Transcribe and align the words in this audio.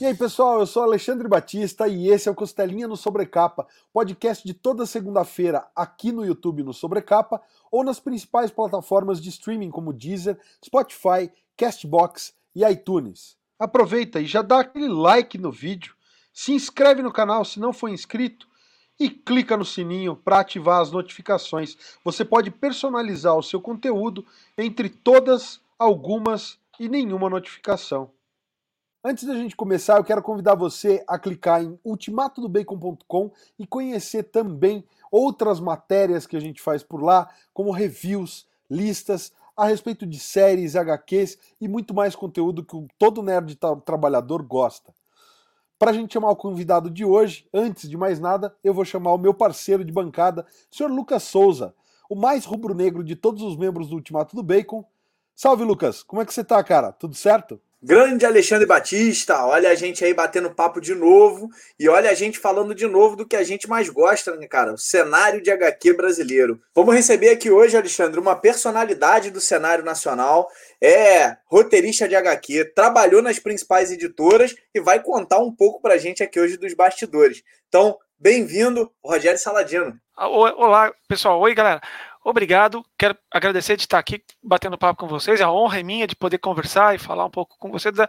E 0.00 0.06
aí, 0.06 0.14
pessoal, 0.14 0.60
eu 0.60 0.66
sou 0.66 0.84
Alexandre 0.84 1.26
Batista 1.26 1.88
e 1.88 2.08
esse 2.08 2.28
é 2.28 2.30
o 2.30 2.34
Costelinha 2.34 2.86
no 2.86 2.96
Sobrecapa, 2.96 3.66
podcast 3.92 4.46
de 4.46 4.54
toda 4.54 4.86
segunda-feira 4.86 5.66
aqui 5.74 6.12
no 6.12 6.24
YouTube 6.24 6.62
no 6.62 6.72
Sobrecapa 6.72 7.42
ou 7.68 7.82
nas 7.82 7.98
principais 7.98 8.48
plataformas 8.48 9.20
de 9.20 9.28
streaming 9.28 9.72
como 9.72 9.92
Deezer, 9.92 10.38
Spotify, 10.64 11.28
Castbox 11.56 12.32
e 12.54 12.64
iTunes. 12.64 13.36
Aproveita 13.58 14.20
e 14.20 14.26
já 14.26 14.40
dá 14.40 14.60
aquele 14.60 14.86
like 14.86 15.36
no 15.36 15.50
vídeo, 15.50 15.96
se 16.32 16.52
inscreve 16.52 17.02
no 17.02 17.12
canal 17.12 17.44
se 17.44 17.58
não 17.58 17.72
for 17.72 17.88
inscrito 17.88 18.46
e 19.00 19.10
clica 19.10 19.56
no 19.56 19.64
sininho 19.64 20.14
para 20.14 20.38
ativar 20.38 20.80
as 20.80 20.92
notificações. 20.92 21.76
Você 22.04 22.24
pode 22.24 22.52
personalizar 22.52 23.36
o 23.36 23.42
seu 23.42 23.60
conteúdo 23.60 24.24
entre 24.56 24.88
todas, 24.88 25.60
algumas 25.76 26.56
e 26.78 26.88
nenhuma 26.88 27.28
notificação. 27.28 28.12
Antes 29.02 29.24
da 29.24 29.34
gente 29.34 29.54
começar, 29.54 29.96
eu 29.96 30.02
quero 30.02 30.20
convidar 30.20 30.56
você 30.56 31.04
a 31.06 31.16
clicar 31.16 31.62
em 31.62 31.78
ultimatodobacon.com 31.84 33.30
e 33.56 33.64
conhecer 33.64 34.24
também 34.24 34.84
outras 35.10 35.60
matérias 35.60 36.26
que 36.26 36.36
a 36.36 36.40
gente 36.40 36.60
faz 36.60 36.82
por 36.82 37.00
lá, 37.00 37.28
como 37.54 37.70
reviews, 37.70 38.44
listas 38.68 39.32
a 39.56 39.66
respeito 39.66 40.04
de 40.04 40.18
séries, 40.18 40.74
HQs 40.74 41.38
e 41.60 41.68
muito 41.68 41.94
mais 41.94 42.16
conteúdo 42.16 42.64
que 42.64 42.76
todo 42.98 43.22
nerd 43.22 43.56
trabalhador 43.84 44.42
gosta. 44.42 44.92
Para 45.78 45.92
a 45.92 45.94
gente 45.94 46.12
chamar 46.12 46.30
o 46.30 46.36
convidado 46.36 46.90
de 46.90 47.04
hoje, 47.04 47.46
antes 47.54 47.88
de 47.88 47.96
mais 47.96 48.18
nada, 48.18 48.52
eu 48.64 48.74
vou 48.74 48.84
chamar 48.84 49.12
o 49.12 49.18
meu 49.18 49.32
parceiro 49.32 49.84
de 49.84 49.92
bancada, 49.92 50.44
Sr. 50.72 50.88
Lucas 50.88 51.22
Souza, 51.22 51.72
o 52.10 52.16
mais 52.16 52.44
rubro-negro 52.44 53.04
de 53.04 53.14
todos 53.14 53.42
os 53.42 53.56
membros 53.56 53.90
do 53.90 53.94
Ultimato 53.94 54.34
do 54.34 54.42
Bacon. 54.42 54.84
Salve, 55.36 55.62
Lucas! 55.62 56.02
Como 56.02 56.20
é 56.20 56.26
que 56.26 56.34
você 56.34 56.42
tá, 56.42 56.62
cara? 56.64 56.90
Tudo 56.90 57.14
certo? 57.14 57.60
Grande 57.80 58.26
Alexandre 58.26 58.66
Batista, 58.66 59.46
olha 59.46 59.70
a 59.70 59.74
gente 59.76 60.04
aí 60.04 60.12
batendo 60.12 60.52
papo 60.52 60.80
de 60.80 60.96
novo 60.96 61.48
e 61.78 61.88
olha 61.88 62.10
a 62.10 62.14
gente 62.14 62.36
falando 62.36 62.74
de 62.74 62.88
novo 62.88 63.14
do 63.14 63.24
que 63.24 63.36
a 63.36 63.44
gente 63.44 63.68
mais 63.68 63.88
gosta, 63.88 64.34
né, 64.34 64.48
cara? 64.48 64.72
O 64.72 64.76
cenário 64.76 65.40
de 65.40 65.48
HQ 65.48 65.92
brasileiro. 65.92 66.60
Vamos 66.74 66.92
receber 66.92 67.28
aqui 67.28 67.52
hoje, 67.52 67.76
Alexandre, 67.76 68.18
uma 68.18 68.34
personalidade 68.34 69.30
do 69.30 69.40
cenário 69.40 69.84
nacional, 69.84 70.50
é 70.82 71.36
roteirista 71.46 72.08
de 72.08 72.16
HQ, 72.16 72.72
trabalhou 72.74 73.22
nas 73.22 73.38
principais 73.38 73.92
editoras 73.92 74.56
e 74.74 74.80
vai 74.80 75.00
contar 75.00 75.38
um 75.38 75.54
pouco 75.54 75.80
pra 75.80 75.98
gente 75.98 76.20
aqui 76.20 76.40
hoje 76.40 76.56
dos 76.56 76.74
bastidores. 76.74 77.44
Então, 77.68 77.96
bem-vindo, 78.18 78.90
Rogério 79.04 79.38
Saladino. 79.38 79.96
Olá, 80.16 80.92
pessoal. 81.06 81.40
Oi, 81.40 81.54
galera. 81.54 81.80
Obrigado, 82.28 82.84
quero 82.98 83.16
agradecer 83.30 83.74
de 83.74 83.84
estar 83.84 83.98
aqui 83.98 84.22
batendo 84.42 84.76
papo 84.76 85.00
com 85.00 85.08
vocês. 85.08 85.40
A 85.40 85.50
honra 85.50 85.80
é 85.80 85.82
minha 85.82 86.06
de 86.06 86.14
poder 86.14 86.36
conversar 86.36 86.94
e 86.94 86.98
falar 86.98 87.24
um 87.24 87.30
pouco 87.30 87.56
com 87.58 87.70
vocês 87.70 87.94
da, 87.94 88.06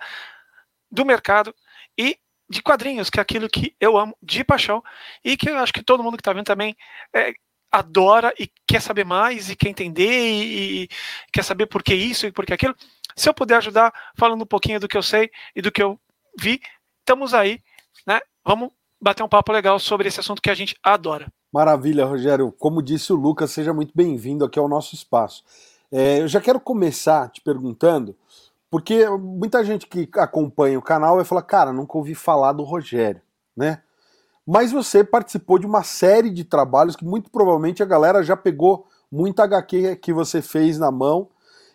do 0.92 1.06
mercado 1.06 1.56
e 1.98 2.20
de 2.50 2.62
quadrinhos, 2.62 3.10
que 3.10 3.18
é 3.18 3.22
aquilo 3.22 3.48
que 3.48 3.74
eu 3.80 3.98
amo 3.98 4.14
de 4.22 4.44
paixão 4.44 4.84
e 5.24 5.38
que 5.38 5.50
eu 5.50 5.58
acho 5.58 5.72
que 5.72 5.82
todo 5.82 6.04
mundo 6.04 6.18
que 6.18 6.22
está 6.22 6.34
vendo 6.34 6.44
também 6.44 6.76
é, 7.16 7.32
adora 7.72 8.34
e 8.38 8.52
quer 8.68 8.82
saber 8.82 9.06
mais 9.06 9.50
e 9.50 9.56
quer 9.56 9.70
entender 9.70 10.12
e, 10.12 10.84
e, 10.84 10.90
quer 11.32 11.44
saber 11.46 11.68
por 11.68 11.82
que 11.82 11.96
isso 11.96 12.28
e 12.28 12.32
por 12.34 12.46
que 12.46 12.54
aquilo. 12.54 12.76
Se 13.16 13.30
eu 13.30 13.34
puder 13.34 13.56
ajudar 13.56 13.94
falando 14.18 14.42
um 14.42 14.46
pouquinho 14.46 14.82
do 14.82 14.88
que 14.90 14.98
eu 14.98 15.04
sei 15.04 15.32
e 15.56 15.62
do 15.62 15.72
que 15.72 15.82
eu 15.82 15.98
vi, 16.38 16.60
estamos 17.00 17.34
aí, 17.34 17.64
né? 18.06 18.20
Vamos 18.44 18.72
bater 19.00 19.24
um 19.24 19.30
papo 19.30 19.54
legal 19.54 19.80
sobre 19.80 20.10
esse 20.10 20.20
assunto 20.20 20.42
que 20.42 20.50
a 20.50 20.56
gente 20.56 20.76
adora. 20.84 21.32
Maravilha, 21.52 22.06
Rogério. 22.06 22.54
Como 22.60 22.82
disse 22.82 23.12
o 23.12 23.16
Lucas, 23.16 23.50
seja 23.50 23.74
muito 23.74 23.92
bem-vindo 23.96 24.46
aqui 24.46 24.60
ao 24.60 24.68
nosso 24.68 24.94
espaço. 24.94 25.44
É, 25.92 26.22
eu 26.22 26.28
já 26.28 26.40
quero 26.40 26.60
começar 26.60 27.28
te 27.30 27.42
perguntando, 27.42 28.16
porque 28.70 29.10
muita 29.10 29.64
gente 29.64 29.88
que 29.88 30.08
acompanha 30.14 30.78
o 30.78 30.82
canal 30.82 31.16
vai 31.16 31.26
falar, 31.26 31.42
cara, 31.42 31.74
nunca 31.74 31.98
ouvi 31.98 32.14
falar 32.14 32.54
do 32.54 32.64
Rogério, 32.64 33.22
né? 33.58 33.82
Mas 34.46 34.72
você 34.72 35.04
participou 35.04 35.58
de 35.58 35.66
uma 35.66 35.82
série 35.82 36.30
de 36.30 36.44
trabalhos 36.44 36.96
que 36.96 37.04
muito 37.04 37.32
provavelmente 37.32 37.82
a 37.82 37.86
galera 37.86 38.22
já 38.22 38.38
pegou 38.38 38.88
muita 39.12 39.44
HQ 39.44 39.96
que 39.96 40.14
você 40.14 40.44
fez 40.44 40.78
na 40.78 40.92
mão. 40.92 41.30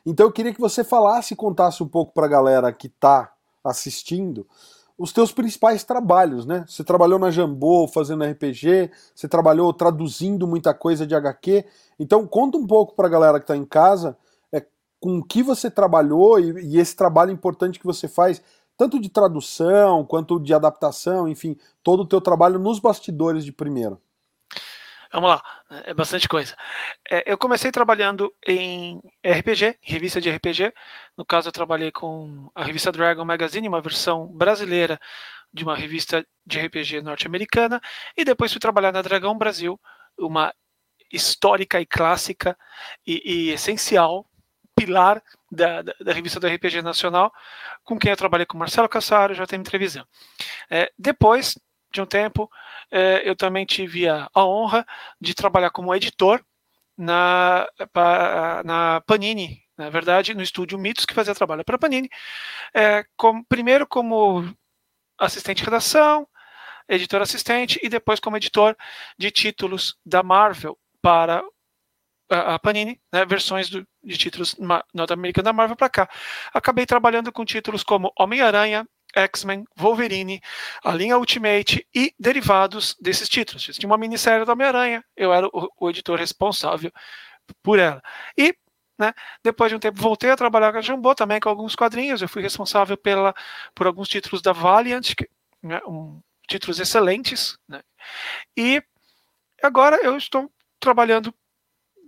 Então 0.07 0.27
eu 0.27 0.33
queria 0.33 0.55
que 0.55 0.61
você 0.61 0.85
falasse 0.85 1.35
e 1.35 1.37
contasse 1.37 1.83
um 1.83 1.89
pouco 1.89 2.13
para 2.13 2.27
a 2.27 2.31
galera 2.31 2.73
que 2.73 2.87
está 2.87 3.33
assistindo 3.65 4.47
os 4.97 5.13
teus 5.13 5.33
principais 5.33 5.83
trabalhos, 5.83 6.47
né? 6.47 6.65
Você 6.69 6.85
trabalhou 6.85 7.19
na 7.19 7.31
Jambô 7.31 7.89
fazendo 7.89 8.25
RPG, 8.25 8.91
você 9.15 9.27
trabalhou 9.29 9.73
traduzindo 9.73 10.47
muita 10.47 10.73
coisa 10.73 11.07
de 11.07 11.15
HQ. 11.15 11.65
Então 11.99 12.27
conta 12.27 12.57
um 12.57 12.67
pouco 12.67 12.95
para 12.95 13.07
a 13.07 13.11
galera 13.11 13.39
que 13.39 13.45
está 13.45 13.57
em 13.57 13.65
casa 13.65 14.17
é, 14.53 14.65
com 15.01 15.19
o 15.19 15.25
que 15.25 15.43
você 15.43 15.71
trabalhou 15.71 16.39
e, 16.39 16.75
e, 16.75 16.79
esse 16.79 16.95
trabalho 16.95 17.33
importante 17.33 17.81
que 17.81 17.87
você 17.87 18.07
faz, 18.07 18.41
tanto 18.77 19.01
de 19.01 19.09
tradução 19.09 20.05
quanto 20.05 20.39
de 20.39 20.55
adaptação, 20.55 21.29
enfim, 21.29 21.57
todo 21.83 22.01
o 22.01 22.07
teu 22.07 22.21
trabalho 22.21 22.59
nos 22.59 22.79
bastidores 22.79 23.45
de 23.45 23.53
primeiro. 23.53 24.01
Vamos 25.15 25.31
lá, 25.31 25.43
é 25.85 25.95
bastante 25.95 26.29
coisa. 26.29 26.57
É, 27.09 27.23
eu 27.25 27.39
comecei 27.39 27.71
trabalhando 27.71 28.35
em 28.45 29.01
RPG, 29.25 29.79
revista 29.81 30.21
de 30.21 30.29
RPG. 30.29 30.75
No 31.17 31.25
caso, 31.25 31.47
eu 31.47 31.53
trabalhei 31.53 31.93
com 31.93 32.51
a 32.53 32.65
revista 32.65 32.91
Dragon 32.91 33.25
Magazine, 33.25 33.69
uma 33.69 33.81
versão 33.81 34.27
brasileira 34.27 34.99
de 35.53 35.63
uma 35.63 35.77
revista 35.77 36.27
de 36.45 36.59
RPG 36.59 37.01
norte-americana. 37.01 37.81
E 38.17 38.25
depois 38.25 38.51
fui 38.51 38.59
trabalhar 38.59 38.91
na 38.91 39.03
Dragão 39.03 39.39
Brasil, 39.39 39.81
uma 40.19 40.53
histórica 41.13 41.81
e 41.81 41.87
clássica 41.87 42.59
e, 43.07 43.23
e 43.25 43.51
essencial 43.51 44.27
pilar 44.75 45.23
da, 45.49 45.81
da, 45.81 45.95
da, 46.01 46.13
revista 46.13 46.41
do 46.41 46.49
RPG 46.49 46.83
Nacional, 46.83 47.33
com 47.85 47.97
quem 47.97 48.11
eu 48.11 48.17
trabalhei 48.17 48.47
com 48.47 48.59
Marcelo 48.59 48.89
Cassaro, 48.89 49.33
já 49.33 49.47
tem 49.47 49.61
entrevista. 49.61 50.05
É, 50.69 50.91
depois 50.99 51.57
de 51.95 52.03
um 52.03 52.07
tempo, 52.07 52.51
é, 52.91 53.29
eu 53.29 53.37
também 53.37 53.65
tive 53.65 54.09
a, 54.09 54.29
a, 54.35 54.45
honra 54.45 54.85
de 55.21 55.35
trabalhar 55.35 55.71
como 55.71 55.95
editor 55.95 56.45
na, 56.97 57.67
na 58.65 59.01
Panini, 59.07 59.63
na 59.77 59.91
verdade, 59.91 60.35
no 60.35 60.43
estúdio 60.43 60.79
Mitos, 60.79 61.07
que 61.07 61.15
fazia 61.15 61.35
trabalho 61.35 61.65
para 61.65 61.79
Panini, 61.79 62.09
é, 62.75 63.05
como, 63.17 63.45
primeiro 63.47 63.87
como 63.87 64.45
assistente 65.19 65.59
de 65.59 65.65
redação, 65.65 66.27
editor 66.89 67.23
assistente, 67.23 67.81
e 67.83 67.89
depois 67.89 68.21
como 68.21 68.37
editor 68.37 68.77
de 69.19 69.31
títulos 69.31 69.97
da 70.05 70.23
Marvel 70.23 70.79
para 71.01 71.43
a 72.29 72.59
Panini, 72.59 73.01
né, 73.13 73.25
versões 73.25 73.69
do, 73.69 73.87
de 74.03 74.17
títulos 74.17 74.57
norte-americanos 74.93 75.45
da 75.45 75.53
Marvel 75.53 75.77
para 75.77 75.91
cá. 75.91 76.09
Acabei 76.53 76.87
trabalhando 76.87 77.33
com 77.33 77.45
títulos 77.45 77.83
como 77.83 78.13
Homem-Aranha, 78.19 78.87
X-Men, 79.15 79.65
Wolverine, 79.77 80.41
a 80.85 80.93
linha 80.93 81.19
Ultimate 81.19 81.87
e 81.95 82.15
derivados 82.19 82.97
desses 83.01 83.29
títulos. 83.29 83.65
Tinha 83.65 83.89
uma 83.89 83.99
minissérie 83.99 84.45
do 84.45 84.53
Homem-Aranha, 84.53 85.05
eu 85.17 85.33
era 85.33 85.47
o, 85.47 85.71
o, 85.79 85.91
editor 85.91 86.19
responsável 86.19 86.93
por 87.63 87.79
ela. 87.79 88.03
E, 88.37 88.57
né, 88.99 89.13
depois 89.43 89.71
de 89.71 89.77
um 89.77 89.79
tempo, 89.79 90.01
voltei 90.01 90.31
a 90.31 90.37
trabalhar 90.37 90.73
com 90.73 90.79
a 90.79 90.83
Jumbo 90.83 91.15
também 91.15 91.41
com 91.41 91.49
alguns 91.49 91.75
quadrinhos. 91.75 92.23
Eu 92.23 92.29
fui 92.29 92.43
responsável 92.43 92.97
pela, 92.97 93.35
por 93.75 93.87
alguns 93.87 94.09
títulos 94.09 94.43
da 94.43 94.53
Valiant, 94.53 95.15
que, 95.15 95.29
né, 95.63 95.81
um, 95.87 96.21
títulos 96.49 96.81
excelentes. 96.81 97.59
Né, 97.69 97.83
e 98.57 98.83
agora 99.63 99.97
eu 100.03 100.17
estou 100.17 100.51
trabalhando 100.81 101.35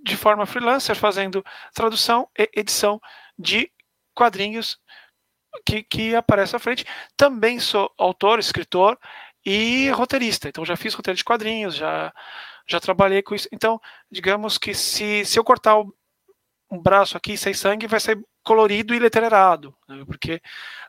de 0.04 0.16
forma 0.16 0.46
freelancer, 0.46 0.94
fazendo 0.94 1.44
tradução 1.74 2.28
e 2.38 2.48
edição 2.54 3.00
de 3.36 3.70
quadrinhos 4.14 4.78
que, 5.64 5.82
que 5.82 6.14
aparece 6.14 6.56
à 6.56 6.58
frente. 6.58 6.84
Também 7.16 7.58
sou 7.58 7.90
autor, 7.96 8.38
escritor 8.38 8.98
e 9.44 9.88
roteirista. 9.90 10.48
Então 10.48 10.64
já 10.64 10.76
fiz 10.76 10.94
roteiro 10.94 11.16
de 11.16 11.24
quadrinhos, 11.24 11.76
já, 11.76 12.12
já 12.66 12.80
trabalhei 12.80 13.22
com 13.22 13.34
isso. 13.34 13.48
Então, 13.52 13.80
digamos 14.10 14.58
que 14.58 14.74
se, 14.74 15.24
se 15.24 15.38
eu 15.38 15.44
cortar 15.44 15.78
o, 15.78 15.94
um 16.70 16.80
braço 16.80 17.16
aqui 17.16 17.36
sem 17.36 17.54
sangue, 17.54 17.86
vai 17.86 18.00
ser 18.00 18.20
colorido 18.42 18.94
e 18.94 18.98
letterado, 18.98 19.74
né? 19.88 20.02
porque 20.06 20.40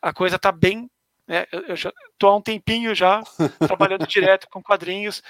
a 0.01 0.13
coisa 0.13 0.37
está 0.37 0.51
bem. 0.51 0.89
Né? 1.27 1.45
Eu 1.51 1.75
já 1.75 1.91
estou 2.13 2.29
há 2.29 2.35
um 2.37 2.41
tempinho 2.41 2.95
já 2.95 3.21
trabalhando 3.59 4.07
direto 4.07 4.47
com 4.49 4.63
quadrinhos 4.63 5.21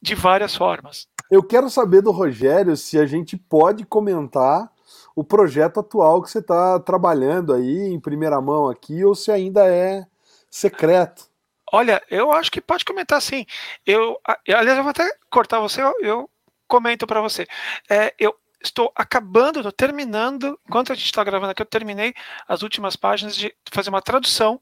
de 0.00 0.14
várias 0.14 0.56
formas. 0.56 1.06
Eu 1.30 1.42
quero 1.42 1.70
saber 1.70 2.02
do 2.02 2.10
Rogério 2.10 2.76
se 2.76 2.98
a 2.98 3.06
gente 3.06 3.36
pode 3.36 3.84
comentar 3.84 4.71
o 5.14 5.24
projeto 5.24 5.80
atual 5.80 6.22
que 6.22 6.30
você 6.30 6.38
está 6.38 6.78
trabalhando 6.80 7.52
aí 7.52 7.88
em 7.88 8.00
primeira 8.00 8.40
mão 8.40 8.68
aqui 8.68 9.04
ou 9.04 9.14
se 9.14 9.30
ainda 9.30 9.66
é 9.66 10.06
secreto. 10.50 11.30
Olha, 11.72 12.02
eu 12.10 12.30
acho 12.32 12.50
que 12.50 12.60
pode 12.60 12.84
comentar 12.84 13.20
sim. 13.22 13.46
Eu, 13.86 14.18
aliás, 14.46 14.76
eu 14.76 14.82
vou 14.82 14.90
até 14.90 15.10
cortar 15.30 15.58
você, 15.60 15.80
eu, 16.00 16.28
comento 16.68 17.06
para 17.06 17.20
você. 17.20 17.46
É, 17.88 18.14
eu 18.18 18.34
estou 18.62 18.92
acabando, 18.94 19.58
estou 19.58 19.72
terminando, 19.72 20.58
enquanto 20.66 20.92
a 20.92 20.94
gente 20.94 21.06
está 21.06 21.22
gravando 21.22 21.52
aqui, 21.52 21.60
eu 21.60 21.66
terminei 21.66 22.14
as 22.48 22.62
últimas 22.62 22.96
páginas 22.96 23.36
de 23.36 23.54
fazer 23.70 23.90
uma 23.90 24.00
tradução, 24.00 24.60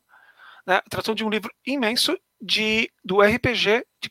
né, 0.67 0.81
tradução 0.91 1.14
de 1.14 1.25
um 1.25 1.31
livro 1.31 1.52
imenso 1.64 2.19
de, 2.41 2.91
do 3.05 3.20
RPG 3.20 3.87
de 4.00 4.11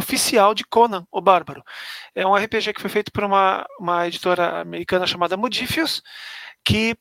oficial 0.00 0.54
de 0.54 0.64
Conan, 0.64 1.06
o 1.10 1.20
Bárbaro. 1.20 1.62
É 2.14 2.26
um 2.26 2.34
RPG 2.34 2.72
que 2.74 2.80
foi 2.80 2.90
feito 2.90 3.12
por 3.12 3.22
uma, 3.22 3.66
uma 3.78 4.06
editora 4.08 4.60
americana 4.60 5.06
chamada 5.06 5.36
Modifius, 5.36 6.02
que 6.64 6.96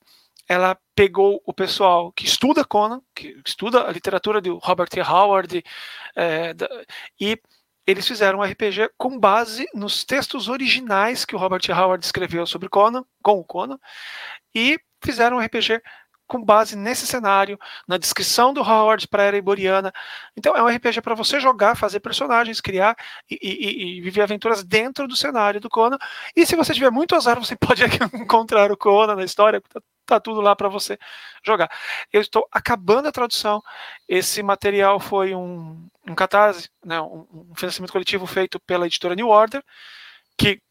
ela 0.47 0.77
pegou 0.95 1.41
o 1.45 1.53
pessoal 1.53 2.11
que 2.11 2.25
estuda 2.25 2.65
Conan, 2.65 3.01
que 3.15 3.39
estuda 3.45 3.87
a 3.87 3.91
literatura 3.91 4.41
de 4.41 4.49
Robert 4.49 4.89
T. 4.89 5.01
Howard, 5.01 5.63
é, 6.15 6.53
da, 6.53 6.67
e 7.19 7.39
eles 7.85 8.07
fizeram 8.07 8.39
um 8.39 8.43
RPG 8.43 8.91
com 8.97 9.19
base 9.19 9.67
nos 9.73 10.03
textos 10.03 10.47
originais 10.47 11.25
que 11.25 11.35
o 11.35 11.39
Robert 11.39 11.61
T. 11.61 11.71
Howard 11.71 12.03
escreveu 12.03 12.45
sobre 12.45 12.69
Conan, 12.69 13.03
com 13.23 13.39
o 13.39 13.43
Conan, 13.43 13.79
e 14.53 14.79
fizeram 15.03 15.37
um 15.37 15.39
RPG 15.39 15.81
com 16.29 16.41
base 16.41 16.75
nesse 16.77 17.07
cenário, 17.07 17.59
na 17.87 17.97
descrição 17.97 18.53
do 18.53 18.61
Howard 18.61 19.07
para 19.07 19.23
a 19.23 19.25
Era 19.25 19.37
Iboriana. 19.37 19.91
Então 20.37 20.55
é 20.55 20.61
um 20.61 20.67
RPG 20.67 21.01
para 21.01 21.15
você 21.15 21.39
jogar, 21.39 21.75
fazer 21.75 21.99
personagens, 21.99 22.61
criar 22.61 22.95
e, 23.29 23.37
e, 23.41 23.97
e, 23.97 24.01
viver 24.01 24.21
aventuras 24.21 24.63
dentro 24.63 25.07
do 25.07 25.15
cenário 25.15 25.59
do 25.59 25.67
Conan. 25.69 25.97
E 26.35 26.45
se 26.45 26.55
você 26.55 26.71
tiver 26.71 26.91
muito 26.91 27.15
azar, 27.15 27.39
você 27.39 27.55
pode 27.57 27.83
encontrar 28.13 28.71
o 28.71 28.77
Conan 28.77 29.15
na 29.15 29.23
história, 29.23 29.59
tá, 29.59 29.81
tá 30.05 30.19
tudo 30.19 30.39
lá 30.39 30.55
para 30.55 30.69
você 30.69 30.99
jogar. 31.43 31.69
Eu 32.13 32.21
estou 32.21 32.47
acabando 32.51 33.07
a 33.07 33.11
tradução. 33.11 33.63
Esse 34.07 34.43
material 34.43 34.99
foi 34.99 35.33
um, 35.33 35.89
um 36.07 36.13
catarse, 36.13 36.69
né, 36.85 37.01
um, 37.01 37.25
um 37.33 37.55
financiamento 37.55 37.91
coletivo 37.91 38.27
feito 38.27 38.59
pela 38.59 38.85
editora 38.85 39.15
New 39.15 39.29
Order, 39.29 39.63
que 40.37 40.61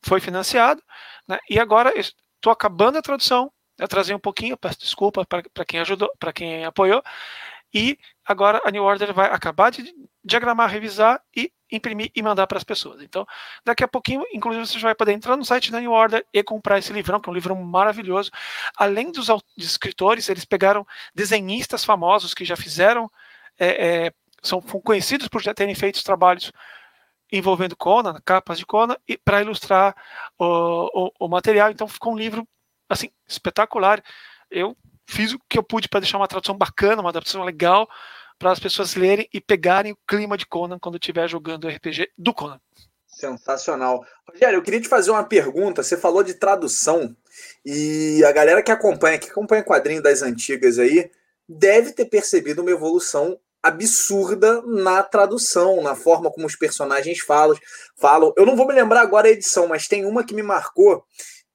foi 0.00 0.20
financiado, 0.20 0.80
né, 1.26 1.38
e 1.50 1.58
agora 1.58 1.92
estou 1.98 2.52
acabando 2.52 2.98
a 2.98 3.02
tradução 3.02 3.50
eu 3.78 3.88
trazei 3.88 4.14
um 4.14 4.18
pouquinho, 4.18 4.56
peço 4.56 4.80
desculpa 4.80 5.24
para 5.26 5.64
quem 5.64 5.80
ajudou, 5.80 6.10
para 6.18 6.32
quem 6.32 6.64
apoiou. 6.64 7.02
E 7.72 7.98
agora 8.24 8.60
a 8.64 8.70
New 8.70 8.82
Order 8.82 9.12
vai 9.12 9.30
acabar 9.30 9.70
de 9.70 9.94
diagramar, 10.24 10.70
revisar 10.70 11.22
e 11.36 11.52
imprimir 11.70 12.10
e 12.14 12.22
mandar 12.22 12.46
para 12.46 12.56
as 12.56 12.64
pessoas. 12.64 13.02
Então, 13.02 13.26
daqui 13.64 13.84
a 13.84 13.88
pouquinho, 13.88 14.24
inclusive, 14.32 14.66
você 14.66 14.78
vai 14.78 14.94
poder 14.94 15.12
entrar 15.12 15.36
no 15.36 15.44
site 15.44 15.70
da 15.70 15.80
New 15.80 15.92
Order 15.92 16.24
e 16.32 16.42
comprar 16.42 16.78
esse 16.78 16.92
livrão, 16.92 17.20
que 17.20 17.28
é 17.28 17.32
um 17.32 17.34
livro 17.34 17.54
maravilhoso. 17.54 18.30
Além 18.76 19.12
dos 19.12 19.28
escritores, 19.56 20.28
eles 20.28 20.46
pegaram 20.46 20.86
desenhistas 21.14 21.84
famosos 21.84 22.32
que 22.32 22.44
já 22.44 22.56
fizeram, 22.56 23.10
é, 23.58 24.06
é, 24.06 24.12
são 24.42 24.60
conhecidos 24.62 25.28
por 25.28 25.42
já 25.42 25.52
terem 25.52 25.74
feito 25.74 26.02
trabalhos 26.02 26.50
envolvendo 27.30 27.76
Conan, 27.76 28.18
capas 28.24 28.58
de 28.58 28.64
Conan, 28.64 28.96
e 29.06 29.18
para 29.18 29.42
ilustrar 29.42 29.94
o, 30.38 31.08
o, 31.08 31.26
o 31.26 31.28
material. 31.28 31.70
Então, 31.70 31.86
ficou 31.86 32.14
um 32.14 32.16
livro 32.16 32.48
assim, 32.88 33.10
espetacular. 33.26 34.02
Eu 34.50 34.76
fiz 35.06 35.32
o 35.32 35.40
que 35.48 35.58
eu 35.58 35.62
pude 35.62 35.88
para 35.88 36.00
deixar 36.00 36.18
uma 36.18 36.28
tradução 36.28 36.56
bacana, 36.56 37.00
uma 37.00 37.10
adaptação 37.10 37.42
legal, 37.44 37.88
para 38.38 38.52
as 38.52 38.58
pessoas 38.58 38.94
lerem 38.94 39.28
e 39.32 39.40
pegarem 39.40 39.92
o 39.92 39.98
clima 40.06 40.36
de 40.36 40.46
Conan 40.46 40.78
quando 40.78 40.96
estiver 40.96 41.28
jogando 41.28 41.64
o 41.64 41.68
RPG 41.68 42.10
do 42.16 42.32
Conan. 42.32 42.60
Sensacional. 43.06 44.04
Rogério, 44.30 44.58
eu 44.58 44.62
queria 44.62 44.80
te 44.80 44.88
fazer 44.88 45.10
uma 45.10 45.24
pergunta. 45.24 45.82
Você 45.82 45.96
falou 45.96 46.22
de 46.22 46.34
tradução 46.34 47.16
e 47.64 48.22
a 48.24 48.30
galera 48.30 48.62
que 48.62 48.70
acompanha, 48.70 49.18
que 49.18 49.28
acompanha 49.28 49.64
quadrinho 49.64 50.02
das 50.02 50.22
antigas 50.22 50.78
aí, 50.78 51.10
deve 51.48 51.92
ter 51.92 52.04
percebido 52.04 52.62
uma 52.62 52.70
evolução 52.70 53.38
absurda 53.60 54.62
na 54.62 55.02
tradução, 55.02 55.82
na 55.82 55.96
forma 55.96 56.30
como 56.30 56.46
os 56.46 56.54
personagens 56.54 57.18
falam. 57.18 57.56
falam. 57.96 58.32
Eu 58.36 58.46
não 58.46 58.54
vou 58.54 58.66
me 58.66 58.74
lembrar 58.74 59.00
agora 59.00 59.26
a 59.26 59.32
edição, 59.32 59.66
mas 59.66 59.88
tem 59.88 60.06
uma 60.06 60.24
que 60.24 60.34
me 60.34 60.42
marcou 60.42 61.04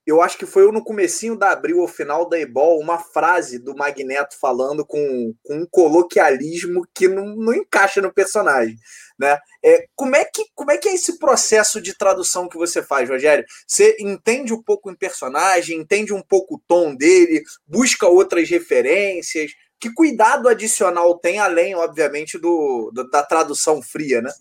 eu 0.05 0.21
acho 0.21 0.37
que 0.37 0.45
foi 0.45 0.69
no 0.71 0.83
comecinho 0.83 1.37
da 1.37 1.51
abril, 1.51 1.79
ao 1.79 1.87
final 1.87 2.27
da 2.27 2.37
Ebol, 2.37 2.79
uma 2.79 2.99
frase 2.99 3.57
do 3.57 3.73
Magneto 3.73 4.37
falando 4.37 4.85
com, 4.85 5.33
com 5.41 5.59
um 5.59 5.65
coloquialismo 5.65 6.85
que 6.93 7.07
não, 7.07 7.35
não 7.35 7.53
encaixa 7.53 8.01
no 8.01 8.13
personagem. 8.13 8.77
Né? 9.17 9.39
É, 9.63 9.87
como, 9.95 10.15
é 10.15 10.25
que, 10.25 10.45
como 10.53 10.71
é 10.71 10.77
que 10.77 10.89
é 10.89 10.93
esse 10.93 11.17
processo 11.17 11.81
de 11.81 11.97
tradução 11.97 12.49
que 12.49 12.57
você 12.57 12.83
faz, 12.83 13.09
Rogério? 13.09 13.45
Você 13.65 13.95
entende 13.99 14.53
um 14.53 14.61
pouco 14.61 14.91
o 14.91 14.97
personagem, 14.97 15.79
entende 15.79 16.13
um 16.13 16.21
pouco 16.21 16.55
o 16.55 16.61
tom 16.67 16.93
dele, 16.93 17.41
busca 17.65 18.05
outras 18.05 18.49
referências? 18.49 19.51
Que 19.79 19.93
cuidado 19.93 20.49
adicional 20.49 21.17
tem, 21.17 21.39
além, 21.39 21.75
obviamente, 21.75 22.37
do, 22.37 22.91
do 22.93 23.09
da 23.09 23.23
tradução 23.23 23.81
fria, 23.81 24.21
né? 24.21 24.31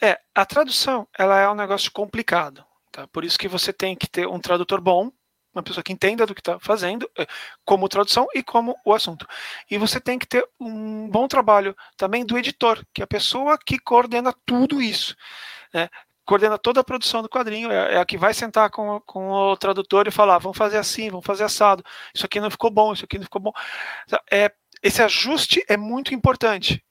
É, 0.00 0.18
a 0.34 0.44
tradução 0.44 1.08
ela 1.18 1.40
é 1.40 1.48
um 1.48 1.54
negócio 1.54 1.90
complicado 1.90 2.67
Tá? 2.98 3.06
Por 3.06 3.24
isso 3.24 3.38
que 3.38 3.46
você 3.46 3.72
tem 3.72 3.94
que 3.94 4.08
ter 4.08 4.26
um 4.26 4.40
tradutor 4.40 4.80
bom, 4.80 5.12
uma 5.54 5.62
pessoa 5.62 5.84
que 5.84 5.92
entenda 5.92 6.26
do 6.26 6.34
que 6.34 6.40
está 6.40 6.58
fazendo, 6.58 7.08
eh, 7.16 7.28
como 7.64 7.88
tradução 7.88 8.26
e 8.34 8.42
como 8.42 8.74
o 8.84 8.92
assunto. 8.92 9.24
E 9.70 9.78
você 9.78 10.00
tem 10.00 10.18
que 10.18 10.26
ter 10.26 10.44
um 10.58 11.08
bom 11.08 11.28
trabalho 11.28 11.76
também 11.96 12.26
do 12.26 12.36
editor, 12.36 12.84
que 12.92 13.00
é 13.00 13.04
a 13.04 13.06
pessoa 13.06 13.56
que 13.56 13.78
coordena 13.78 14.34
tudo 14.44 14.82
isso. 14.82 15.14
Né? 15.72 15.88
coordena 16.24 16.58
toda 16.58 16.80
a 16.80 16.84
produção 16.84 17.22
do 17.22 17.28
quadrinho, 17.28 17.70
é, 17.70 17.94
é, 17.94 17.98
a 17.98 18.04
que 18.04 18.18
vai 18.18 18.34
sentar 18.34 18.68
com, 18.68 19.00
com 19.06 19.30
o 19.30 19.56
tradutor 19.56 20.06
e 20.06 20.10
falar, 20.10 20.38
vamos 20.38 20.58
fazer 20.58 20.76
assim, 20.76 21.08
vamos 21.08 21.24
fazer 21.24 21.44
assado, 21.44 21.82
isso 22.14 22.26
aqui 22.26 22.38
não 22.38 22.50
ficou 22.50 22.70
bom, 22.70 22.92
isso 22.92 23.04
aqui 23.04 23.16
não 23.16 23.24
ficou 23.24 23.40
bom. 23.40 23.52
É, 24.30 24.52
esse 24.82 25.02
ajuste 25.02 25.64
é 25.68 25.76
muito 25.76 26.12
importante, 26.12 26.84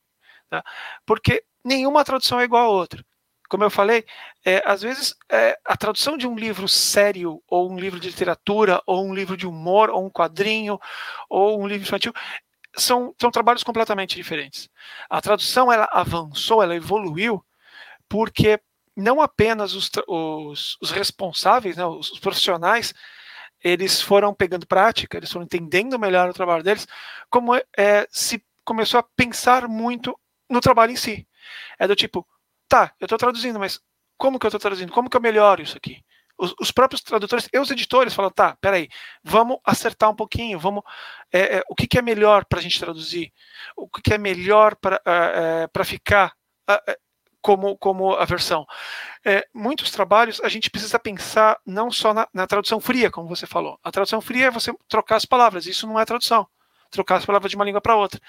tá? 0.50 0.64
porque 1.06 1.44
nenhuma 1.64 2.04
tradução 2.04 2.40
é 2.40 2.46
igual 2.46 2.66
a 2.66 2.70
outra 2.70 3.06
como 3.48 3.64
eu 3.64 3.70
falei, 3.70 4.06
é, 4.46 4.62
às 4.66 4.82
vezes 4.82 5.16
é, 5.32 5.58
a 5.66 5.78
tradução 5.78 6.18
de 6.18 6.28
um 6.28 6.36
livro 6.36 6.68
sério, 6.68 7.42
ou 7.48 7.72
um 7.72 7.80
livro 7.80 8.00
de 8.00 8.10
literatura, 8.10 8.82
ou 8.86 9.06
um 9.06 9.14
livro 9.14 9.38
de 9.38 9.48
humor, 9.48 9.90
ou 9.90 10.06
um 10.06 10.10
quadrinho, 10.10 10.80
ou 11.30 11.62
um 11.62 11.68
livro 11.68 11.86
infantil, 11.86 12.14
são, 12.76 13.14
são 13.20 13.32
trabalhos 13.32 13.64
completamente 13.64 14.16
diferentes. 14.16 14.70
A 15.10 15.22
tradução 15.22 15.72
ela 15.72 15.88
avançou, 15.92 16.62
ela 16.62 16.76
evoluiu, 16.76 17.44
porque 18.08 18.60
não 18.96 19.22
apenas 19.22 19.74
os, 19.74 19.90
os, 20.08 20.78
os 20.82 20.92
responsáveis, 20.92 21.78
né, 21.78 21.86
os, 21.86 22.12
os 22.12 22.20
profissionais, 22.20 22.94
eles 23.64 24.02
foram 24.02 24.34
pegando 24.34 24.68
prática, 24.68 25.18
eles 25.18 25.32
foram 25.32 25.46
entendendo 25.46 26.00
melhor 26.00 26.30
o 26.30 26.34
trabalho 26.34 26.64
deles, 26.64 26.88
como 27.30 27.56
é, 27.56 28.08
se 28.10 28.44
começou 28.64 29.00
a 29.00 29.04
pensar 29.16 29.68
muito 29.68 30.18
no 30.50 30.60
trabalho 30.60 30.92
em 30.92 30.96
si. 30.96 31.28
É 31.80 31.88
do 31.88 31.96
tipo, 31.96 32.28
tá, 32.68 32.94
eu 33.00 33.06
estou 33.06 33.18
traduzindo, 33.18 33.60
mas 33.60 33.80
como 34.18 34.40
que 34.40 34.46
eu 34.46 34.50
estou 34.50 34.60
traduzindo? 34.60 34.92
Como 34.92 35.10
que 35.10 35.16
eu 35.16 35.22
melhoro 35.22 35.62
isso 35.62 35.78
aqui? 35.78 36.04
Os, 36.38 36.54
os, 36.60 36.72
próprios 36.72 37.02
tradutores 37.02 37.50
e 37.52 37.58
os 37.58 37.72
editores 37.72 38.14
falam, 38.14 38.30
tá, 38.30 38.56
peraí, 38.62 38.88
vamos 39.24 39.58
acertar 39.66 40.10
um 40.10 40.16
pouquinho, 40.16 40.60
vamos, 40.60 40.84
é, 41.32 41.58
é, 41.58 41.64
o 41.68 41.74
que, 41.74 41.88
que, 41.88 41.98
é 41.98 42.02
melhor 42.02 42.46
para 42.46 42.60
a 42.60 42.62
gente 42.62 42.80
traduzir? 42.80 43.34
O 43.76 43.90
que, 43.90 44.02
que 44.04 44.14
é 44.14 44.20
melhor 44.20 44.76
para 44.76 45.02
é, 45.04 45.68
é 45.74 45.84
ficar 45.84 46.34
é, 46.70 46.98
como, 47.42 47.76
como 47.78 48.14
a 48.14 48.24
versão? 48.24 48.68
É, 49.26 49.48
muitos 49.52 49.90
trabalhos 49.90 50.40
a 50.42 50.50
gente 50.50 50.70
precisa 50.70 51.00
pensar 51.00 51.60
não 51.66 51.90
só 51.90 52.14
na, 52.14 52.28
na, 52.32 52.46
tradução 52.46 52.80
fria, 52.80 53.10
como 53.10 53.28
você 53.28 53.48
falou. 53.48 53.80
A 53.84 53.92
tradução 53.92 54.22
fria 54.22 54.48
é 54.48 54.52
você 54.52 54.72
trocar 54.88 55.16
as 55.16 55.26
palavras, 55.26 55.66
isso 55.66 55.88
não 55.88 56.00
é 56.00 56.06
tradução, 56.06 56.48
trocar 56.92 57.16
as 57.16 57.26
palavras 57.26 57.50
de 57.50 57.56
uma 57.56 57.66
língua 57.66 57.82
para 57.82 57.96
outra. 57.96 58.22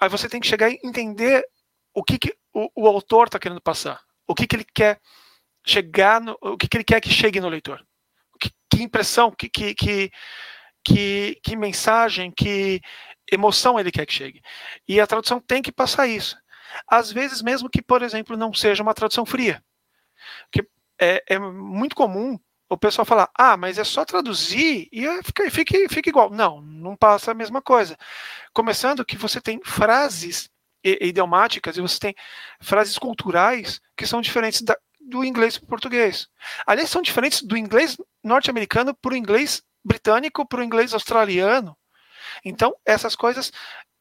aí 0.00 0.08
você 0.08 0.28
tem 0.28 0.40
que 0.40 0.46
chegar 0.46 0.70
e 0.70 0.78
entender 0.84 1.44
o 1.92 2.04
que, 2.04 2.18
que 2.18 2.36
o, 2.52 2.70
o, 2.74 2.86
autor 2.86 3.26
está 3.26 3.38
querendo 3.38 3.60
passar, 3.60 4.00
o 4.26 4.34
que, 4.34 4.46
que 4.46 4.56
ele 4.56 4.66
quer 4.74 5.00
chegar, 5.66 6.20
no, 6.20 6.36
o 6.40 6.56
que, 6.56 6.68
que 6.68 6.76
ele 6.76 6.84
quer 6.84 7.00
que 7.00 7.10
chegue 7.10 7.40
no 7.40 7.48
leitor, 7.48 7.84
que, 8.40 8.50
que 8.70 8.82
impressão, 8.82 9.30
que, 9.30 9.48
que, 9.48 9.74
que, 9.74 10.10
que, 11.42 11.56
mensagem, 11.56 12.30
que 12.30 12.80
emoção 13.30 13.78
ele 13.78 13.92
quer 13.92 14.06
que 14.06 14.12
chegue. 14.12 14.42
E 14.86 15.00
a 15.00 15.06
tradução 15.06 15.40
tem 15.40 15.62
que 15.62 15.72
passar 15.72 16.06
isso. 16.06 16.36
Às 16.86 17.12
vezes, 17.12 17.42
mesmo 17.42 17.70
que, 17.70 17.82
por 17.82 18.02
exemplo, 18.02 18.36
não 18.36 18.52
seja 18.52 18.82
uma 18.82 18.94
tradução 18.94 19.24
fria. 19.24 19.62
que 20.50 20.66
é, 21.00 21.22
é 21.28 21.38
muito 21.38 21.94
comum 21.96 22.38
o 22.68 22.76
pessoal 22.76 23.04
falar, 23.04 23.28
ah, 23.36 23.56
mas 23.56 23.78
é 23.78 23.84
só 23.84 24.04
traduzir 24.04 24.88
e 24.90 25.04
fica, 25.22 25.50
fica, 25.50 25.88
fica 25.90 26.08
igual. 26.08 26.30
Não, 26.30 26.60
não 26.62 26.96
passa 26.96 27.30
a 27.30 27.34
mesma 27.34 27.60
coisa. 27.60 27.96
Começando 28.54 29.04
que 29.04 29.16
você 29.16 29.40
tem 29.40 29.60
frases 29.62 30.48
idiomáticas 30.82 31.76
e 31.76 31.80
você 31.80 31.98
tem 31.98 32.14
frases 32.60 32.98
culturais 32.98 33.80
que 33.96 34.06
são 34.06 34.20
diferentes 34.20 34.62
da, 34.62 34.76
do 35.00 35.24
inglês 35.24 35.58
para 35.58 35.66
o 35.66 35.68
português. 35.68 36.28
Aliás, 36.66 36.90
são 36.90 37.02
diferentes 37.02 37.42
do 37.42 37.56
inglês 37.56 37.96
norte-americano 38.22 38.94
para 38.94 39.12
o 39.12 39.16
inglês 39.16 39.62
britânico, 39.84 40.46
para 40.46 40.60
o 40.60 40.64
inglês 40.64 40.92
australiano. 40.94 41.76
Então, 42.44 42.74
essas 42.84 43.16
coisas, 43.16 43.52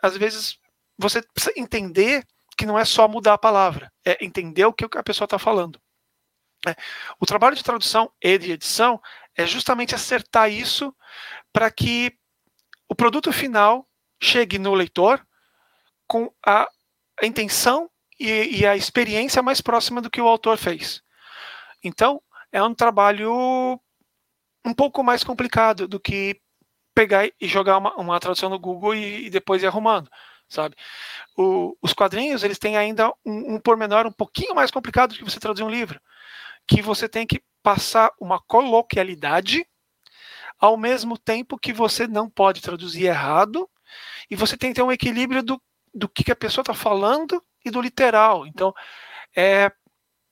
às 0.01 0.15
vezes, 0.15 0.57
você 0.97 1.21
precisa 1.21 1.53
entender 1.57 2.25
que 2.57 2.65
não 2.65 2.77
é 2.77 2.85
só 2.85 3.07
mudar 3.07 3.33
a 3.33 3.38
palavra, 3.38 3.91
é 4.05 4.23
entender 4.23 4.65
o 4.65 4.73
que 4.73 4.85
a 4.97 5.03
pessoa 5.03 5.25
está 5.25 5.39
falando. 5.39 5.81
É. 6.67 6.75
O 7.19 7.25
trabalho 7.25 7.55
de 7.55 7.63
tradução 7.63 8.11
e 8.21 8.38
de 8.38 8.51
edição 8.51 9.01
é 9.35 9.47
justamente 9.47 9.95
acertar 9.95 10.51
isso 10.51 10.95
para 11.51 11.71
que 11.71 12.15
o 12.88 12.93
produto 12.93 13.31
final 13.31 13.88
chegue 14.21 14.59
no 14.59 14.73
leitor 14.75 15.25
com 16.12 16.30
a, 16.46 16.70
intenção 17.24 17.89
e, 18.20 18.60
e, 18.60 18.65
a 18.65 18.75
experiência 18.75 19.41
mais 19.41 19.62
próxima 19.62 20.01
do 20.01 20.10
que 20.10 20.20
o 20.20 20.27
autor 20.27 20.58
fez. 20.58 21.01
Então, 21.82 22.22
é 22.51 22.62
um 22.62 22.75
trabalho 22.75 23.80
um 24.65 24.74
pouco 24.74 25.01
mais 25.01 25.24
complicado 25.24 25.88
do 25.88 26.01
que 26.01 26.38
pegar 26.94 27.30
e 27.39 27.48
jogar 27.48 27.77
uma, 27.77 27.96
uma 27.96 28.20
tradução 28.20 28.50
no 28.50 28.60
Google 28.60 28.94
e, 28.94 29.27
e, 29.27 29.30
depois 29.30 29.63
ir 29.63 29.68
arrumando, 29.68 30.10
sabe? 30.50 30.75
O, 31.38 31.77
os 31.82 31.94
quadrinhos, 31.94 32.44
eles 32.44 32.60
têm 32.60 32.75
ainda 32.75 33.08
um, 33.25 33.56
um 33.56 33.60
pormenor 33.60 34.06
um 34.06 34.12
pouquinho 34.12 34.53
mais 34.53 34.70
complicado 34.70 35.12
do 35.12 35.18
que 35.18 35.24
você 35.24 35.39
traduzir 35.39 35.63
um 35.63 35.70
livro, 35.70 35.98
que 36.68 36.82
você 36.82 37.08
tem 37.08 37.25
que 37.25 37.41
passar 37.63 38.12
uma 38.20 38.38
coloquialidade 38.38 39.65
ao 40.60 40.75
mesmo 40.75 41.18
tempo 41.18 41.58
que 41.58 41.72
você 41.72 42.06
não 42.06 42.30
pode 42.30 42.60
traduzir 42.62 43.06
errado 43.06 43.70
e 44.30 44.36
você 44.36 44.58
tem 44.58 44.72
que 44.72 44.75
ter 44.75 44.84
um 44.84 44.91
equilíbrio 44.91 45.41
do, 45.41 45.62
do 45.93 46.07
que, 46.07 46.24
que 46.24 46.31
a 46.31 46.36
pessoa 46.36 46.63
está 46.63 46.74
falando 46.74 47.43
e 47.63 47.71
do 47.71 47.81
literal. 47.81 48.45
Então, 48.48 48.74
é, 49.36 49.71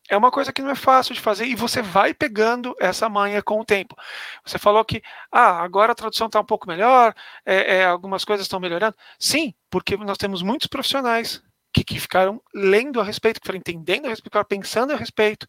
é 0.10 0.18
uma 0.18 0.32
coisa 0.32 0.52
que 0.52 0.62
não 0.62 0.72
é 0.72 0.76
fácil 0.76 1.14
de 1.14 1.22
fazer 1.22 1.46
e 1.46 1.56
você 1.56 1.82
vai 1.82 2.14
pegando 2.14 2.76
essa 2.80 3.08
manha 3.08 3.44
com 3.44 3.60
o 3.60 3.66
tempo. 3.66 3.96
Você 4.44 4.58
falou 4.58 4.84
que 4.84 5.02
ah, 5.32 5.62
agora 5.62 5.92
a 5.92 5.96
tradução 5.96 6.28
está 6.28 6.40
um 6.40 6.46
pouco 6.46 6.68
melhor, 6.68 7.14
é, 7.46 7.78
é, 7.78 7.86
algumas 7.86 8.26
coisas 8.26 8.46
estão 8.46 8.60
melhorando. 8.60 8.96
Sim, 9.20 9.54
porque 9.70 9.96
nós 9.98 10.18
temos 10.18 10.42
muitos 10.42 10.68
profissionais 10.68 11.44
que, 11.72 11.84
que, 11.84 12.00
ficaram 12.00 12.42
lendo 12.54 13.00
a 13.00 13.04
respeito, 13.04 13.40
que 13.40 13.46
ficaram 13.46 13.60
entendendo 13.60 14.08
a 14.08 14.10
respeito, 14.10 14.26
ficaram 14.26 14.48
pensando 14.48 14.94
a 14.94 14.96
respeito. 14.96 15.46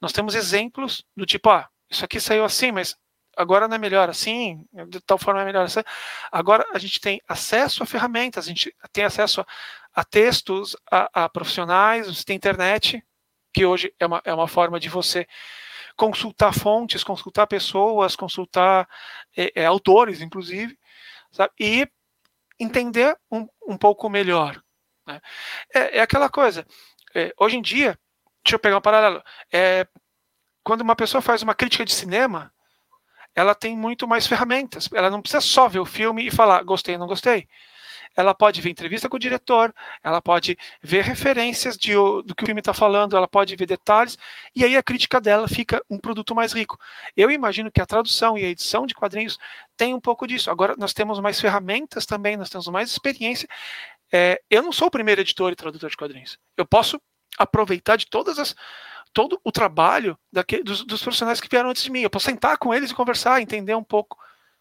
Nós 0.00 0.12
temos 0.12 0.34
exemplos 0.34 1.04
do 1.16 1.24
tipo, 1.24 1.48
ah, 1.50 1.68
isso 1.88 2.04
aqui 2.04 2.18
saiu 2.18 2.44
assim, 2.44 2.72
mas 2.72 2.96
agora 3.36 3.68
não 3.68 3.76
é 3.76 3.78
melhor 3.78 4.08
assim, 4.08 4.66
de 4.88 5.00
tal 5.00 5.18
forma 5.18 5.42
é 5.42 5.44
melhor 5.44 5.64
assim. 5.64 5.80
Agora 6.30 6.66
a 6.72 6.78
gente 6.78 7.00
tem 7.00 7.20
acesso 7.26 7.82
a 7.82 7.86
ferramentas, 7.86 8.46
a 8.46 8.48
gente 8.48 8.74
tem 8.92 9.04
acesso 9.04 9.40
a, 9.40 9.46
a 9.94 10.04
textos, 10.04 10.76
a, 10.90 11.24
a 11.24 11.28
profissionais, 11.28 12.06
você 12.06 12.24
tem 12.24 12.36
internet, 12.36 13.02
que 13.52 13.66
hoje 13.66 13.94
é 13.98 14.06
uma, 14.06 14.22
é 14.24 14.32
uma 14.32 14.48
forma 14.48 14.80
de 14.80 14.88
você 14.88 15.26
consultar 15.96 16.52
fontes, 16.54 17.04
consultar 17.04 17.46
pessoas, 17.46 18.16
consultar 18.16 18.88
é, 19.36 19.62
é, 19.62 19.66
autores, 19.66 20.20
inclusive, 20.20 20.78
sabe? 21.30 21.52
e 21.60 21.88
entender 22.58 23.16
um, 23.30 23.46
um 23.66 23.76
pouco 23.76 24.08
melhor. 24.08 24.62
Né? 25.06 25.20
É, 25.74 25.98
é, 25.98 26.00
aquela 26.00 26.28
coisa, 26.28 26.66
é, 27.14 27.32
hoje 27.38 27.56
em 27.56 27.62
dia, 27.62 27.98
deixa 28.44 28.56
eu 28.56 28.58
pegar 28.58 28.78
um 28.78 28.82
paralelo, 28.82 29.22
é, 29.52 29.86
quando 30.64 30.80
uma 30.80 30.96
pessoa 30.96 31.20
faz 31.20 31.42
uma 31.42 31.54
crítica 31.54 31.84
de 31.84 31.92
cinema, 31.92 32.51
ela 33.34 33.54
tem 33.54 33.76
muito 33.76 34.06
mais 34.06 34.26
ferramentas, 34.26 34.88
ela 34.92 35.10
não 35.10 35.22
precisa 35.22 35.40
só 35.40 35.68
ver 35.68 35.80
o 35.80 35.86
filme 35.86 36.26
e 36.26 36.30
falar 36.30 36.62
gostei 36.62 36.96
não 36.98 37.06
gostei 37.06 37.48
ela 38.16 38.34
pode 38.34 38.60
ver 38.60 38.70
entrevista 38.70 39.08
com 39.08 39.16
o 39.16 39.20
diretor, 39.20 39.74
ela 40.02 40.20
pode 40.20 40.56
ver 40.82 41.02
referências 41.02 41.76
de, 41.76 41.94
do 41.94 42.34
que 42.36 42.42
o 42.42 42.46
filme 42.46 42.60
está 42.60 42.74
falando, 42.74 43.16
ela 43.16 43.28
pode 43.28 43.54
ver 43.56 43.66
detalhes, 43.66 44.18
e 44.54 44.64
aí 44.64 44.76
a 44.76 44.82
crítica 44.82 45.20
dela 45.20 45.48
fica 45.48 45.82
um 45.88 45.98
produto 45.98 46.34
mais 46.34 46.52
rico. 46.52 46.78
Eu 47.16 47.30
imagino 47.30 47.70
que 47.70 47.80
a 47.80 47.86
tradução 47.86 48.36
e 48.36 48.44
a 48.44 48.48
edição 48.48 48.86
de 48.86 48.94
quadrinhos 48.94 49.38
tem 49.76 49.94
um 49.94 50.00
pouco 50.00 50.26
disso. 50.26 50.50
Agora 50.50 50.74
nós 50.78 50.92
temos 50.92 51.18
mais 51.20 51.40
ferramentas 51.40 52.06
também, 52.06 52.36
nós 52.36 52.50
temos 52.50 52.68
mais 52.68 52.90
experiência. 52.90 53.48
É, 54.12 54.40
eu 54.50 54.62
não 54.62 54.72
sou 54.72 54.88
o 54.88 54.90
primeiro 54.90 55.20
editor 55.20 55.52
e 55.52 55.56
tradutor 55.56 55.88
de 55.88 55.96
quadrinhos. 55.96 56.38
Eu 56.56 56.66
posso 56.66 57.00
aproveitar 57.38 57.96
de 57.96 58.06
todas 58.06 58.38
as 58.38 58.54
todo 59.12 59.40
o 59.44 59.52
trabalho 59.52 60.18
daquele, 60.32 60.62
dos, 60.62 60.84
dos 60.84 61.02
profissionais 61.02 61.40
que 61.40 61.48
vieram 61.48 61.70
antes 61.70 61.82
de 61.82 61.90
mim. 61.90 62.00
Eu 62.00 62.10
posso 62.10 62.26
sentar 62.26 62.58
com 62.58 62.72
eles 62.72 62.90
e 62.90 62.94
conversar, 62.94 63.40
entender 63.40 63.74
um 63.74 63.84
pouco 63.84 64.16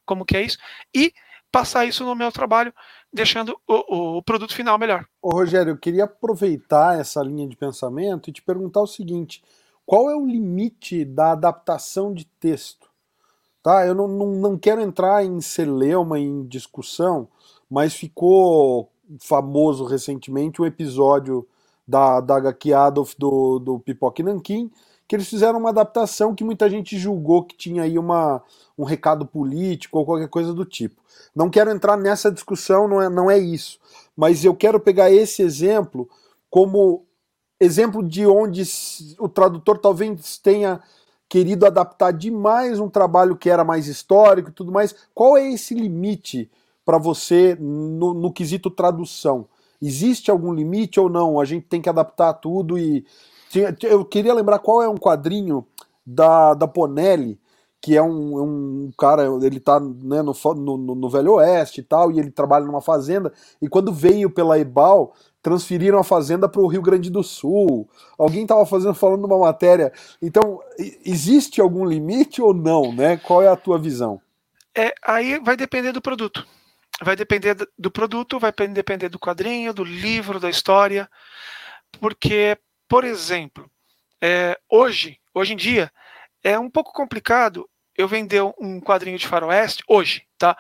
como 0.06 0.26
que 0.26 0.36
é 0.36 0.42
isso 0.42 0.58
e 0.94 1.14
passar 1.52 1.86
isso 1.86 2.06
no 2.06 2.16
meu 2.16 2.32
trabalho, 2.32 2.74
deixando 3.12 3.60
o, 3.68 4.18
o 4.18 4.24
produto 4.24 4.56
final 4.56 4.78
melhor. 4.78 5.06
Ô 5.22 5.32
Rogério, 5.32 5.72
eu 5.72 5.78
queria 5.78 6.06
aproveitar 6.06 7.00
essa 7.00 7.22
linha 7.22 7.48
de 7.48 7.56
pensamento 7.56 8.30
e 8.30 8.34
te 8.34 8.42
perguntar 8.42 8.82
o 8.82 8.88
seguinte: 8.88 9.44
qual 9.86 10.10
é 10.10 10.16
o 10.16 10.26
limite 10.26 11.04
da 11.04 11.34
adaptação 11.34 12.14
de 12.14 12.26
texto? 12.26 12.90
Tá, 13.62 13.86
eu 13.86 13.94
não, 13.94 14.08
não, 14.08 14.28
não 14.28 14.58
quero 14.58 14.82
entrar 14.82 15.24
em 15.24 15.40
celeuma, 15.40 16.20
em 16.20 16.48
discussão, 16.48 17.28
mas 17.70 17.94
ficou 17.94 18.92
famoso 19.20 19.86
recentemente 19.86 20.62
o 20.62 20.66
episódio 20.66 21.48
da, 21.88 22.20
da 22.22 22.36
HQ 22.38 22.74
Adolf 22.74 23.14
do, 23.18 23.60
do 23.60 23.80
Pipoque 23.80 24.24
Nankin, 24.24 24.72
que 25.08 25.16
eles 25.16 25.28
fizeram 25.28 25.60
uma 25.60 25.70
adaptação 25.70 26.34
que 26.34 26.44
muita 26.44 26.70
gente 26.70 26.98
julgou 26.98 27.44
que 27.44 27.58
tinha 27.58 27.84
aí 27.84 28.00
uma, 28.00 28.42
um 28.78 28.86
recado 28.86 29.26
político 29.26 29.98
ou 29.98 30.06
qualquer 30.06 30.30
coisa 30.30 30.54
do 30.54 30.64
tipo. 30.64 31.02
Não 31.36 31.50
quero 31.50 31.70
entrar 31.70 31.98
nessa 31.98 32.32
discussão, 32.32 32.88
não 32.88 33.02
é, 33.02 33.10
não 33.10 33.30
é 33.30 33.38
isso. 33.38 33.78
Mas 34.16 34.46
eu 34.46 34.56
quero 34.56 34.80
pegar 34.80 35.12
esse 35.12 35.42
exemplo 35.42 36.10
como 36.50 37.06
exemplo 37.60 38.02
de 38.02 38.26
onde 38.26 38.64
o 39.20 39.30
tradutor 39.30 39.78
talvez 39.78 40.38
tenha 40.38 40.82
querido 41.30 41.66
adaptar 41.66 42.12
demais 42.12 42.80
um 42.80 42.90
trabalho 42.90 43.38
que 43.38 43.50
era 43.50 43.64
mais 43.64 43.88
histórico 43.88 44.50
e 44.50 44.54
tudo 44.54 44.72
mais. 44.72 44.96
Qual 45.14 45.38
é 45.38 45.50
esse 45.52 45.74
limite 45.74 46.50
para 46.84 46.98
você 46.98 47.56
no, 47.60 48.14
no 48.14 48.34
quesito 48.34 48.70
tradução? 48.70 49.48
Existe 49.82 50.30
algum 50.30 50.54
limite 50.54 51.00
ou 51.00 51.10
não? 51.10 51.40
A 51.40 51.46
gente 51.46 51.66
tem 51.66 51.82
que 51.82 51.90
adaptar 51.90 52.34
tudo 52.34 52.78
e 52.78 53.06
eu 53.84 54.06
queria 54.06 54.34
lembrar 54.34 54.60
qual 54.60 54.82
é 54.82 54.88
um 54.88 54.98
quadrinho 54.98 55.66
da, 56.06 56.54
da 56.54 56.68
Ponelli, 56.68 57.40
que 57.82 57.98
é 57.98 58.02
um, 58.02 58.42
um 58.42 58.92
cara, 58.98 59.24
ele 59.42 59.60
tá 59.60 59.80
né, 59.80 60.22
no, 60.22 60.34
no, 60.56 60.96
no, 60.96 61.10
Velho 61.10 61.34
Oeste 61.34 61.82
e 61.82 61.84
tal, 61.84 62.12
e 62.12 62.20
ele 62.20 62.30
trabalha 62.30 62.66
numa 62.66 62.82
fazenda, 62.82 63.34
e 63.62 63.68
quando 63.68 63.92
veio 63.92 64.30
pela 64.30 64.60
Ebal, 64.60 65.14
transferiram 65.42 65.98
a 65.98 66.04
fazenda 66.04 66.48
para 66.48 66.62
o 66.62 66.68
Rio 66.68 66.82
Grande 66.82 67.10
do 67.10 67.24
Sul. 67.24 67.90
Alguém 68.18 68.44
estava 68.44 68.64
fazendo 68.66 68.94
falando 68.94 69.26
uma 69.26 69.40
matéria. 69.40 69.92
Então, 70.22 70.60
existe 71.04 71.60
algum 71.60 71.84
limite 71.84 72.40
ou 72.42 72.54
não, 72.54 72.94
né? 72.94 73.18
Qual 73.18 73.42
é 73.42 73.48
a 73.48 73.56
tua 73.56 73.80
visão? 73.80 74.22
É, 74.78 74.94
aí 75.04 75.40
vai 75.40 75.58
depender 75.58 75.92
do 75.92 76.02
produto. 76.02 76.46
Vai 77.04 77.16
depender 77.16 77.56
do 77.78 77.92
produto, 77.92 78.40
vai 78.40 78.52
depender 78.52 79.10
do 79.10 79.20
quadrinho, 79.20 79.74
do 79.74 79.84
livro, 79.84 80.40
da 80.40 80.50
história, 80.50 81.10
porque 82.00 82.58
por 82.92 83.06
exemplo, 83.06 83.72
é, 84.22 84.60
hoje, 84.70 85.18
hoje 85.34 85.54
em 85.54 85.56
dia, 85.56 85.90
é 86.44 86.60
um 86.60 86.70
pouco 86.70 86.92
complicado 86.92 87.70
eu 87.96 88.06
vender 88.06 88.42
um 88.60 88.82
quadrinho 88.82 89.18
de 89.18 89.26
faroeste 89.26 89.82
hoje, 89.88 90.28
tá? 90.38 90.58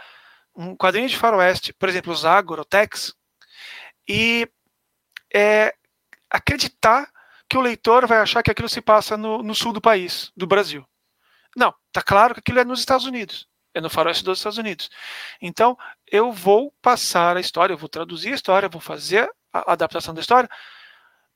Um 0.55 0.73
quadrinho 0.73 1.09
de 1.09 1.17
faroeste, 1.17 1.73
por 1.73 1.89
exemplo, 1.89 2.13
os 2.13 2.23
Agorotex, 2.23 3.13
e 4.07 4.49
é, 5.35 5.75
acreditar 6.29 7.11
que 7.49 7.57
o 7.57 7.61
leitor 7.61 8.07
vai 8.07 8.19
achar 8.19 8.41
que 8.41 8.51
aquilo 8.51 8.69
se 8.69 8.79
passa 8.79 9.17
no, 9.17 9.43
no, 9.43 9.53
sul 9.53 9.73
do 9.73 9.81
país, 9.81 10.31
do 10.33 10.47
Brasil. 10.47 10.87
Não, 11.53 11.75
tá 11.91 12.01
claro 12.01 12.33
que 12.33 12.39
aquilo 12.39 12.61
é 12.61 12.63
nos 12.63 12.79
Estados 12.79 13.05
Unidos, 13.05 13.45
é 13.73 13.81
no 13.81 13.89
faroeste 13.89 14.23
dos 14.23 14.39
Estados 14.39 14.57
Unidos. 14.57 14.89
Então, 15.41 15.77
eu 16.11 16.31
vou 16.31 16.73
passar 16.81 17.37
a 17.37 17.41
história, 17.41 17.73
eu 17.73 17.77
vou 17.77 17.89
traduzir 17.89 18.31
a 18.31 18.35
história, 18.35 18.69
vou 18.69 18.81
fazer 18.81 19.29
a 19.51 19.73
adaptação 19.73 20.13
da 20.13 20.21
história 20.21 20.49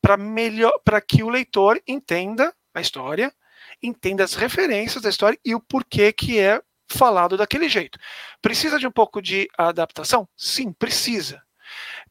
para 0.01 0.17
melhor 0.17 0.79
para 0.83 1.01
que 1.01 1.23
o 1.23 1.29
leitor 1.29 1.81
entenda 1.87 2.53
a 2.73 2.81
história, 2.81 3.33
entenda 3.81 4.23
as 4.23 4.33
referências 4.35 5.01
da 5.01 5.09
história 5.09 5.39
e 5.43 5.55
o 5.55 5.59
porquê 5.59 6.13
que 6.13 6.39
é 6.39 6.61
falado 6.87 7.37
daquele 7.37 7.67
jeito. 7.67 7.97
Precisa 8.41 8.77
de 8.77 8.85
um 8.85 8.91
pouco 8.91 9.21
de 9.21 9.49
adaptação? 9.57 10.27
Sim, 10.37 10.71
precisa. 10.71 11.41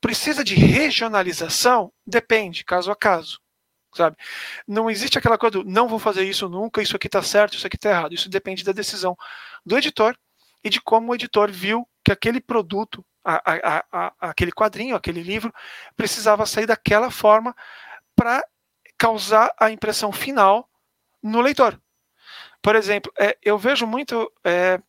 Precisa 0.01 0.43
de 0.43 0.55
regionalização? 0.55 1.93
Depende, 2.07 2.65
caso 2.65 2.91
a 2.91 2.97
caso. 2.97 3.41
Sabe? 3.95 4.17
Não 4.67 4.91
existe 4.91 5.17
aquela 5.17 5.39
coisa 5.39 5.59
do 5.59 5.65
não 5.65 5.87
vou 5.87 6.01
fazer 6.01 6.25
isso 6.25 6.49
nunca, 6.49 6.83
isso 6.83 6.97
aqui 6.97 7.07
está 7.07 7.23
certo, 7.23 7.55
isso 7.55 7.67
aqui 7.67 7.77
está 7.77 7.91
errado. 7.91 8.13
Isso 8.13 8.29
depende 8.29 8.65
da 8.65 8.73
decisão 8.73 9.17
do 9.65 9.77
editor 9.77 10.17
e 10.63 10.71
de 10.71 10.81
como 10.81 11.13
o 11.13 11.15
editor 11.15 11.51
viu 11.51 11.89
que 12.05 12.13
aquele 12.13 12.41
produto, 12.41 13.05
a, 13.25 13.43
a, 13.47 13.85
a, 13.91 14.15
aquele 14.21 14.53
quadrinho, 14.53 14.97
aquele 14.97 15.23
livro, 15.23 15.53
precisava 15.97 16.47
sair 16.47 16.67
daquela 16.67 17.11
forma 17.11 17.55
para 18.15 18.45
causar 18.99 19.53
a 19.59 19.71
impressão 19.71 20.13
final 20.13 20.69
no 21.23 21.41
leitor. 21.41 21.81
Por 22.63 22.77
exemplo, 22.77 23.13
é, 23.19 23.37
eu 23.43 23.59
vejo 23.59 23.87
muito. 23.87 24.31
É, 24.43 24.81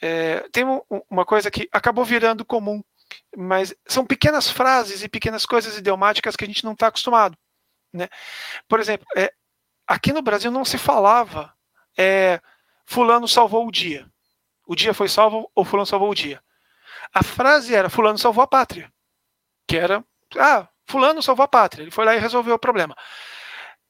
é, 0.00 0.40
tem 0.52 0.64
um, 0.64 0.80
uma 1.10 1.24
coisa 1.24 1.50
que 1.50 1.68
acabou 1.72 2.04
virando 2.04 2.44
comum, 2.44 2.82
mas 3.36 3.74
são 3.86 4.06
pequenas 4.06 4.48
frases 4.48 5.02
e 5.02 5.08
pequenas 5.08 5.44
coisas 5.44 5.76
idiomáticas 5.76 6.36
que 6.36 6.44
a 6.44 6.46
gente 6.46 6.64
não 6.64 6.72
está 6.72 6.86
acostumado. 6.86 7.36
Né? 7.92 8.08
Por 8.68 8.78
exemplo, 8.78 9.06
é, 9.16 9.32
aqui 9.86 10.12
no 10.12 10.22
Brasil 10.22 10.50
não 10.50 10.64
se 10.64 10.78
falava 10.78 11.52
é, 11.98 12.40
Fulano 12.88 13.28
salvou 13.28 13.66
o 13.66 13.70
dia. 13.70 14.10
O 14.66 14.74
dia 14.74 14.94
foi 14.94 15.10
salvo 15.10 15.50
ou 15.54 15.62
Fulano 15.62 15.84
salvou 15.84 16.10
o 16.10 16.14
dia. 16.14 16.42
A 17.12 17.22
frase 17.22 17.74
era 17.74 17.90
Fulano 17.90 18.16
salvou 18.16 18.42
a 18.42 18.46
pátria. 18.46 18.90
Que 19.66 19.76
era, 19.76 20.02
ah, 20.38 20.66
Fulano 20.86 21.22
salvou 21.22 21.44
a 21.44 21.48
pátria, 21.48 21.82
ele 21.82 21.90
foi 21.90 22.06
lá 22.06 22.16
e 22.16 22.18
resolveu 22.18 22.54
o 22.54 22.58
problema. 22.58 22.96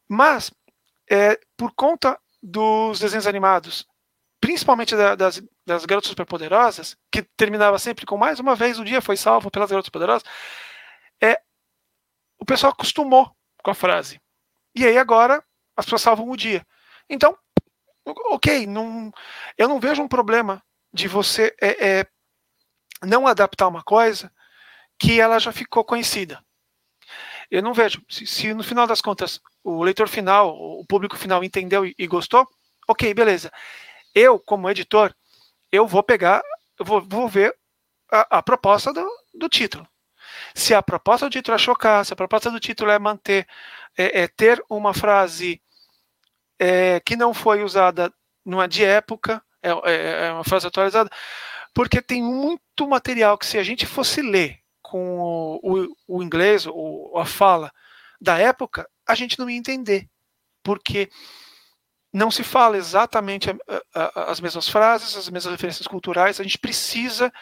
Mas, 0.08 0.50
é, 1.08 1.38
por 1.56 1.72
conta 1.76 2.18
dos 2.42 2.98
desenhos 2.98 3.28
animados, 3.28 3.86
principalmente 4.40 4.96
da, 4.96 5.14
das, 5.14 5.40
das 5.64 5.84
garotas 5.84 6.08
superpoderosas, 6.08 6.96
que 7.12 7.22
terminava 7.22 7.78
sempre 7.78 8.04
com 8.04 8.16
mais 8.16 8.40
uma 8.40 8.56
vez 8.56 8.80
o 8.80 8.84
dia 8.84 9.00
foi 9.00 9.16
salvo 9.16 9.48
pelas 9.48 9.70
garotas 9.70 9.90
poderosas, 9.90 10.24
é, 11.22 11.40
o 12.36 12.44
pessoal 12.44 12.72
acostumou 12.72 13.30
com 13.62 13.70
a 13.70 13.74
frase. 13.74 14.20
E 14.74 14.84
aí 14.84 14.98
agora 14.98 15.40
as 15.76 15.84
pessoas 15.84 16.02
salvam 16.02 16.28
o 16.28 16.36
dia. 16.36 16.66
Então, 17.08 17.38
ok, 18.16 18.66
não, 18.66 19.12
eu 19.56 19.68
não 19.68 19.80
vejo 19.80 20.02
um 20.02 20.08
problema 20.08 20.62
de 20.92 21.08
você 21.08 21.54
é, 21.60 22.00
é, 22.00 22.06
não 23.02 23.26
adaptar 23.26 23.68
uma 23.68 23.82
coisa 23.82 24.32
que 24.98 25.20
ela 25.20 25.38
já 25.38 25.52
ficou 25.52 25.84
conhecida. 25.84 26.42
Eu 27.50 27.62
não 27.62 27.72
vejo. 27.72 28.02
Se, 28.08 28.26
se, 28.26 28.52
no 28.52 28.62
final 28.62 28.86
das 28.86 29.00
contas 29.00 29.40
o 29.62 29.82
leitor 29.82 30.08
final, 30.08 30.54
o 30.56 30.84
público 30.86 31.16
final 31.16 31.42
entendeu 31.42 31.86
e, 31.86 31.94
e 31.98 32.06
gostou, 32.06 32.46
ok, 32.86 33.12
beleza. 33.14 33.50
Eu, 34.14 34.38
como 34.38 34.68
editor, 34.68 35.14
eu 35.70 35.86
vou 35.86 36.02
pegar, 36.02 36.42
eu 36.78 36.84
vou, 36.84 37.02
vou 37.02 37.28
ver 37.28 37.56
a, 38.10 38.38
a 38.38 38.42
proposta 38.42 38.92
do, 38.92 39.06
do 39.34 39.48
título. 39.48 39.86
Se 40.54 40.74
a 40.74 40.82
proposta 40.82 41.26
do 41.26 41.32
título 41.32 41.54
é 41.54 41.58
chocar, 41.58 42.04
se 42.04 42.12
a 42.12 42.16
proposta 42.16 42.50
do 42.50 42.60
título 42.60 42.90
é 42.90 42.98
manter, 42.98 43.46
é, 43.96 44.22
é 44.22 44.28
ter 44.28 44.62
uma 44.68 44.92
frase 44.92 45.60
é, 46.58 47.00
que 47.00 47.16
não 47.16 47.32
foi 47.32 47.62
usada 47.62 48.12
numa 48.44 48.66
de 48.66 48.84
época, 48.84 49.42
é, 49.62 49.70
é, 49.70 50.26
é, 50.26 50.32
uma 50.32 50.44
frase 50.44 50.66
atualizada, 50.66 51.10
porque 51.74 52.00
tem 52.00 52.22
muito 52.22 52.88
material 52.88 53.36
que 53.36 53.46
se 53.46 53.58
a 53.58 53.62
gente 53.62 53.86
fosse 53.86 54.22
ler 54.22 54.58
com 54.82 55.18
o, 55.20 55.60
o, 55.62 56.16
o 56.16 56.22
inglês 56.22 56.66
ou 56.66 57.18
a 57.18 57.24
fala 57.24 57.70
da 58.20 58.38
época, 58.38 58.88
a 59.06 59.14
gente 59.14 59.38
não 59.38 59.48
ia 59.48 59.56
entender, 59.56 60.08
porque 60.62 61.10
não 62.12 62.30
se 62.30 62.42
fala 62.42 62.76
exatamente 62.76 63.50
a, 63.50 63.56
a, 63.94 64.30
as 64.30 64.40
mesmas 64.40 64.68
frases, 64.68 65.16
as 65.16 65.28
mesmas 65.28 65.52
referências 65.52 65.86
culturais, 65.86 66.40
a 66.40 66.42
gente 66.42 66.58
precisa 66.58 67.32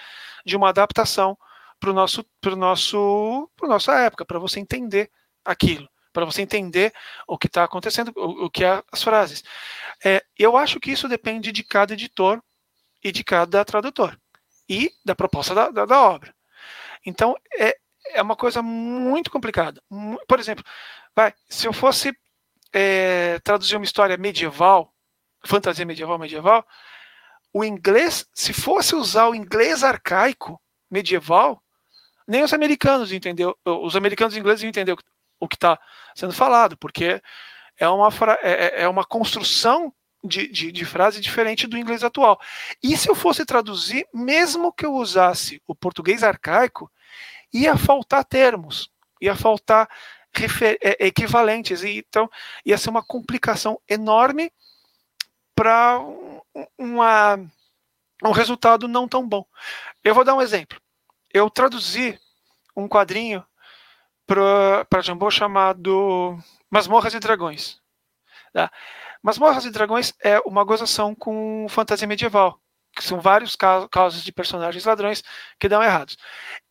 de 0.45 0.57
uma 0.57 0.71
adaptação 0.71 1.37
para 1.79 1.91
o 1.91 1.93
nosso, 1.93 2.25
pro 2.41 2.57
nosso, 2.57 3.51
pro 3.57 3.69
nossa 3.69 3.93
época, 4.01 4.25
para 4.25 4.39
você 4.39 4.59
entender 4.59 5.11
aquilo, 5.45 5.89
para 6.17 6.25
você 6.25 6.41
entender 6.41 6.95
o 7.29 7.37
que 7.37 7.47
está 7.47 7.63
acontecendo, 7.63 8.11
o, 8.17 8.47
o, 8.47 8.51
que 8.51 8.65
é 8.65 8.83
as 8.91 9.03
frases. 9.03 9.45
É, 10.03 10.25
eu 10.39 10.57
acho 10.57 10.81
que 10.81 10.91
isso 10.91 11.07
depende 11.07 11.53
de 11.53 11.63
cada 11.63 11.93
editor 11.93 12.43
e 13.05 13.13
de 13.13 13.23
cada 13.23 13.63
tradutor 13.67 14.19
e 14.67 14.91
da 15.05 15.15
proposta 15.15 15.55
da, 15.55 15.69
da, 15.69 15.85
da 15.85 16.01
obra. 16.01 16.35
Então 17.05 17.37
é, 17.59 17.77
é 18.15 18.23
uma 18.23 18.35
coisa 18.35 18.63
muito 18.63 19.31
complicada. 19.31 19.79
Por 20.27 20.41
exemplo, 20.41 20.65
vai, 21.15 21.35
se 21.51 21.69
eu 21.69 21.73
fosse 21.75 22.17
é, 22.73 23.39
traduzir 23.41 23.77
uma 23.77 23.85
história 23.85 24.17
medieval, 24.17 24.95
fantasia 25.45 25.85
medieval, 25.85 26.19
medieval, 26.19 26.67
o 27.53 27.63
inglês, 27.63 28.27
se 28.33 28.55
fosse 28.55 28.97
usar 28.97 29.29
o 29.29 29.35
inglês 29.35 29.85
arcaico 29.85 30.59
medieval, 30.91 31.63
nem 32.27 32.43
os 32.43 32.55
americanos 32.55 33.13
entendeu, 33.13 33.55
os 33.67 33.95
americanos 33.95 34.35
e 34.35 34.41
ingleses 34.41 34.65
entendeu 34.65 34.97
o 35.39 35.49
que 35.49 35.57
está 35.57 35.79
sendo 36.15 36.33
falado, 36.33 36.77
porque 36.77 37.21
é 37.79 37.89
uma, 37.89 38.09
é, 38.43 38.51
é, 38.53 38.83
é 38.83 38.89
uma 38.89 39.05
construção 39.05 39.93
de, 40.25 40.49
de, 40.49 40.73
de, 40.73 40.85
frase 40.85 41.21
diferente 41.21 41.67
do 41.67 41.77
inglês 41.77 42.03
atual. 42.03 42.41
E 42.83 42.97
se 42.97 43.09
eu 43.09 43.15
fosse 43.15 43.45
traduzir, 43.45 44.07
mesmo 44.13 44.73
que 44.73 44.87
eu 44.87 44.95
usasse 44.95 45.63
o 45.67 45.75
português 45.75 46.23
arcaico, 46.25 46.91
ia 47.53 47.77
faltar 47.77 48.25
termos, 48.25 48.91
ia 49.21 49.37
faltar 49.37 49.89
é, 50.83 51.07
equivalentes, 51.07 51.83
e, 51.83 51.99
então 51.99 52.29
ia 52.65 52.77
ser 52.77 52.91
uma 52.91 53.05
complicação 53.05 53.81
enorme 53.89 54.51
para 55.55 55.99
uma, 56.77 57.39
um 58.25 58.31
resultado 58.33 58.89
não 58.89 59.07
tão 59.07 59.27
bom. 59.27 59.45
Eu 60.03 60.15
vou 60.15 60.25
dar 60.25 60.35
um 60.35 60.43
exemplo 60.43 60.79
eu 61.37 61.51
traduzi 61.51 62.19
um 62.75 62.89
quadrinho 62.89 63.45
para 64.27 65.01
Jambô 65.03 65.31
chamado 65.31 66.37
Masmorras 66.71 67.15
e 67.15 67.21
Dragões. 67.21 67.81
Tá? 68.53 68.71
Masmorras 69.23 69.65
e 69.65 69.71
Dragões 69.71 70.13
é 70.21 70.41
uma 70.41 70.65
gozação 70.65 71.15
com 71.15 71.67
fantasia 71.69 72.09
medieval, 72.09 72.61
que 72.95 73.05
são 73.05 73.21
vários 73.21 73.57
casos 73.57 74.25
de 74.25 74.33
personagens 74.33 74.85
ladrões 74.85 75.23
que 75.59 75.69
dão 75.69 75.83
errados. 75.83 76.17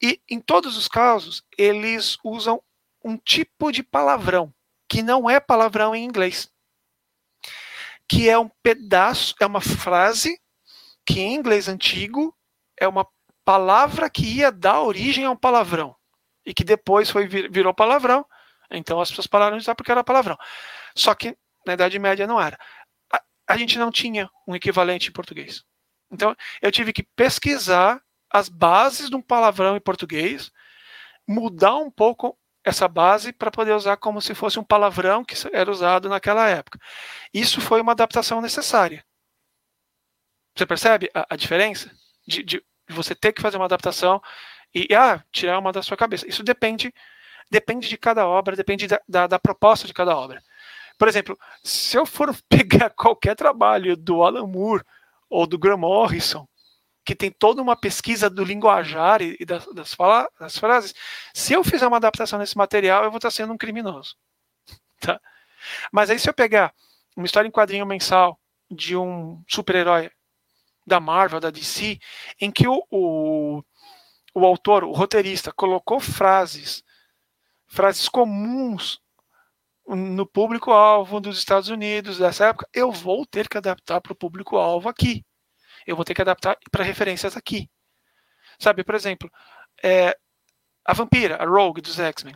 E 0.01 0.21
em 0.29 0.39
todos 0.39 0.77
os 0.77 0.87
casos, 0.87 1.43
eles 1.57 2.17
usam 2.23 2.61
um 3.03 3.17
tipo 3.17 3.71
de 3.71 3.83
palavrão, 3.83 4.53
que 4.89 5.01
não 5.01 5.29
é 5.29 5.39
palavrão 5.39 5.95
em 5.95 6.03
inglês. 6.03 6.51
Que 8.07 8.29
é 8.29 8.37
um 8.37 8.49
pedaço, 8.61 9.33
é 9.39 9.45
uma 9.45 9.61
frase 9.61 10.39
que 11.05 11.21
em 11.21 11.35
inglês 11.35 11.67
antigo 11.67 12.35
é 12.77 12.87
uma 12.87 13.07
palavra 13.43 14.09
que 14.09 14.25
ia 14.25 14.51
dar 14.51 14.81
origem 14.81 15.23
a 15.23 15.31
um 15.31 15.35
palavrão 15.37 15.95
e 16.45 16.53
que 16.53 16.63
depois 16.63 17.09
foi 17.09 17.27
virou 17.27 17.73
palavrão. 17.73 18.25
Então 18.69 18.99
as 18.99 19.09
pessoas 19.09 19.27
pararam 19.27 19.57
de 19.57 19.63
usar 19.63 19.75
porque 19.75 19.91
era 19.91 20.03
palavrão. 20.03 20.37
Só 20.95 21.13
que 21.15 21.37
na 21.65 21.73
Idade 21.73 21.97
Média 21.99 22.27
não 22.27 22.39
era. 22.39 22.57
A, 23.11 23.21
a 23.47 23.57
gente 23.57 23.77
não 23.77 23.91
tinha 23.91 24.29
um 24.47 24.55
equivalente 24.55 25.09
em 25.09 25.13
português. 25.13 25.63
Então 26.11 26.35
eu 26.61 26.71
tive 26.71 26.93
que 26.93 27.03
pesquisar 27.03 28.01
as 28.29 28.49
bases 28.49 29.09
de 29.09 29.15
um 29.15 29.21
palavrão 29.21 29.75
em 29.75 29.81
português, 29.81 30.51
mudar 31.27 31.75
um 31.75 31.89
pouco 31.89 32.37
essa 32.63 32.87
base 32.87 33.31
para 33.31 33.51
poder 33.51 33.73
usar 33.73 33.97
como 33.97 34.19
se 34.19 34.33
fosse 34.33 34.59
um 34.59 34.63
palavrão 34.63 35.23
que 35.23 35.35
era 35.53 35.69
usado 35.71 36.09
naquela 36.09 36.49
época. 36.49 36.79
Isso 37.33 37.61
foi 37.61 37.79
uma 37.79 37.91
adaptação 37.91 38.41
necessária. 38.41 39.05
Você 40.55 40.65
percebe 40.65 41.09
a, 41.13 41.27
a 41.29 41.35
diferença 41.35 41.91
de, 42.27 42.41
de 42.43 42.65
você 42.89 43.13
ter 43.13 43.33
que 43.33 43.41
fazer 43.41 43.57
uma 43.57 43.65
adaptação 43.65 44.21
e 44.75 44.93
ah, 44.93 45.23
tirar 45.31 45.57
uma 45.57 45.71
da 45.71 45.81
sua 45.81 45.95
cabeça. 45.95 46.27
Isso 46.27 46.43
depende 46.43 46.93
depende 47.49 47.87
de 47.87 47.97
cada 47.97 48.27
obra, 48.27 48.55
depende 48.55 48.87
da, 48.87 48.99
da, 49.07 49.27
da 49.27 49.39
proposta 49.39 49.87
de 49.87 49.93
cada 49.93 50.15
obra. 50.15 50.43
Por 50.97 51.07
exemplo, 51.07 51.37
se 51.63 51.97
eu 51.97 52.05
for 52.05 52.35
pegar 52.49 52.89
qualquer 52.89 53.35
trabalho 53.35 53.95
do 53.95 54.23
Alan 54.23 54.47
Moore 54.47 54.83
ou 55.29 55.45
do 55.45 55.57
Graham 55.57 55.77
Morrison, 55.77 56.47
que 57.05 57.15
tem 57.15 57.31
toda 57.31 57.61
uma 57.61 57.75
pesquisa 57.75 58.29
do 58.29 58.43
linguajar 58.43 59.21
e, 59.21 59.37
e 59.39 59.45
das, 59.45 59.65
das, 59.73 59.93
fala, 59.93 60.27
das 60.39 60.57
frases, 60.57 60.93
se 61.33 61.53
eu 61.53 61.63
fizer 61.63 61.87
uma 61.87 61.97
adaptação 61.97 62.39
nesse 62.39 62.57
material, 62.57 63.03
eu 63.03 63.11
vou 63.11 63.19
estar 63.19 63.31
sendo 63.31 63.53
um 63.53 63.57
criminoso. 63.57 64.15
Tá? 64.97 65.19
Mas 65.91 66.09
aí 66.09 66.17
se 66.17 66.29
eu 66.29 66.33
pegar 66.33 66.73
uma 67.15 67.25
história 67.25 67.47
em 67.47 67.51
quadrinho 67.51 67.85
mensal 67.85 68.39
de 68.71 68.95
um 68.95 69.43
super-herói 69.45 70.09
da 70.87 70.99
Marvel, 70.99 71.39
da 71.39 71.49
DC, 71.49 71.99
em 72.39 72.49
que 72.49 72.65
o, 72.67 72.81
o, 72.89 73.63
o 74.35 74.45
autor, 74.45 74.83
o 74.83 74.91
roteirista, 74.91 75.51
colocou 75.53 75.97
frases, 75.97 76.83
frases 77.65 78.09
comuns 78.09 79.01
no 79.87 80.25
público-alvo 80.25 81.21
dos 81.21 81.37
Estados 81.37 81.69
Unidos 81.69 82.17
dessa 82.17 82.47
época, 82.47 82.67
eu 82.73 82.91
vou 82.91 83.25
ter 83.25 83.47
que 83.47 83.57
adaptar 83.57 84.01
para 84.01 84.11
o 84.11 84.15
público-alvo 84.15 84.89
aqui. 84.89 85.23
Eu 85.87 85.95
vou 85.95 86.03
ter 86.03 86.13
que 86.13 86.21
adaptar 86.21 86.57
para 86.69 86.83
referências 86.83 87.37
aqui. 87.37 87.69
Sabe, 88.59 88.83
por 88.83 88.95
exemplo, 88.95 89.31
é, 89.81 90.17
a 90.83 90.93
vampira, 90.93 91.37
a 91.37 91.45
Rogue 91.45 91.81
dos 91.81 91.97
X-Men. 91.97 92.35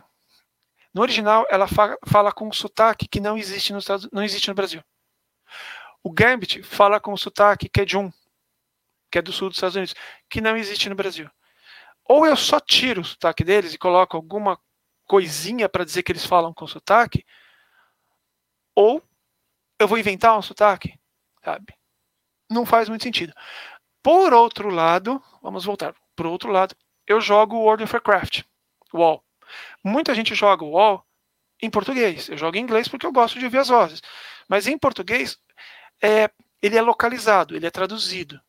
No 0.94 1.02
original, 1.02 1.46
ela 1.50 1.68
fa 1.68 1.98
fala 2.06 2.32
com 2.32 2.48
um 2.48 2.52
sotaque 2.52 3.08
que 3.08 3.20
não 3.20 3.36
existe, 3.36 3.72
nos 3.72 3.84
Estados, 3.84 4.08
não 4.12 4.22
existe 4.22 4.48
no 4.48 4.54
Brasil. 4.54 4.82
O 6.02 6.10
Gambit 6.10 6.62
fala 6.62 6.98
com 6.98 7.12
um 7.12 7.16
sotaque 7.16 7.68
que 7.68 7.80
é 7.82 7.84
de 7.84 7.96
um 7.96 8.10
que 9.10 9.18
é 9.18 9.22
do 9.22 9.32
sul 9.32 9.48
dos 9.48 9.56
Estados 9.56 9.74
Unidos, 9.74 9.94
que 10.30 10.40
não 10.40 10.56
existe 10.56 10.88
no 10.88 10.94
Brasil. 10.94 11.28
Ou 12.10 12.26
eu 12.26 12.34
só 12.34 12.58
tiro 12.58 13.02
o 13.02 13.04
sotaque 13.04 13.44
deles 13.44 13.72
e 13.72 13.78
coloco 13.78 14.16
alguma 14.16 14.58
coisinha 15.06 15.68
para 15.68 15.84
dizer 15.84 16.02
que 16.02 16.10
eles 16.10 16.26
falam 16.26 16.52
com 16.52 16.66
sotaque, 16.66 17.24
ou 18.74 19.00
eu 19.78 19.86
vou 19.86 19.96
inventar 19.96 20.36
um 20.36 20.42
sotaque, 20.42 20.98
sabe? 21.44 21.72
Não 22.50 22.66
faz 22.66 22.88
muito 22.88 23.04
sentido. 23.04 23.32
Por 24.02 24.34
outro 24.34 24.70
lado, 24.70 25.22
vamos 25.40 25.64
voltar. 25.64 25.94
Por 26.16 26.26
outro 26.26 26.50
lado, 26.50 26.74
eu 27.06 27.20
jogo 27.20 27.60
World 27.60 27.84
of 27.84 27.94
Warcraft, 27.94 28.42
WoW. 28.92 29.22
Muita 29.84 30.12
gente 30.12 30.34
joga 30.34 30.64
o 30.64 30.70
WoW 30.70 31.06
em 31.62 31.70
português. 31.70 32.28
Eu 32.28 32.36
jogo 32.36 32.56
em 32.56 32.60
inglês 32.60 32.88
porque 32.88 33.06
eu 33.06 33.12
gosto 33.12 33.38
de 33.38 33.44
ouvir 33.44 33.58
as 33.58 33.68
vozes. 33.68 34.02
Mas 34.48 34.66
em 34.66 34.76
português, 34.76 35.38
é, 36.02 36.28
ele 36.60 36.76
é 36.76 36.82
localizado, 36.82 37.54
ele 37.54 37.68
é 37.68 37.70
traduzido. 37.70 38.40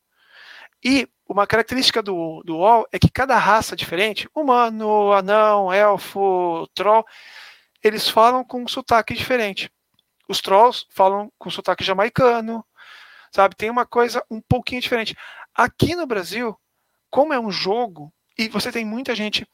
E 0.83 1.07
uma 1.31 1.47
característica 1.47 2.01
do, 2.01 2.43
do 2.43 2.57
UOL 2.57 2.85
é 2.91 2.99
que 2.99 3.09
cada 3.09 3.37
raça 3.37 3.73
diferente, 3.73 4.27
humano, 4.35 5.13
anão, 5.13 5.71
elfo, 5.71 6.67
troll, 6.75 7.05
eles 7.81 8.09
falam 8.09 8.43
com 8.43 8.63
um 8.63 8.67
sotaque 8.67 9.13
diferente. 9.13 9.71
Os 10.27 10.41
trolls 10.41 10.85
falam 10.89 11.31
com 11.39 11.49
sotaque 11.49 11.85
jamaicano, 11.85 12.65
sabe? 13.31 13.55
Tem 13.55 13.69
uma 13.69 13.85
coisa 13.85 14.21
um 14.29 14.41
pouquinho 14.41 14.81
diferente. 14.81 15.15
Aqui 15.55 15.95
no 15.95 16.05
Brasil, 16.05 16.53
como 17.09 17.33
é 17.33 17.39
um 17.39 17.49
jogo, 17.49 18.13
e 18.37 18.49
você 18.49 18.69
tem 18.69 18.83
muita 18.83 19.15
gente 19.15 19.47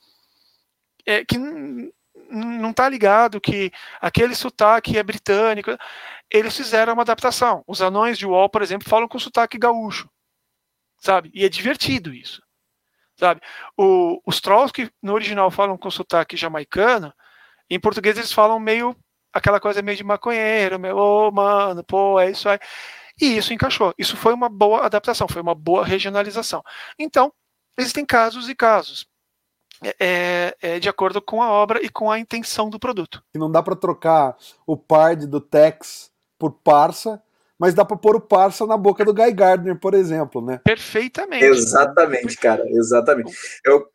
é, 1.05 1.23
que 1.23 1.37
não 1.37 2.71
está 2.71 2.89
ligado 2.89 3.39
que 3.39 3.71
aquele 4.01 4.33
sotaque 4.33 4.97
é 4.97 5.03
britânico, 5.03 5.77
eles 6.29 6.57
fizeram 6.57 6.93
uma 6.93 7.03
adaptação. 7.03 7.63
Os 7.67 7.83
anões 7.83 8.17
de 8.17 8.25
UOL, 8.25 8.49
por 8.49 8.63
exemplo, 8.63 8.89
falam 8.89 9.07
com 9.07 9.19
sotaque 9.19 9.59
gaúcho 9.59 10.09
sabe? 10.99 11.31
E 11.33 11.45
é 11.45 11.49
divertido 11.49 12.13
isso, 12.13 12.41
sabe? 13.15 13.41
O, 13.77 14.21
os 14.25 14.41
trolls 14.41 14.71
que 14.71 14.91
no 15.01 15.13
original 15.13 15.49
falam 15.51 15.77
com 15.77 15.89
sotaque 15.89 16.37
jamaicano, 16.37 17.13
em 17.69 17.79
português 17.79 18.17
eles 18.17 18.31
falam 18.31 18.59
meio 18.59 18.95
aquela 19.33 19.59
coisa 19.59 19.81
meio 19.81 19.97
de 19.97 20.03
maconheiro, 20.03 20.79
meio, 20.79 20.95
ô 20.97 21.27
oh, 21.27 21.31
mano, 21.31 21.83
pô, 21.83 22.19
é 22.19 22.31
isso 22.31 22.49
aí. 22.49 22.59
E 23.19 23.37
isso 23.37 23.53
encaixou. 23.53 23.93
Isso 23.97 24.15
foi 24.15 24.33
uma 24.33 24.49
boa 24.49 24.85
adaptação, 24.85 25.27
foi 25.27 25.41
uma 25.41 25.55
boa 25.55 25.83
regionalização. 25.83 26.63
Então, 26.99 27.31
existem 27.77 28.05
casos 28.05 28.49
e 28.49 28.55
casos. 28.55 29.07
É, 29.83 29.95
é, 29.99 30.57
é 30.61 30.79
de 30.79 30.89
acordo 30.89 31.21
com 31.21 31.41
a 31.41 31.51
obra 31.51 31.83
e 31.83 31.89
com 31.89 32.09
a 32.09 32.17
intenção 32.17 32.69
do 32.69 32.79
produto. 32.79 33.23
E 33.33 33.37
não 33.37 33.51
dá 33.51 33.61
para 33.61 33.75
trocar 33.75 34.35
o 34.65 34.75
PARD 34.75 35.27
do 35.27 35.39
Tex 35.39 36.11
por 36.37 36.51
parça, 36.51 37.21
mas 37.59 37.73
dá 37.73 37.83
para 37.83 37.97
pôr 37.97 38.15
o 38.15 38.21
parça 38.21 38.65
na 38.65 38.77
boca 38.77 39.03
do 39.03 39.13
Guy 39.13 39.31
Gardner, 39.31 39.79
por 39.79 39.93
exemplo, 39.93 40.41
né? 40.41 40.59
Perfeitamente. 40.63 41.43
Exatamente, 41.43 42.37
cara, 42.37 42.63
exatamente. 42.69 43.33
Eu, 43.65 43.87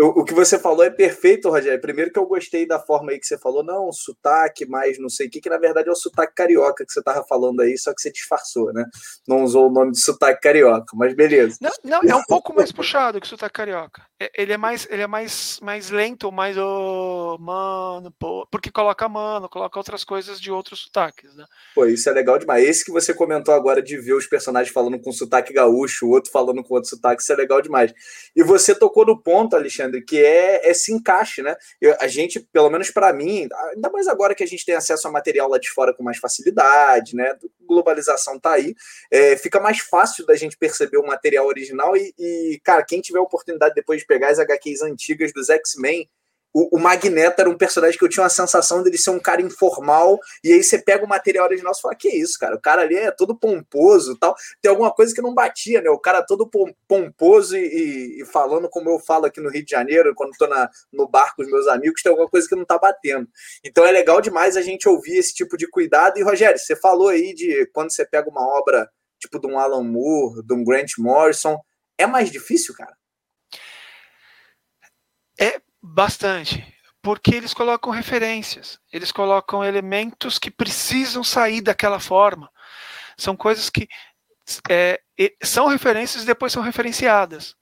o, 0.00 0.20
o 0.20 0.24
que 0.24 0.34
você 0.34 0.58
falou 0.58 0.82
é 0.82 0.90
perfeito, 0.90 1.48
Rogério. 1.48 1.80
Primeiro 1.80 2.12
que 2.12 2.18
eu 2.18 2.26
gostei 2.26 2.66
da 2.66 2.80
forma 2.80 3.12
aí 3.12 3.18
que 3.18 3.26
você 3.26 3.38
falou, 3.38 3.62
não, 3.62 3.92
sotaque, 3.92 4.66
mas 4.66 4.98
não 4.98 5.08
sei 5.08 5.28
o 5.28 5.30
que, 5.30 5.40
que 5.40 5.48
na 5.48 5.58
verdade 5.58 5.88
é 5.88 5.92
o 5.92 5.96
sotaque 5.96 6.34
carioca 6.34 6.84
que 6.84 6.92
você 6.92 7.02
tava 7.02 7.24
falando 7.24 7.60
aí, 7.60 7.78
só 7.78 7.94
que 7.94 8.00
você 8.00 8.10
disfarçou, 8.10 8.72
né? 8.72 8.84
Não 9.26 9.44
usou 9.44 9.68
o 9.68 9.72
nome 9.72 9.92
de 9.92 10.00
sotaque 10.00 10.40
carioca, 10.40 10.96
mas 10.96 11.14
beleza. 11.14 11.58
Não, 11.60 11.70
não 11.84 12.00
é 12.10 12.14
um 12.16 12.24
pouco 12.24 12.52
mais 12.52 12.72
puxado 12.72 13.20
que 13.20 13.26
o 13.26 13.30
sotaque 13.30 13.54
carioca. 13.54 14.02
É, 14.20 14.30
ele 14.36 14.52
é 14.52 14.56
mais, 14.56 14.86
ele 14.90 15.02
é 15.02 15.06
mais, 15.06 15.60
mais 15.62 15.90
lento, 15.90 16.32
mais 16.32 16.56
oh, 16.58 17.36
mano, 17.38 18.12
pô, 18.18 18.46
porque 18.50 18.72
coloca 18.72 19.08
mano, 19.08 19.48
coloca 19.48 19.78
outras 19.78 20.02
coisas 20.02 20.40
de 20.40 20.50
outros 20.50 20.80
sotaques, 20.80 21.34
né? 21.36 21.44
Pô, 21.72 21.86
isso 21.86 22.08
é 22.08 22.12
legal 22.12 22.36
demais. 22.36 22.68
Esse 22.68 22.84
que 22.84 22.90
você 22.90 23.14
comentou 23.14 23.54
agora 23.54 23.80
de 23.80 23.96
ver 23.96 24.14
os 24.14 24.26
personagens 24.26 24.72
falando 24.72 24.98
com 24.98 25.12
sotaque 25.12 25.52
gaúcho, 25.52 26.06
o 26.06 26.10
outro 26.10 26.32
falando 26.32 26.64
com 26.64 26.74
outro 26.74 26.90
sotaque, 26.90 27.22
isso 27.22 27.32
é 27.32 27.36
legal 27.36 27.62
demais. 27.62 27.94
E 28.34 28.42
você 28.42 28.74
tocou 28.74 29.06
no 29.06 29.20
ponto, 29.22 29.54
Alexandre 29.54 29.83
Alexandre, 29.84 30.02
que 30.02 30.18
é 30.18 30.68
esse 30.70 30.92
encaixe, 30.92 31.42
né? 31.42 31.54
Eu, 31.80 31.96
a 32.00 32.06
gente, 32.06 32.40
pelo 32.40 32.70
menos 32.70 32.90
para 32.90 33.12
mim, 33.12 33.48
ainda 33.72 33.90
mais 33.90 34.08
agora 34.08 34.34
que 34.34 34.42
a 34.42 34.46
gente 34.46 34.64
tem 34.64 34.74
acesso 34.74 35.06
a 35.06 35.10
material 35.10 35.48
lá 35.48 35.58
de 35.58 35.70
fora 35.70 35.94
com 35.94 36.02
mais 36.02 36.18
facilidade, 36.18 37.14
né? 37.14 37.36
Globalização 37.66 38.38
tá 38.38 38.52
aí, 38.52 38.74
é, 39.10 39.36
fica 39.36 39.60
mais 39.60 39.78
fácil 39.78 40.26
da 40.26 40.34
gente 40.34 40.56
perceber 40.56 40.98
o 40.98 41.06
material 41.06 41.46
original 41.46 41.96
e, 41.96 42.12
e, 42.18 42.60
cara, 42.62 42.84
quem 42.84 43.00
tiver 43.00 43.18
a 43.18 43.22
oportunidade 43.22 43.74
depois 43.74 44.00
de 44.00 44.06
pegar 44.06 44.30
as 44.30 44.38
HQs 44.38 44.82
antigas 44.82 45.32
dos 45.32 45.48
X-Men, 45.48 46.08
o, 46.54 46.76
o, 46.76 46.80
Magneto 46.80 47.40
era 47.40 47.50
um 47.50 47.58
personagem 47.58 47.98
que 47.98 48.04
eu 48.04 48.08
tinha 48.08 48.22
uma 48.22 48.30
sensação 48.30 48.80
dele 48.82 48.96
ser 48.96 49.10
um 49.10 49.18
cara 49.18 49.42
informal, 49.42 50.20
e 50.42 50.52
aí 50.52 50.62
você 50.62 50.78
pega 50.78 51.04
o 51.04 51.08
material 51.08 51.46
original 51.46 51.72
e 51.76 51.80
fala, 51.80 51.96
que 51.96 52.08
isso, 52.08 52.38
cara, 52.38 52.54
o 52.54 52.60
cara 52.60 52.82
ali 52.82 52.94
é 52.94 53.10
todo 53.10 53.36
pomposo 53.36 54.16
tal, 54.16 54.36
tem 54.62 54.70
alguma 54.70 54.92
coisa 54.92 55.12
que 55.12 55.20
não 55.20 55.34
batia, 55.34 55.82
né, 55.82 55.90
o 55.90 55.98
cara 55.98 56.22
todo 56.22 56.48
pomposo 56.86 57.56
e, 57.56 58.20
e 58.20 58.24
falando 58.26 58.68
como 58.68 58.88
eu 58.88 59.00
falo 59.00 59.26
aqui 59.26 59.40
no 59.40 59.50
Rio 59.50 59.64
de 59.64 59.70
Janeiro, 59.72 60.14
quando 60.14 60.36
tô 60.38 60.46
na, 60.46 60.70
no 60.92 61.08
bar 61.08 61.34
com 61.34 61.42
os 61.42 61.50
meus 61.50 61.66
amigos, 61.66 62.02
tem 62.02 62.10
alguma 62.10 62.28
coisa 62.28 62.48
que 62.48 62.54
não 62.54 62.64
tá 62.64 62.78
batendo. 62.78 63.28
Então 63.64 63.84
é 63.84 63.90
legal 63.90 64.20
demais 64.20 64.56
a 64.56 64.62
gente 64.62 64.88
ouvir 64.88 65.16
esse 65.16 65.34
tipo 65.34 65.56
de 65.56 65.68
cuidado, 65.68 66.18
e 66.18 66.22
Rogério, 66.22 66.58
você 66.58 66.76
falou 66.76 67.08
aí 67.08 67.34
de 67.34 67.66
quando 67.72 67.90
você 67.92 68.06
pega 68.06 68.30
uma 68.30 68.46
obra 68.56 68.88
tipo 69.18 69.40
de 69.40 69.46
um 69.46 69.58
Alan 69.58 69.82
Moore, 69.82 70.44
de 70.46 70.54
um 70.54 70.62
Grant 70.62 70.92
Morrison, 70.98 71.58
é 71.98 72.06
mais 72.06 72.30
difícil, 72.30 72.74
cara? 72.74 72.96
É 75.40 75.60
Bastante. 75.86 76.66
Porque 77.02 77.34
eles 77.34 77.52
colocam 77.52 77.92
referências, 77.92 78.80
eles 78.90 79.12
colocam 79.12 79.62
elementos 79.62 80.38
que 80.38 80.50
precisam 80.50 81.22
sair 81.22 81.60
daquela 81.60 82.00
forma. 82.00 82.50
São 83.18 83.36
coisas 83.36 83.68
que 83.68 83.86
é, 84.70 84.98
são 85.42 85.66
referências 85.66 86.22
e 86.22 86.26
depois 86.26 86.50
são 86.54 86.62
referenciadas. 86.62 87.54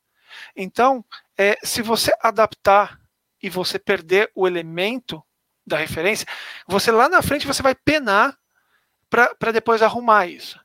Então, 0.55 1.05
é, 1.37 1.59
se 1.65 1.83
você 1.83 2.13
adaptar 2.23 2.97
e 3.43 3.51
você 3.51 3.77
perder 3.77 4.31
o 4.37 4.47
elemento 4.47 5.21
da 5.67 5.77
referência, 5.77 6.25
você 6.69 6.93
lá 6.93 7.09
na 7.09 7.23
frente 7.23 7.45
você 7.45 7.61
vai 7.61 7.75
penar 7.75 8.39
para 9.11 9.51
depois 9.51 9.83
arrumar 9.83 10.29
isso. 10.29 10.61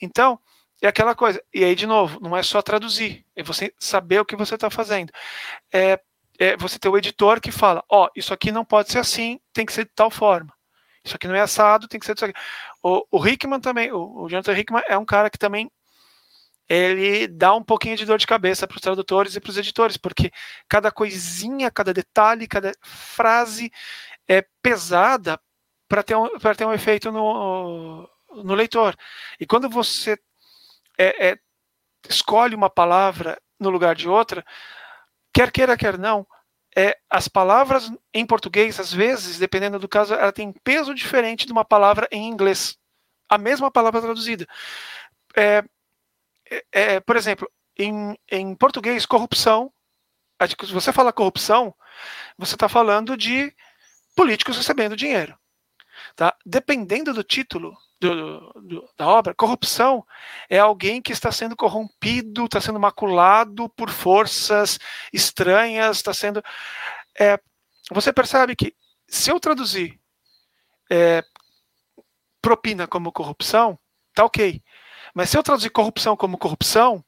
Então, 0.00 0.40
é 0.80 0.88
aquela 0.88 1.14
coisa. 1.14 1.42
E 1.52 1.62
aí, 1.62 1.74
de 1.74 1.86
novo, 1.86 2.18
não 2.20 2.34
é 2.34 2.42
só 2.42 2.62
traduzir, 2.62 3.26
é 3.36 3.42
você 3.42 3.74
saber 3.78 4.18
o 4.18 4.24
que 4.24 4.34
você 4.34 4.54
está 4.54 4.70
fazendo. 4.70 5.12
É, 5.70 6.00
é 6.38 6.56
você 6.56 6.78
ter 6.78 6.88
o 6.88 6.96
editor 6.96 7.40
que 7.40 7.50
fala, 7.50 7.84
ó, 7.88 8.06
oh, 8.06 8.10
isso 8.16 8.32
aqui 8.32 8.52
não 8.52 8.64
pode 8.64 8.90
ser 8.90 8.98
assim, 8.98 9.40
tem 9.52 9.66
que 9.66 9.72
ser 9.72 9.84
de 9.84 9.92
tal 9.94 10.10
forma. 10.10 10.52
Isso 11.04 11.14
aqui 11.14 11.28
não 11.28 11.34
é 11.34 11.40
assado, 11.40 11.88
tem 11.88 12.00
que 12.00 12.06
ser 12.06 12.14
disso 12.14 12.24
aqui. 12.24 12.38
O, 12.82 13.06
o 13.10 13.26
Hickman 13.26 13.60
também, 13.60 13.92
o, 13.92 14.24
o 14.24 14.28
Jonathan 14.28 14.58
Hickman 14.58 14.82
é 14.88 14.98
um 14.98 15.04
cara 15.04 15.30
que 15.30 15.38
também 15.38 15.70
ele 16.68 17.28
dá 17.28 17.54
um 17.54 17.62
pouquinho 17.62 17.96
de 17.96 18.04
dor 18.04 18.18
de 18.18 18.26
cabeça 18.26 18.66
para 18.66 18.74
os 18.74 18.80
tradutores 18.80 19.36
e 19.36 19.40
para 19.40 19.50
os 19.50 19.56
editores, 19.56 19.96
porque 19.96 20.32
cada 20.68 20.90
coisinha, 20.90 21.70
cada 21.70 21.94
detalhe, 21.94 22.48
cada 22.48 22.72
frase 22.82 23.70
é 24.26 24.44
pesada 24.60 25.40
para 25.88 26.02
ter, 26.02 26.16
um, 26.16 26.28
ter 26.56 26.66
um 26.66 26.72
efeito 26.72 27.12
no, 27.12 28.08
no 28.42 28.54
leitor. 28.54 28.96
E 29.38 29.46
quando 29.46 29.68
você 29.68 30.18
é, 30.98 31.28
é, 31.28 31.38
escolhe 32.08 32.56
uma 32.56 32.68
palavra 32.68 33.40
no 33.60 33.70
lugar 33.70 33.94
de 33.94 34.08
outra, 34.08 34.44
quer 35.36 35.52
queira, 35.52 35.76
quer 35.76 35.98
não, 35.98 36.26
é, 36.74 36.96
as 37.10 37.28
palavras 37.28 37.92
em 38.12 38.24
português, 38.24 38.80
às 38.80 38.90
vezes, 38.90 39.38
dependendo 39.38 39.78
do 39.78 39.86
caso, 39.86 40.14
ela 40.14 40.32
tem 40.32 40.50
peso 40.50 40.94
diferente 40.94 41.44
de 41.44 41.52
uma 41.52 41.64
palavra 41.64 42.08
em 42.10 42.26
inglês. 42.26 42.78
A 43.28 43.36
mesma 43.36 43.70
palavra 43.70 44.00
traduzida. 44.00 44.46
É, 45.36 45.62
é, 46.50 46.64
é 46.72 47.00
por 47.00 47.16
exemplo, 47.16 47.50
em, 47.78 48.18
em 48.30 48.54
português, 48.54 49.04
corrupção, 49.04 49.70
se 50.64 50.72
você 50.72 50.90
fala 50.90 51.12
corrupção, 51.12 51.74
você 52.38 52.54
está 52.54 52.68
falando 52.68 53.14
de 53.14 53.54
políticos 54.14 54.56
recebendo 54.56 54.96
dinheiro. 54.96 55.38
Tá? 56.16 56.34
Dependendo 56.46 57.12
do 57.12 57.22
título, 57.22 57.76
do, 58.00 58.50
do, 58.62 58.90
da 58.96 59.06
obra, 59.06 59.34
corrupção 59.34 60.02
é 60.48 60.58
alguém 60.58 61.02
que 61.02 61.12
está 61.12 61.30
sendo 61.30 61.54
corrompido, 61.54 62.46
está 62.46 62.58
sendo 62.58 62.80
maculado 62.80 63.68
por 63.68 63.90
forças 63.90 64.78
estranhas, 65.12 65.98
está 65.98 66.14
sendo. 66.14 66.42
É, 67.20 67.38
você 67.90 68.14
percebe 68.14 68.56
que 68.56 68.74
se 69.06 69.30
eu 69.30 69.38
traduzir 69.38 70.00
é, 70.90 71.22
propina 72.40 72.86
como 72.86 73.12
corrupção, 73.12 73.78
tá 74.14 74.24
ok. 74.24 74.62
Mas 75.14 75.28
se 75.28 75.36
eu 75.36 75.42
traduzir 75.42 75.68
corrupção 75.68 76.16
como 76.16 76.38
corrupção, 76.38 77.04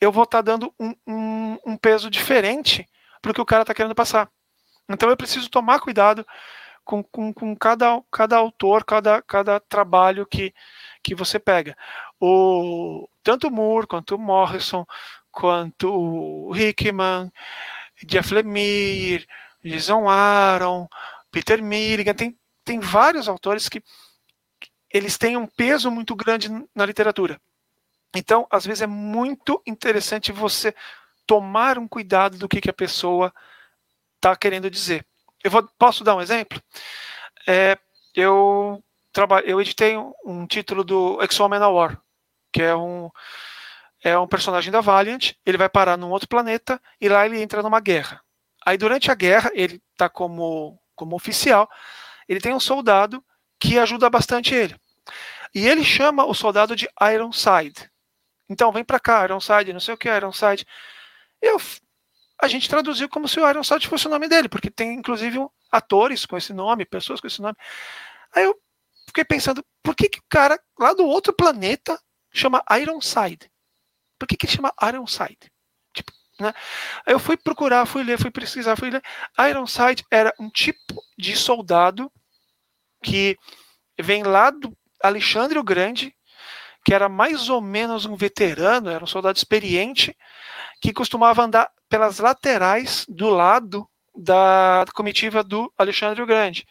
eu 0.00 0.10
vou 0.10 0.24
estar 0.24 0.38
tá 0.38 0.52
dando 0.52 0.74
um, 0.80 0.94
um, 1.06 1.58
um 1.66 1.76
peso 1.76 2.08
diferente 2.08 2.88
para 3.20 3.32
o 3.32 3.34
que 3.34 3.40
o 3.40 3.46
cara 3.46 3.62
está 3.64 3.74
querendo 3.74 3.94
passar. 3.94 4.30
Então 4.88 5.10
eu 5.10 5.16
preciso 5.16 5.50
tomar 5.50 5.80
cuidado 5.80 6.26
com, 6.86 7.02
com, 7.02 7.34
com 7.34 7.54
cada, 7.56 8.00
cada 8.10 8.36
autor, 8.36 8.84
cada, 8.84 9.20
cada 9.20 9.60
trabalho 9.60 10.24
que, 10.24 10.54
que 11.02 11.14
você 11.14 11.38
pega. 11.38 11.76
O, 12.18 13.08
tanto 13.22 13.50
Moore, 13.50 13.88
quanto 13.88 14.14
o 14.14 14.18
Morrison, 14.18 14.86
quanto 15.30 15.92
o 15.92 16.56
Hickman, 16.56 17.30
Jeff 18.06 18.32
Lemire, 18.32 19.26
Jason 19.62 20.08
Aaron, 20.08 20.88
Peter 21.30 21.62
Milligan, 21.62 22.14
tem, 22.14 22.38
tem 22.64 22.78
vários 22.78 23.28
autores 23.28 23.68
que 23.68 23.82
eles 24.88 25.18
têm 25.18 25.36
um 25.36 25.46
peso 25.46 25.90
muito 25.90 26.14
grande 26.14 26.48
na 26.74 26.86
literatura. 26.86 27.40
Então, 28.14 28.46
às 28.48 28.64
vezes 28.64 28.82
é 28.82 28.86
muito 28.86 29.60
interessante 29.66 30.30
você 30.30 30.72
tomar 31.26 31.78
um 31.78 31.88
cuidado 31.88 32.38
do 32.38 32.48
que, 32.48 32.60
que 32.60 32.70
a 32.70 32.72
pessoa 32.72 33.34
está 34.14 34.36
querendo 34.36 34.70
dizer. 34.70 35.04
Eu 35.46 35.50
vou, 35.52 35.62
posso 35.78 36.02
dar 36.02 36.16
um 36.16 36.20
exemplo? 36.20 36.60
É, 37.46 37.78
eu, 38.16 38.82
eu 39.44 39.60
editei 39.60 39.96
um, 39.96 40.12
um 40.24 40.44
título 40.44 40.82
do 40.82 41.22
X-Men 41.22 41.60
War, 41.60 42.02
que 42.52 42.60
é 42.62 42.74
um, 42.74 43.08
é 44.02 44.18
um 44.18 44.26
personagem 44.26 44.72
da 44.72 44.80
Valiant, 44.80 45.34
ele 45.46 45.56
vai 45.56 45.68
parar 45.68 45.96
num 45.96 46.10
outro 46.10 46.26
planeta 46.26 46.82
e 47.00 47.08
lá 47.08 47.24
ele 47.24 47.40
entra 47.40 47.62
numa 47.62 47.78
guerra. 47.78 48.20
Aí 48.66 48.76
durante 48.76 49.08
a 49.08 49.14
guerra, 49.14 49.52
ele 49.54 49.80
está 49.92 50.08
como, 50.08 50.76
como 50.96 51.14
oficial, 51.14 51.70
ele 52.28 52.40
tem 52.40 52.52
um 52.52 52.58
soldado 52.58 53.24
que 53.56 53.78
ajuda 53.78 54.10
bastante 54.10 54.52
ele. 54.52 54.74
E 55.54 55.64
ele 55.64 55.84
chama 55.84 56.24
o 56.24 56.34
soldado 56.34 56.74
de 56.74 56.88
Ironside. 57.00 57.88
Então 58.48 58.72
vem 58.72 58.82
para 58.82 58.98
cá, 58.98 59.22
Ironside, 59.22 59.72
não 59.72 59.78
sei 59.78 59.94
o 59.94 59.96
que 59.96 60.08
Ironside. 60.08 60.66
Eu 61.40 61.56
a 62.40 62.48
gente 62.48 62.68
traduziu 62.68 63.08
como 63.08 63.26
se 63.26 63.40
o 63.40 63.48
Ironside 63.48 63.88
fosse 63.88 64.06
o 64.06 64.10
nome 64.10 64.28
dele, 64.28 64.48
porque 64.48 64.70
tem 64.70 64.94
inclusive 64.94 65.38
atores 65.70 66.26
com 66.26 66.36
esse 66.36 66.52
nome, 66.52 66.84
pessoas 66.84 67.20
com 67.20 67.26
esse 67.26 67.40
nome. 67.40 67.56
Aí 68.34 68.44
eu 68.44 68.54
fiquei 69.06 69.24
pensando, 69.24 69.64
por 69.82 69.94
que, 69.94 70.08
que 70.08 70.18
o 70.18 70.24
cara 70.28 70.60
lá 70.78 70.92
do 70.92 71.06
outro 71.06 71.32
planeta 71.32 71.98
chama 72.32 72.62
Ironside? 72.70 73.50
Por 74.18 74.26
que, 74.28 74.36
que 74.36 74.46
ele 74.46 74.52
chama 74.52 74.72
Ironside? 74.82 75.50
Tipo, 75.94 76.12
né? 76.40 76.52
Aí 77.06 77.14
eu 77.14 77.18
fui 77.18 77.36
procurar, 77.36 77.86
fui 77.86 78.02
ler, 78.02 78.18
fui 78.18 78.30
pesquisar, 78.30 78.76
fui 78.76 78.90
ler. 78.90 79.02
Ironside 79.38 80.04
era 80.10 80.34
um 80.38 80.50
tipo 80.50 81.02
de 81.16 81.36
soldado 81.36 82.10
que 83.02 83.36
vem 83.98 84.22
lá 84.22 84.50
do 84.50 84.76
Alexandre 85.02 85.58
o 85.58 85.64
Grande, 85.64 86.14
que 86.84 86.94
era 86.94 87.08
mais 87.08 87.48
ou 87.48 87.60
menos 87.60 88.04
um 88.04 88.14
veterano, 88.14 88.90
era 88.90 89.02
um 89.02 89.06
soldado 89.08 89.36
experiente, 89.36 90.16
que 90.86 90.92
costumava 90.92 91.42
andar 91.42 91.68
pelas 91.88 92.20
laterais 92.20 93.04
do 93.08 93.28
lado 93.28 93.88
da 94.16 94.84
comitiva 94.94 95.42
do 95.42 95.72
Alexandre 95.76 96.22
o 96.22 96.26
Grande, 96.26 96.64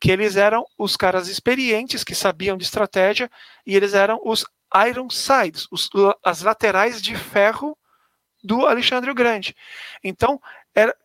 que 0.00 0.10
eles 0.10 0.36
eram 0.36 0.64
os 0.78 0.96
caras 0.96 1.28
experientes 1.28 2.02
que 2.02 2.14
sabiam 2.14 2.56
de 2.56 2.64
estratégia 2.64 3.30
e 3.66 3.76
eles 3.76 3.92
eram 3.92 4.18
os 4.24 4.46
Ironsides, 4.88 5.68
os, 5.70 5.90
as 6.24 6.40
laterais 6.40 7.02
de 7.02 7.14
ferro 7.14 7.76
do 8.42 8.64
Alexandre 8.64 9.10
o 9.10 9.14
Grande. 9.14 9.54
Então, 10.02 10.40
era, 10.74 10.96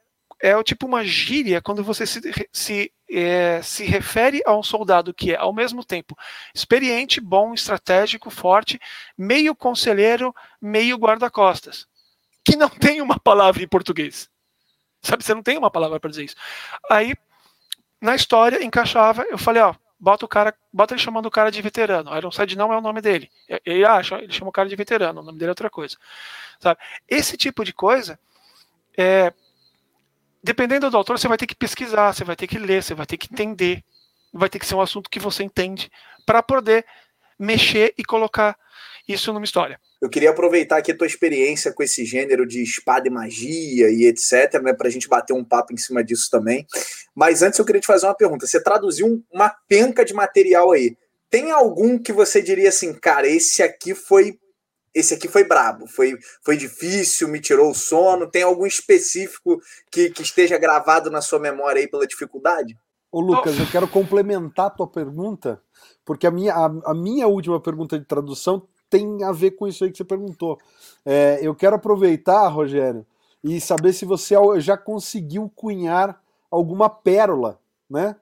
é 0.41 0.63
tipo 0.63 0.86
uma 0.86 1.04
gíria 1.04 1.62
quando 1.62 1.84
você 1.84 2.08
se, 2.08 2.21
se, 2.54 2.93
é, 3.12 3.62
se 3.62 3.84
refere 3.84 4.41
a 4.45 4.56
um 4.56 4.63
soldado 4.63 5.13
que 5.13 5.34
é, 5.34 5.36
ao 5.36 5.52
mesmo 5.52 5.84
tempo, 5.84 6.17
experiente, 6.56 7.19
bom, 7.19 7.54
estratégico, 7.54 8.30
forte, 8.30 8.80
meio 9.17 9.54
conselheiro, 9.54 10.34
meio 10.62 10.95
guarda-costas. 10.95 11.88
Que 12.49 12.55
não 12.55 12.69
tem 12.69 13.01
uma 13.01 13.19
palavra 13.19 13.62
em 13.62 13.67
português. 13.67 14.29
Sabe, 15.01 15.23
você 15.23 15.33
não 15.33 15.43
tem 15.43 15.57
uma 15.57 15.69
palavra 15.69 15.99
para 15.99 16.09
dizer 16.09 16.25
isso. 16.25 16.35
Aí, 16.89 17.13
na 18.01 18.15
história, 18.15 18.63
encaixava, 18.63 19.23
eu 19.23 19.38
falei, 19.38 19.62
ó, 19.62 19.75
bota 19.99 20.25
o 20.25 20.27
cara, 20.27 20.55
bota 20.73 20.93
ele 20.93 21.01
chamando 21.01 21.27
o 21.27 21.31
cara 21.31 21.51
de 21.51 21.62
veterano. 21.62 22.15
Ironside 22.15 22.57
não 22.57 22.73
é 22.73 22.77
o 22.77 22.81
nome 22.81 23.01
dele. 23.01 23.29
Ele 23.65 23.85
acha, 23.85 24.15
ele 24.17 24.33
chama 24.33 24.49
o 24.49 24.53
cara 24.53 24.67
de 24.67 24.75
veterano, 24.75 25.21
o 25.21 25.23
nome 25.23 25.38
dele 25.38 25.49
é 25.49 25.51
outra 25.51 25.69
coisa. 25.69 25.97
Sabe? 26.59 26.79
Esse 27.07 27.38
tipo 27.38 27.63
de 27.63 27.71
coisa, 27.71 28.19
é, 28.97 29.33
dependendo 30.43 30.89
do 30.89 30.97
autor, 30.97 31.19
você 31.19 31.27
vai 31.27 31.38
ter 31.38 31.47
que 31.47 31.55
pesquisar, 31.55 32.13
você 32.13 32.23
vai 32.23 32.35
ter 32.35 32.47
que 32.47 32.57
ler, 32.57 32.81
você 32.81 32.93
vai 32.93 33.05
ter 33.05 33.17
que 33.17 33.31
entender. 33.31 33.83
Vai 34.33 34.49
ter 34.49 34.59
que 34.59 34.65
ser 34.65 34.75
um 34.75 34.81
assunto 34.81 35.09
que 35.09 35.19
você 35.19 35.43
entende 35.43 35.91
para 36.25 36.43
poder 36.43 36.85
mexer 37.38 37.93
e 37.97 38.03
colocar 38.03 38.57
isso 39.07 39.33
numa 39.33 39.45
história. 39.45 39.79
Eu 40.01 40.09
queria 40.09 40.29
aproveitar 40.29 40.77
aqui 40.77 40.91
a 40.91 40.97
tua 40.97 41.07
experiência 41.07 41.73
com 41.73 41.83
esse 41.83 42.05
gênero 42.05 42.47
de 42.47 42.63
espada 42.63 43.07
e 43.07 43.12
magia 43.12 43.89
e 43.89 44.05
etc, 44.05 44.62
né, 44.62 44.73
para 44.73 44.88
a 44.88 44.91
gente 44.91 45.09
bater 45.09 45.33
um 45.33 45.43
papo 45.43 45.73
em 45.73 45.77
cima 45.77 46.03
disso 46.03 46.29
também. 46.31 46.65
Mas 47.13 47.41
antes 47.41 47.59
eu 47.59 47.65
queria 47.65 47.81
te 47.81 47.88
fazer 47.88 48.05
uma 48.05 48.15
pergunta. 48.15 48.47
Você 48.47 48.63
traduziu 48.63 49.21
uma 49.31 49.53
penca 49.67 50.05
de 50.05 50.13
material 50.13 50.71
aí. 50.71 50.95
Tem 51.29 51.51
algum 51.51 51.99
que 51.99 52.13
você 52.13 52.41
diria 52.41 52.69
assim, 52.69 52.93
cara, 52.93 53.27
esse 53.27 53.62
aqui 53.62 53.93
foi 53.93 54.39
esse 54.93 55.13
aqui 55.13 55.27
foi 55.27 55.43
brabo, 55.43 55.85
foi, 55.85 56.17
foi 56.43 56.57
difícil, 56.57 57.27
me 57.27 57.39
tirou 57.39 57.69
o 57.69 57.75
sono. 57.75 58.29
Tem 58.29 58.41
algum 58.41 58.65
específico 58.65 59.62
que, 59.91 60.09
que 60.09 60.23
esteja 60.23 60.57
gravado 60.57 61.12
na 61.12 61.21
sua 61.21 61.39
memória 61.39 61.79
aí 61.79 61.88
pela 61.88 62.07
dificuldade? 62.07 62.75
Ô 63.12 63.19
Lucas, 63.21 63.57
eu 63.57 63.65
quero 63.67 63.88
complementar 63.88 64.67
a 64.67 64.69
tua 64.69 64.88
pergunta, 64.88 65.62
porque 66.05 66.27
a 66.27 66.31
minha, 66.31 66.53
a, 66.53 66.65
a 66.91 66.93
minha 66.93 67.27
última 67.27 67.62
pergunta 67.62 67.97
de 67.97 68.05
tradução 68.05 68.67
tem 68.89 69.23
a 69.23 69.32
ver 69.32 69.52
com 69.52 69.67
isso 69.67 69.84
aí 69.84 69.91
que 69.91 69.97
você 69.97 70.04
perguntou. 70.04 70.58
É, 71.06 71.39
eu 71.41 71.54
quero 71.54 71.75
aproveitar, 71.75 72.47
Rogério, 72.47 73.06
e 73.43 73.60
saber 73.62 73.93
se 73.93 74.06
você 74.06 74.36
já 74.60 74.78
conseguiu 74.78 75.52
cunhar 75.56 76.21
alguma 76.49 76.89
pérola, 76.89 77.60
né? 77.89 78.15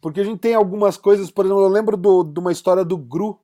Porque 0.00 0.20
a 0.20 0.24
gente 0.24 0.38
tem 0.38 0.54
algumas 0.54 0.96
coisas, 0.96 1.30
por 1.30 1.44
exemplo, 1.44 1.62
eu 1.62 1.68
lembro 1.68 1.96
do, 1.96 2.22
de 2.22 2.38
uma 2.38 2.52
história 2.52 2.84
do 2.84 2.96
Gru, 2.96 3.38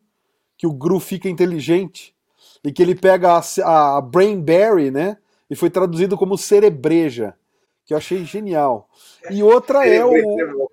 que 0.56 0.66
o 0.66 0.72
Gru 0.72 1.00
fica 1.00 1.28
inteligente 1.28 2.14
e 2.62 2.72
que 2.72 2.82
ele 2.82 2.94
pega 2.94 3.40
a, 3.64 3.96
a 3.96 4.00
Brainberry, 4.00 4.90
né? 4.90 5.18
E 5.50 5.56
foi 5.56 5.68
traduzido 5.68 6.16
como 6.16 6.38
cerebreja, 6.38 7.34
que 7.84 7.92
eu 7.92 7.98
achei 7.98 8.24
genial. 8.24 8.88
E 9.30 9.42
outra 9.42 9.86
é 9.86 10.04
o 10.04 10.68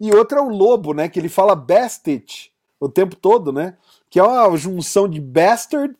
e 0.00 0.10
outra 0.14 0.38
é 0.38 0.42
o 0.42 0.48
lobo, 0.48 0.94
né? 0.94 1.08
Que 1.08 1.18
ele 1.18 1.28
fala 1.28 1.54
bastet 1.54 2.52
o 2.78 2.88
tempo 2.88 3.16
todo, 3.16 3.52
né? 3.52 3.76
Que 4.14 4.20
é 4.20 4.22
uma 4.22 4.56
junção 4.56 5.08
de 5.08 5.20
bastard 5.20 5.92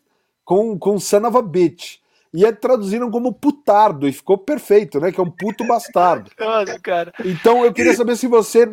com, 0.45 0.79
com 0.79 0.97
son 0.97 1.27
of 1.27 1.35
a 1.35 1.41
bitch. 1.41 1.97
E 2.33 2.45
é, 2.45 2.51
traduziram 2.53 3.11
como 3.11 3.33
putardo, 3.33 4.07
e 4.07 4.13
ficou 4.13 4.37
perfeito, 4.37 5.01
né? 5.01 5.11
Que 5.11 5.19
é 5.19 5.23
um 5.23 5.29
puto 5.29 5.67
bastardo. 5.67 6.31
Olha, 6.39 6.79
cara. 6.79 7.13
Então 7.25 7.65
eu 7.65 7.73
queria 7.73 7.93
saber 7.93 8.15
se 8.15 8.25
você, 8.25 8.69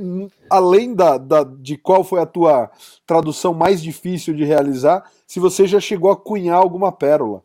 além 0.49 0.95
da, 0.95 1.19
da, 1.19 1.43
de 1.43 1.77
qual 1.77 2.05
foi 2.05 2.21
a 2.21 2.27
tua 2.27 2.71
tradução 3.05 3.53
mais 3.53 3.83
difícil 3.83 4.33
de 4.33 4.45
realizar, 4.45 5.11
se 5.27 5.41
você 5.41 5.67
já 5.67 5.81
chegou 5.81 6.13
a 6.13 6.17
cunhar 6.17 6.59
alguma 6.59 6.93
pérola. 6.93 7.43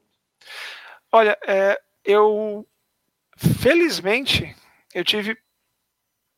Olha, 1.12 1.36
é, 1.48 1.82
eu 2.06 2.64
felizmente 3.36 4.56
eu 4.94 5.04
tive 5.04 5.36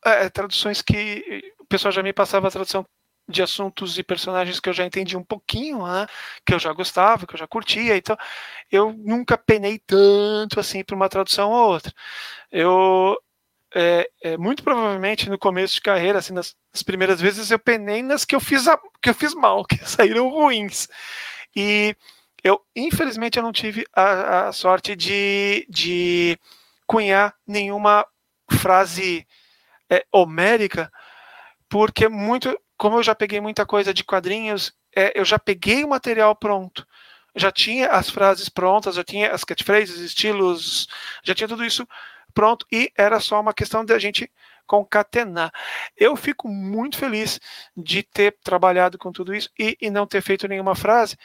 é, 0.06 0.30
traduções 0.30 0.82
que 0.82 1.52
o 1.60 1.66
pessoal 1.66 1.92
já 1.92 2.02
me 2.02 2.14
passava 2.14 2.48
a 2.48 2.52
tradução 2.52 2.86
de 3.30 3.44
assuntos 3.44 3.98
e 3.98 4.04
personagens 4.04 4.60
que 4.60 4.68
eu 4.68 4.74
já 4.74 4.86
entendi 4.86 5.16
um 5.16 5.24
pouquinho, 5.24 5.86
né, 5.86 6.08
que 6.46 6.54
eu 6.54 6.60
já 6.60 6.74
gostava, 6.74 7.28
que 7.28 7.36
eu 7.36 7.40
já 7.40 7.48
curtia, 7.48 7.96
então 7.96 8.18
eu 8.72 8.94
nunca 8.94 9.38
penei 9.38 9.80
tanto 9.80 10.60
assim 10.60 10.84
para 10.84 10.96
uma 10.96 11.10
tradução 11.10 11.52
ou 11.52 11.74
outra. 11.74 11.94
Eu 12.52 13.18
é, 13.74 14.10
é, 14.24 14.38
muito 14.38 14.64
provavelmente 14.64 15.30
no 15.30 15.38
começo 15.38 15.76
de 15.76 15.82
carreira, 15.82 16.20
assim, 16.20 16.34
nas, 16.34 16.56
nas, 16.74 16.82
primeiras 16.82 17.22
vezes 17.22 17.52
eu 17.52 17.60
penei 17.60 18.02
nas 18.02 18.26
que 18.26 18.36
eu 18.36 18.40
fiz 18.40 18.68
a, 18.68 18.80
que 19.02 19.10
eu 19.10 19.14
fiz 19.14 19.34
mal, 19.34 19.64
que 19.66 19.78
saíram 19.88 20.30
ruins. 20.30 20.88
E 21.56 21.96
eu, 22.44 22.62
infelizmente, 22.76 23.38
eu 23.38 23.44
não 23.44 23.52
tive 23.52 23.86
a, 23.94 24.48
a 24.48 24.54
sorte 24.54 24.96
de, 24.96 25.66
de 25.70 26.40
cunhar 26.88 27.36
nenhuma 27.46 28.06
frase 28.52 29.28
é, 29.90 30.06
homérica, 30.12 30.92
porque 31.68 32.08
muito 32.08 32.58
como 32.80 32.98
eu 32.98 33.04
já 33.04 33.14
peguei 33.14 33.42
muita 33.42 33.66
coisa 33.66 33.94
de 33.94 34.06
quadrinhos, 34.06 34.74
é, 34.96 35.12
eu 35.14 35.26
já 35.26 35.38
peguei 35.38 35.84
o 35.84 35.90
material 35.90 36.34
pronto. 36.34 36.88
Já 37.36 37.52
tinha 37.52 37.90
as 37.90 38.10
frases 38.10 38.48
prontas, 38.48 38.96
já 38.96 39.04
tinha 39.04 39.32
as 39.34 39.44
catchphrases, 39.44 40.00
estilos, 40.00 40.88
já 41.22 41.36
tinha 41.36 41.48
tudo 41.48 41.66
isso 41.66 41.86
pronto 42.34 42.66
e 42.72 42.90
era 42.98 43.20
só 43.20 43.40
uma 43.42 43.54
questão 43.54 43.84
de 43.84 43.94
a 43.94 44.00
gente 44.00 44.32
concatenar. 44.66 45.52
Eu 45.98 46.16
fico 46.16 46.48
muito 46.48 46.98
feliz 46.98 47.40
de 47.76 48.02
ter 48.02 48.38
trabalhado 48.42 48.98
com 48.98 49.12
tudo 49.12 49.36
isso 49.36 49.50
e, 49.60 49.78
e 49.82 49.90
não 49.90 50.08
ter 50.08 50.22
feito 50.22 50.48
nenhuma 50.48 50.74
frase, 50.74 51.18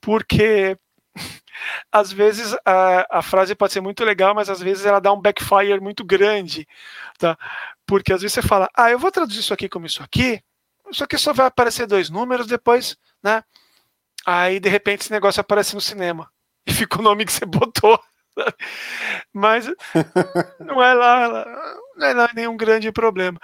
porque 0.00 0.78
às 1.90 2.12
vezes 2.12 2.56
a, 2.64 3.18
a, 3.18 3.22
frase 3.22 3.56
pode 3.56 3.72
ser 3.72 3.80
muito 3.80 4.04
legal, 4.04 4.36
mas 4.36 4.48
às 4.48 4.60
vezes 4.60 4.86
ela 4.86 5.00
dá 5.00 5.12
um 5.12 5.20
backfire 5.20 5.80
muito 5.80 6.04
grande, 6.04 6.66
tá? 7.18 7.36
Porque 7.84 8.12
às 8.12 8.22
vezes 8.22 8.34
você 8.34 8.42
fala, 8.42 8.70
ah, 8.72 8.90
eu 8.90 9.00
vou 9.00 9.10
traduzir 9.10 9.40
isso 9.40 9.52
aqui 9.52 9.68
como 9.68 9.86
isso 9.86 10.02
aqui, 10.02 10.42
só 10.92 11.06
que 11.06 11.18
só 11.18 11.32
vai 11.32 11.46
aparecer 11.46 11.86
dois 11.86 12.10
números 12.10 12.46
depois, 12.46 12.96
né? 13.22 13.42
Aí 14.24 14.60
de 14.60 14.68
repente 14.68 15.02
esse 15.02 15.10
negócio 15.10 15.40
aparece 15.40 15.74
no 15.74 15.80
cinema 15.80 16.30
e 16.66 16.72
fica 16.72 16.98
o 16.98 17.02
nome 17.02 17.24
que 17.24 17.32
você 17.32 17.44
botou. 17.44 18.00
Mas 19.32 19.66
não 20.60 20.82
é 20.82 20.94
lá, 20.94 21.44
não 21.96 22.06
é 22.06 22.14
lá 22.14 22.30
nenhum 22.34 22.56
grande 22.56 22.90
problema. 22.92 23.38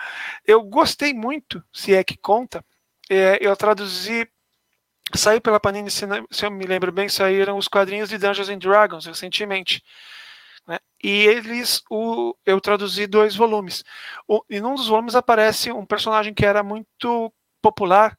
Eu 0.46 0.62
gostei 0.62 1.12
muito, 1.12 1.62
se 1.72 1.94
é 1.94 2.02
que 2.02 2.16
conta. 2.16 2.64
É, 3.11 3.38
eu 3.40 3.56
traduzi, 3.56 4.28
saiu 5.14 5.40
pela 5.40 5.61
Panini, 5.61 5.90
se, 5.90 6.04
eu 6.42 6.50
me 6.50 6.66
lembro 6.66 6.92
bem, 6.92 7.08
saíram 7.08 7.56
os 7.56 7.68
quadrinhos 7.68 8.08
de 8.08 8.18
Dungeons 8.18 8.48
and 8.48 8.58
Dragons 8.58 9.06
recentemente. 9.06 9.82
Né? 10.66 10.78
E 11.02 11.26
eles, 11.26 11.82
o, 11.90 12.34
eu 12.44 12.61
traduzi 12.61 13.06
dois 13.06 13.34
volumes. 13.34 13.82
O, 14.26 14.42
e 14.50 14.61
num 14.61 14.74
dos 14.74 14.88
volumes 14.88 15.14
aparece 15.14 15.72
um 15.72 15.87
personagem 15.87 16.34
que 16.34 16.44
era 16.44 16.62
muito 16.62 17.32
popular 17.61 18.18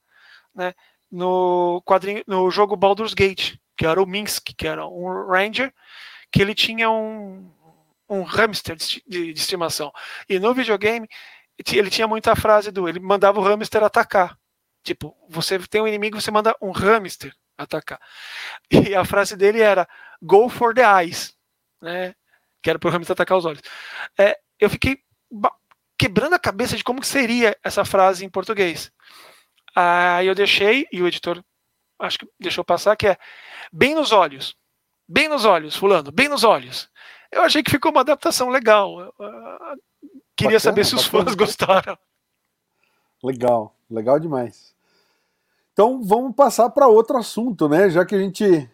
né, 0.53 0.73
no 1.11 1.81
quadrinho, 1.85 2.23
no 2.27 2.49
jogo 2.51 2.75
Baldur's 2.75 3.13
Gate, 3.13 3.55
que 3.77 3.85
era 3.85 4.01
o 4.01 4.05
Minsk, 4.05 4.53
que 4.57 4.67
era 4.67 4.85
um 4.87 5.27
ranger, 5.27 5.73
que 6.31 6.41
ele 6.41 6.53
tinha 6.53 6.89
um, 6.89 7.51
um 8.09 8.23
hamster 8.23 8.75
de, 8.75 9.03
de, 9.07 9.31
estimação. 9.31 9.91
E 10.27 10.39
no 10.39 10.53
videogame 10.53 11.07
ele 11.71 11.89
tinha 11.89 12.07
muita 12.07 12.35
frase 12.35 12.71
do, 12.71 12.87
ele 12.87 12.99
mandava 12.99 13.39
o 13.39 13.43
hamster 13.43 13.83
atacar. 13.83 14.37
Tipo, 14.83 15.15
você 15.27 15.59
tem 15.59 15.81
um 15.81 15.87
inimigo, 15.87 16.19
você 16.19 16.31
manda 16.31 16.55
um 16.61 16.71
hamster 16.71 17.33
atacar. 17.57 17.99
E 18.71 18.95
a 18.95 19.03
frase 19.03 19.35
dele 19.35 19.61
era 19.61 19.87
Go 20.21 20.49
for 20.49 20.73
the 20.73 20.81
eyes, 20.81 21.35
né? 21.81 22.13
Que 22.61 22.69
era 22.69 22.79
para 22.79 22.89
o 22.89 22.91
hamster 22.91 23.13
atacar 23.13 23.37
os 23.37 23.45
olhos. 23.45 23.61
É, 24.17 24.37
eu 24.59 24.69
fiquei 24.69 25.01
quebrando 25.97 26.33
a 26.33 26.39
cabeça 26.39 26.77
de 26.77 26.83
como 26.83 27.03
seria 27.03 27.57
essa 27.63 27.83
frase 27.83 28.25
em 28.25 28.29
português. 28.29 28.91
Aí 29.81 30.27
eu 30.27 30.35
deixei, 30.35 30.85
e 30.91 31.01
o 31.01 31.07
editor 31.07 31.41
acho 31.97 32.19
que 32.19 32.27
deixou 32.37 32.65
passar, 32.65 32.97
que 32.97 33.07
é 33.07 33.17
bem 33.71 33.95
nos 33.95 34.11
olhos. 34.11 34.53
Bem 35.07 35.29
nos 35.29 35.45
olhos, 35.45 35.73
fulano, 35.73 36.11
bem 36.11 36.27
nos 36.27 36.43
olhos. 36.43 36.89
Eu 37.31 37.43
achei 37.43 37.63
que 37.63 37.71
ficou 37.71 37.89
uma 37.89 38.01
adaptação 38.01 38.49
legal. 38.49 39.09
Uh, 39.17 39.79
queria 40.35 40.57
bacana, 40.57 40.59
saber 40.59 40.85
se 40.85 40.95
os 40.95 41.05
bacana. 41.05 41.23
fãs 41.23 41.35
gostaram. 41.35 41.97
Legal, 43.23 43.73
legal 43.89 44.19
demais. 44.19 44.75
Então 45.71 46.03
vamos 46.03 46.35
passar 46.35 46.69
para 46.71 46.87
outro 46.87 47.17
assunto, 47.17 47.69
né? 47.69 47.89
Já 47.89 48.05
que 48.05 48.15
a 48.15 48.19
gente 48.19 48.69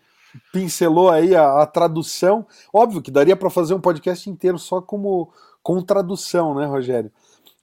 pincelou 0.51 1.11
aí 1.11 1.35
a, 1.35 1.61
a 1.61 1.67
tradução, 1.67 2.47
óbvio 2.73 3.01
que 3.01 3.11
daria 3.11 3.35
para 3.35 3.51
fazer 3.51 3.75
um 3.75 3.81
podcast 3.81 4.27
inteiro 4.27 4.57
só 4.57 4.81
como 4.81 5.31
com 5.61 5.83
tradução, 5.83 6.55
né, 6.55 6.65
Rogério? 6.65 7.11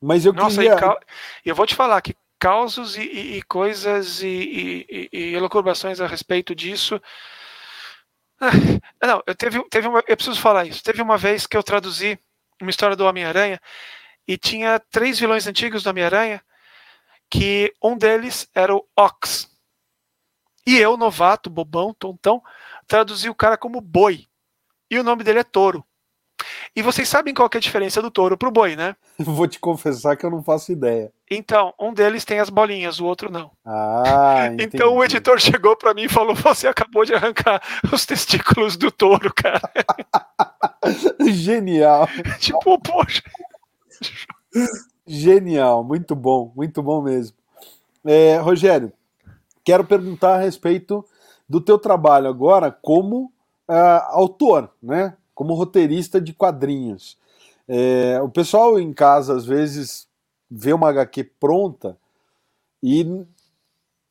Mas 0.01 0.25
eu 0.25 0.33
Nossa, 0.33 0.63
queria. 0.63 0.77
Eu 1.45 1.57
vou 1.57 1.67
te 1.67 1.75
falar 1.75 2.01
que 2.01 2.15
causos 2.43 2.97
e, 2.97 3.03
e, 3.03 3.37
e 3.37 3.43
coisas 3.43 4.21
e, 4.21 5.09
e, 5.13 5.33
elucubrações 5.33 6.01
a 6.01 6.09
respeito 6.09 6.57
disso. 6.57 7.01
Ah, 9.01 9.07
não, 9.07 9.23
eu 9.25 9.35
teve, 9.37 9.63
teve 9.69 9.87
uma, 9.87 10.03
eu 10.09 10.17
preciso 10.17 10.41
falar 10.41 10.67
isso. 10.67 10.83
Teve 10.83 11.01
uma 11.01 11.17
vez 11.17 11.47
que 11.47 11.57
eu 11.57 11.63
traduzi 11.63 12.19
uma 12.61 12.71
história 12.71 12.97
do 12.97 13.05
Homem-Aranha 13.05 13.61
e 14.27 14.37
tinha 14.37 14.81
três 14.91 15.21
vilões 15.21 15.47
antigos 15.47 15.85
do 15.85 15.91
Homem-Aranha, 15.91 16.45
que 17.31 17.73
um 17.81 17.97
deles 17.97 18.49
era 18.53 18.75
o 18.75 18.85
Ox. 18.97 19.49
E 20.67 20.77
eu, 20.77 20.97
novato, 20.97 21.49
bobão, 21.49 21.95
tontão, 21.95 22.43
traduzi 22.89 23.29
o 23.29 23.37
cara 23.37 23.57
como 23.57 23.81
boi. 23.81 24.27
E 24.91 24.99
o 24.99 25.05
nome 25.05 25.23
dele 25.23 25.39
é 25.39 25.45
Touro. 25.45 25.87
E 26.75 26.83
vocês 26.83 27.09
sabem 27.09 27.35
qual 27.35 27.49
é 27.53 27.57
a 27.57 27.61
diferença 27.61 28.01
do 28.01 28.11
touro 28.11 28.37
pro 28.37 28.51
boi, 28.51 28.77
né? 28.77 28.97
Vou 29.19 29.47
te 29.47 29.59
confessar 29.59 30.17
que 30.17 30.25
eu 30.25 30.31
não 30.31 30.43
faço 30.43 30.73
ideia. 30.73 31.13
Então, 31.31 31.73
um 31.81 31.93
deles 31.93 32.25
tem 32.25 32.39
as 32.39 32.51
bolinhas, 32.51 33.01
o 33.01 33.05
outro 33.05 33.31
não. 33.31 33.51
Ah. 33.65 34.51
Então 34.59 34.97
o 34.97 35.05
editor 35.05 35.39
chegou 35.41 35.77
para 35.77 35.95
mim 35.95 36.05
e 36.05 36.09
falou: 36.09 36.35
Você 36.35 36.67
acabou 36.67 37.05
de 37.05 37.15
arrancar 37.15 37.63
os 37.93 38.07
testículos 38.07 38.77
do 38.77 38.91
touro, 38.91 39.33
cara. 39.35 39.61
Genial. 41.31 42.09
tipo, 42.39 42.79
poxa. 42.81 43.23
Genial, 45.07 45.83
muito 45.83 46.15
bom, 46.15 46.53
muito 46.55 46.83
bom 46.83 47.03
mesmo. 47.03 47.37
É, 48.05 48.37
Rogério, 48.39 48.93
quero 49.65 49.85
perguntar 49.85 50.35
a 50.35 50.39
respeito 50.39 51.05
do 51.49 51.61
teu 51.61 51.79
trabalho 51.79 52.29
agora 52.29 52.71
como 52.71 53.33
uh, 53.69 54.03
autor, 54.11 54.71
né? 54.83 55.17
Como 55.35 55.55
roteirista 55.55 56.21
de 56.21 56.33
quadrinhos. 56.33 57.19
É, 57.69 58.21
o 58.23 58.29
pessoal 58.29 58.79
em 58.79 58.93
casa 58.93 59.35
às 59.35 59.47
vezes 59.47 60.09
vê 60.51 60.73
uma 60.73 60.89
HQ 60.89 61.25
pronta 61.41 61.97
e 62.83 63.25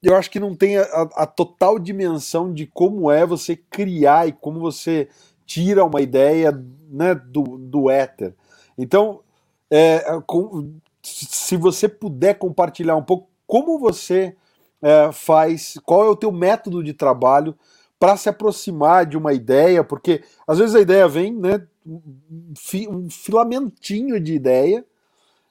eu 0.02 0.16
acho 0.16 0.32
que 0.32 0.40
não 0.40 0.56
tem 0.56 0.78
a, 0.78 0.84
a, 1.16 1.28
total 1.28 1.78
dimensão 1.78 2.52
de 2.52 2.66
como 2.66 3.12
é 3.12 3.26
você 3.26 3.56
criar 3.56 4.28
e 4.28 4.32
como 4.32 4.60
você 4.60 5.10
tira 5.46 5.86
uma 5.86 6.02
ideia 6.02 6.52
né, 6.90 7.14
do, 7.14 7.58
do 7.58 7.90
éter. 7.90 8.34
Então, 8.78 9.20
é, 9.70 10.04
com, 10.26 10.74
se 11.04 11.56
você 11.56 11.88
puder 11.88 12.36
compartilhar 12.36 12.96
um 12.96 13.04
pouco 13.04 13.30
como 13.46 13.78
você 13.78 14.36
é, 14.82 15.12
faz, 15.12 15.78
qual 15.86 16.06
é 16.06 16.10
o 16.10 16.16
teu 16.16 16.32
método 16.32 16.84
de 16.84 16.94
trabalho 16.94 17.56
para 18.02 18.18
se 18.18 18.28
aproximar 18.28 19.06
de 19.06 19.16
uma 19.16 19.32
ideia, 19.32 19.84
porque 19.84 20.24
às 20.48 20.58
vezes 20.58 20.74
a 20.74 20.82
ideia 20.82 21.08
vem, 21.08 21.32
né, 21.32 21.68
um 21.86 23.08
filamentinho 23.12 24.20
de 24.20 24.34
ideia, 24.34 24.84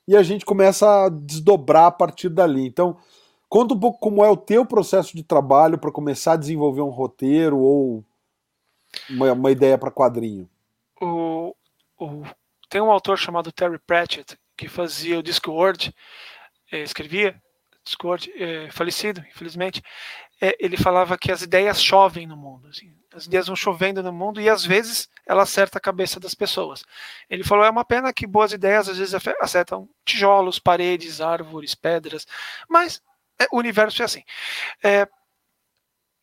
e 0.08 0.16
a 0.16 0.22
gente 0.24 0.44
começa 0.44 1.04
a 1.04 1.08
desdobrar 1.08 1.86
a 1.86 1.90
partir 1.92 2.28
dali. 2.28 2.66
Então, 2.66 2.96
conta 3.48 3.74
um 3.74 3.78
pouco 3.78 4.00
como 4.00 4.24
é 4.24 4.28
o 4.28 4.36
teu 4.36 4.66
processo 4.66 5.16
de 5.16 5.22
trabalho 5.22 5.78
para 5.78 5.92
começar 5.92 6.32
a 6.32 6.36
desenvolver 6.36 6.80
um 6.80 6.88
roteiro 6.88 7.56
ou 7.56 8.04
uma, 9.08 9.32
uma 9.32 9.52
ideia 9.52 9.78
para 9.78 9.92
quadrinho. 9.92 10.50
O, 11.00 11.54
o, 12.00 12.24
tem 12.68 12.80
um 12.80 12.90
autor 12.90 13.16
chamado 13.16 13.52
Terry 13.52 13.78
Pratchett 13.78 14.36
que 14.56 14.68
fazia 14.68 15.20
o 15.20 15.22
Discworld, 15.22 15.94
é, 16.72 16.82
escrevia 16.82 17.40
Discord, 17.84 18.30
é, 18.36 18.70
falecido, 18.70 19.24
infelizmente, 19.28 19.82
é, 20.40 20.56
ele 20.58 20.76
falava 20.76 21.18
que 21.18 21.32
as 21.32 21.42
ideias 21.42 21.82
chovem 21.82 22.26
no 22.26 22.36
mundo. 22.36 22.68
Assim, 22.68 22.94
as 23.12 23.26
ideias 23.26 23.46
vão 23.46 23.56
chovendo 23.56 24.02
no 24.02 24.12
mundo 24.12 24.40
e 24.40 24.48
às 24.48 24.64
vezes 24.64 25.08
ela 25.26 25.42
acerta 25.42 25.78
a 25.78 25.80
cabeça 25.80 26.18
das 26.20 26.34
pessoas. 26.34 26.84
Ele 27.28 27.44
falou: 27.44 27.64
é 27.64 27.70
uma 27.70 27.84
pena 27.84 28.12
que 28.12 28.26
boas 28.26 28.52
ideias 28.52 28.88
às 28.88 28.98
vezes 28.98 29.14
acertam 29.40 29.88
tijolos, 30.04 30.58
paredes, 30.58 31.20
árvores, 31.20 31.74
pedras, 31.74 32.26
mas 32.68 33.02
é, 33.38 33.46
o 33.52 33.58
universo 33.58 34.02
é 34.02 34.04
assim. 34.04 34.22
É, 34.82 35.08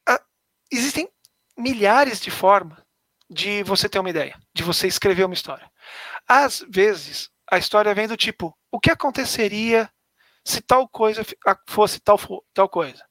a, 0.07 0.21
existem 0.71 1.09
milhares 1.57 2.19
de 2.21 2.31
formas 2.31 2.79
de 3.29 3.63
você 3.63 3.89
ter 3.89 3.99
uma 3.99 4.09
ideia, 4.09 4.39
de 4.53 4.63
você 4.63 4.87
escrever 4.87 5.25
uma 5.25 5.33
história. 5.33 5.69
Às 6.27 6.65
vezes, 6.69 7.29
a 7.51 7.57
história 7.57 7.93
vem 7.93 8.07
do 8.07 8.17
tipo: 8.17 8.57
o 8.71 8.79
que 8.79 8.91
aconteceria 8.91 9.89
se 10.47 10.61
tal 10.61 10.87
coisa 10.87 11.25
fosse 11.67 11.99
tal, 11.99 12.17
tal 12.53 12.69
coisa. 12.69 13.05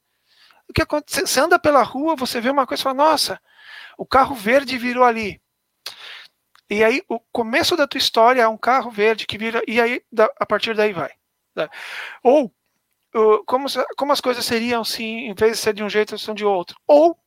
O 0.68 0.72
que 0.72 0.82
acontece? 0.82 1.26
Você 1.26 1.40
anda 1.40 1.58
pela 1.58 1.82
rua, 1.82 2.16
você 2.16 2.40
vê 2.40 2.50
uma 2.50 2.66
coisa 2.66 2.80
e 2.80 2.84
fala, 2.84 2.94
nossa, 2.94 3.40
o 3.96 4.06
carro 4.06 4.34
verde 4.34 4.78
virou 4.78 5.04
ali. 5.04 5.40
E 6.68 6.82
aí 6.82 7.02
o 7.08 7.20
começo 7.20 7.76
da 7.76 7.86
tua 7.86 7.98
história 7.98 8.42
é 8.42 8.48
um 8.48 8.56
carro 8.56 8.90
verde 8.90 9.26
que 9.26 9.38
vira, 9.38 9.62
e 9.68 9.80
aí 9.80 10.02
a 10.40 10.46
partir 10.46 10.74
daí 10.74 10.92
vai. 10.92 11.12
Né? 11.54 11.68
Ou 12.22 12.52
como, 13.46 13.66
como 13.96 14.12
as 14.12 14.20
coisas 14.20 14.44
seriam 14.44 14.84
se 14.84 15.04
em 15.04 15.34
vez 15.34 15.52
de 15.52 15.58
ser 15.58 15.74
de 15.74 15.82
um 15.82 15.88
jeito, 15.88 16.18
são 16.18 16.34
de 16.34 16.44
outro. 16.44 16.78
Ou 16.86 17.18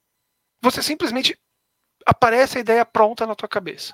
você 0.62 0.84
simplesmente 0.84 1.40
aparece 2.06 2.58
a 2.58 2.62
ideia 2.62 2.86
pronta 2.86 3.26
na 3.26 3.36
tua 3.36 3.48
cabeça. 3.48 3.94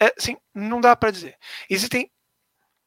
É, 0.00 0.12
assim, 0.16 0.36
não 0.54 0.80
dá 0.80 0.96
para 0.96 1.10
dizer. 1.10 1.36
Existem 1.68 2.10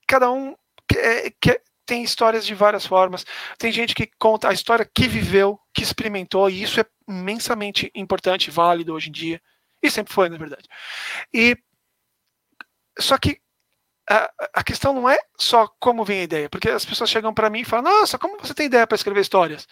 cada 0.08 0.32
um 0.32 0.56
quer, 0.88 1.32
quer, 1.40 1.64
tem 1.90 2.04
histórias 2.04 2.46
de 2.46 2.54
várias 2.54 2.86
formas. 2.86 3.26
Tem 3.58 3.72
gente 3.72 3.96
que 3.96 4.08
conta 4.20 4.48
a 4.48 4.54
história 4.54 4.86
que 4.86 5.08
viveu, 5.08 5.60
que 5.74 5.82
experimentou, 5.82 6.48
e 6.48 6.62
isso 6.62 6.80
é 6.80 6.86
imensamente 7.08 7.92
importante, 7.96 8.52
válido 8.52 8.94
hoje 8.94 9.10
em 9.10 9.12
dia. 9.12 9.42
E 9.82 9.90
sempre 9.90 10.14
foi, 10.14 10.30
na 10.30 10.38
verdade. 10.38 10.68
E 11.34 11.58
só 13.00 13.18
que 13.18 13.40
a, 14.08 14.32
a 14.54 14.64
questão 14.64 14.94
não 14.94 15.10
é 15.10 15.18
só 15.40 15.68
como 15.80 16.06
vem 16.06 16.20
a 16.20 16.24
ideia, 16.24 16.50
porque 16.50 16.70
as 16.70 16.86
pessoas 16.86 17.10
chegam 17.10 17.34
para 17.34 17.50
mim 17.50 17.62
e 17.62 17.66
falam: 17.66 17.92
Nossa, 17.92 18.20
como 18.20 18.40
você 18.40 18.54
tem 18.54 18.68
ideia 18.68 18.86
para 18.86 18.96
escrever 18.96 19.22
histórias? 19.22 19.68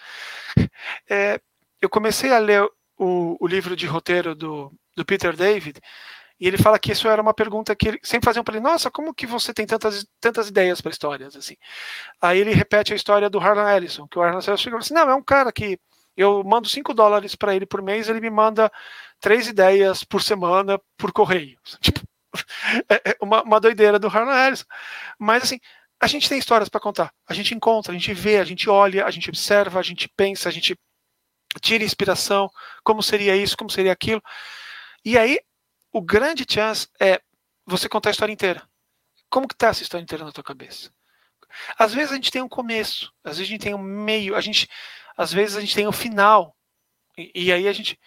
É, 1.10 1.40
eu 1.82 1.90
comecei 1.90 2.32
a 2.32 2.40
ler 2.40 2.64
o, 2.98 3.38
o 3.40 3.48
livro 3.48 3.76
de 3.76 3.86
roteiro 3.86 4.36
do, 4.36 4.72
do 4.96 5.06
Peter 5.06 5.36
David 5.36 5.80
e 6.40 6.48
ele 6.48 6.58
fala 6.58 6.78
que 6.78 6.92
isso 6.92 7.08
era 7.08 7.22
uma 7.22 7.34
pergunta 7.34 7.76
que 7.76 7.88
ele 7.88 8.00
sempre 8.04 8.26
faziam 8.26 8.44
para 8.44 8.56
ele: 8.56 8.64
Nossa, 8.64 8.92
como 8.92 9.14
que 9.14 9.26
você 9.26 9.54
tem 9.54 9.66
tantas, 9.66 10.06
tantas 10.20 10.50
ideias 10.50 10.82
para 10.82 10.92
histórias? 10.92 11.36
assim? 11.36 11.56
Aí 12.22 12.40
ele 12.40 12.54
repete 12.54 12.94
a 12.94 12.96
história 12.96 13.30
do 13.30 13.40
Harlan 13.40 13.76
Ellison, 13.76 14.08
que 14.08 14.20
o 14.20 14.22
Harlan 14.22 14.36
Ellison 14.38 14.58
chegou 14.58 14.80
assim: 14.80 14.94
Não, 14.94 15.10
é 15.10 15.16
um 15.16 15.24
cara 15.24 15.52
que 15.52 15.80
eu 16.16 16.44
mando 16.44 16.68
5 16.68 16.94
dólares 16.94 17.36
para 17.36 17.56
ele 17.56 17.66
por 17.66 17.82
mês, 17.82 18.10
ele 18.10 18.22
me 18.22 18.30
manda 18.30 18.72
três 19.20 19.48
ideias 19.48 20.04
por 20.04 20.22
semana 20.22 20.80
por 20.98 21.12
correio. 21.12 21.58
Tipo, 21.82 22.02
é, 22.90 23.12
é 23.12 23.18
uma, 23.22 23.42
uma 23.44 23.60
doideira 23.60 23.98
do 24.00 24.08
Harlan 24.08 24.48
Ellison. 24.48 24.66
Mas 25.20 25.44
assim, 25.44 25.60
a 26.00 26.08
gente 26.08 26.30
tem 26.30 26.38
histórias 26.38 26.70
para 26.70 26.80
contar. 26.80 27.12
A 27.28 27.34
gente 27.34 27.56
encontra, 27.56 27.92
a 27.92 27.96
gente 27.96 28.14
vê, 28.14 28.38
a 28.38 28.44
gente 28.44 28.70
olha, 28.70 29.06
a 29.06 29.12
gente 29.12 29.30
observa, 29.30 29.80
a 29.80 29.84
gente 29.84 30.08
pensa, 30.16 30.50
a 30.50 30.52
gente 30.52 30.78
tira 31.62 31.84
inspiração, 31.84 32.50
como 32.84 33.02
seria 33.02 33.36
isso, 33.36 33.58
como 33.58 33.70
seria 33.70 33.92
aquilo. 33.92 34.22
E 35.04 35.18
aí 35.18 35.40
o 35.92 36.02
grande 36.02 36.46
chance 36.48 36.88
é 37.00 37.22
você 37.66 37.90
contar 37.90 38.10
a 38.10 38.12
história 38.12 38.34
inteira. 38.34 38.68
Como 39.30 39.48
que 39.48 39.56
tá 39.56 39.68
essa 39.68 39.84
história 39.84 40.04
inteira 40.04 40.24
na 40.24 40.32
tua 40.32 40.44
cabeça? 40.44 40.92
Às 41.78 41.94
vezes 41.94 42.12
a 42.12 42.16
gente 42.16 42.32
tem 42.32 42.42
um 42.42 42.50
começo, 42.50 43.12
às 43.24 43.38
vezes 43.38 43.50
a 43.50 43.52
gente 43.52 43.62
tem 43.62 43.74
um 43.74 43.82
meio, 43.82 44.36
a 44.36 44.42
gente, 44.42 44.68
às 45.18 45.34
vezes 45.34 45.56
a 45.56 45.62
gente 45.62 45.76
tem 45.76 45.88
um 45.88 45.92
final. 45.92 46.56
E, 47.18 47.46
e, 47.48 47.52
aí 47.52 47.68
a 47.68 47.74
gente 47.74 48.00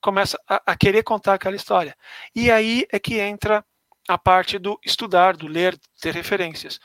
começa 0.00 0.38
a, 0.48 0.62
a 0.66 0.76
querer 0.76 1.02
contar 1.02 1.34
aquela 1.34 1.56
história. 1.56 1.96
E 2.34 2.50
aí 2.50 2.86
é 2.90 2.98
que 2.98 3.18
entra 3.18 3.64
a 4.08 4.18
parte 4.18 4.58
do 4.58 4.78
estudar, 4.84 5.36
do 5.36 5.46
ler, 5.46 5.78
ter 6.00 6.14
referências. 6.14 6.78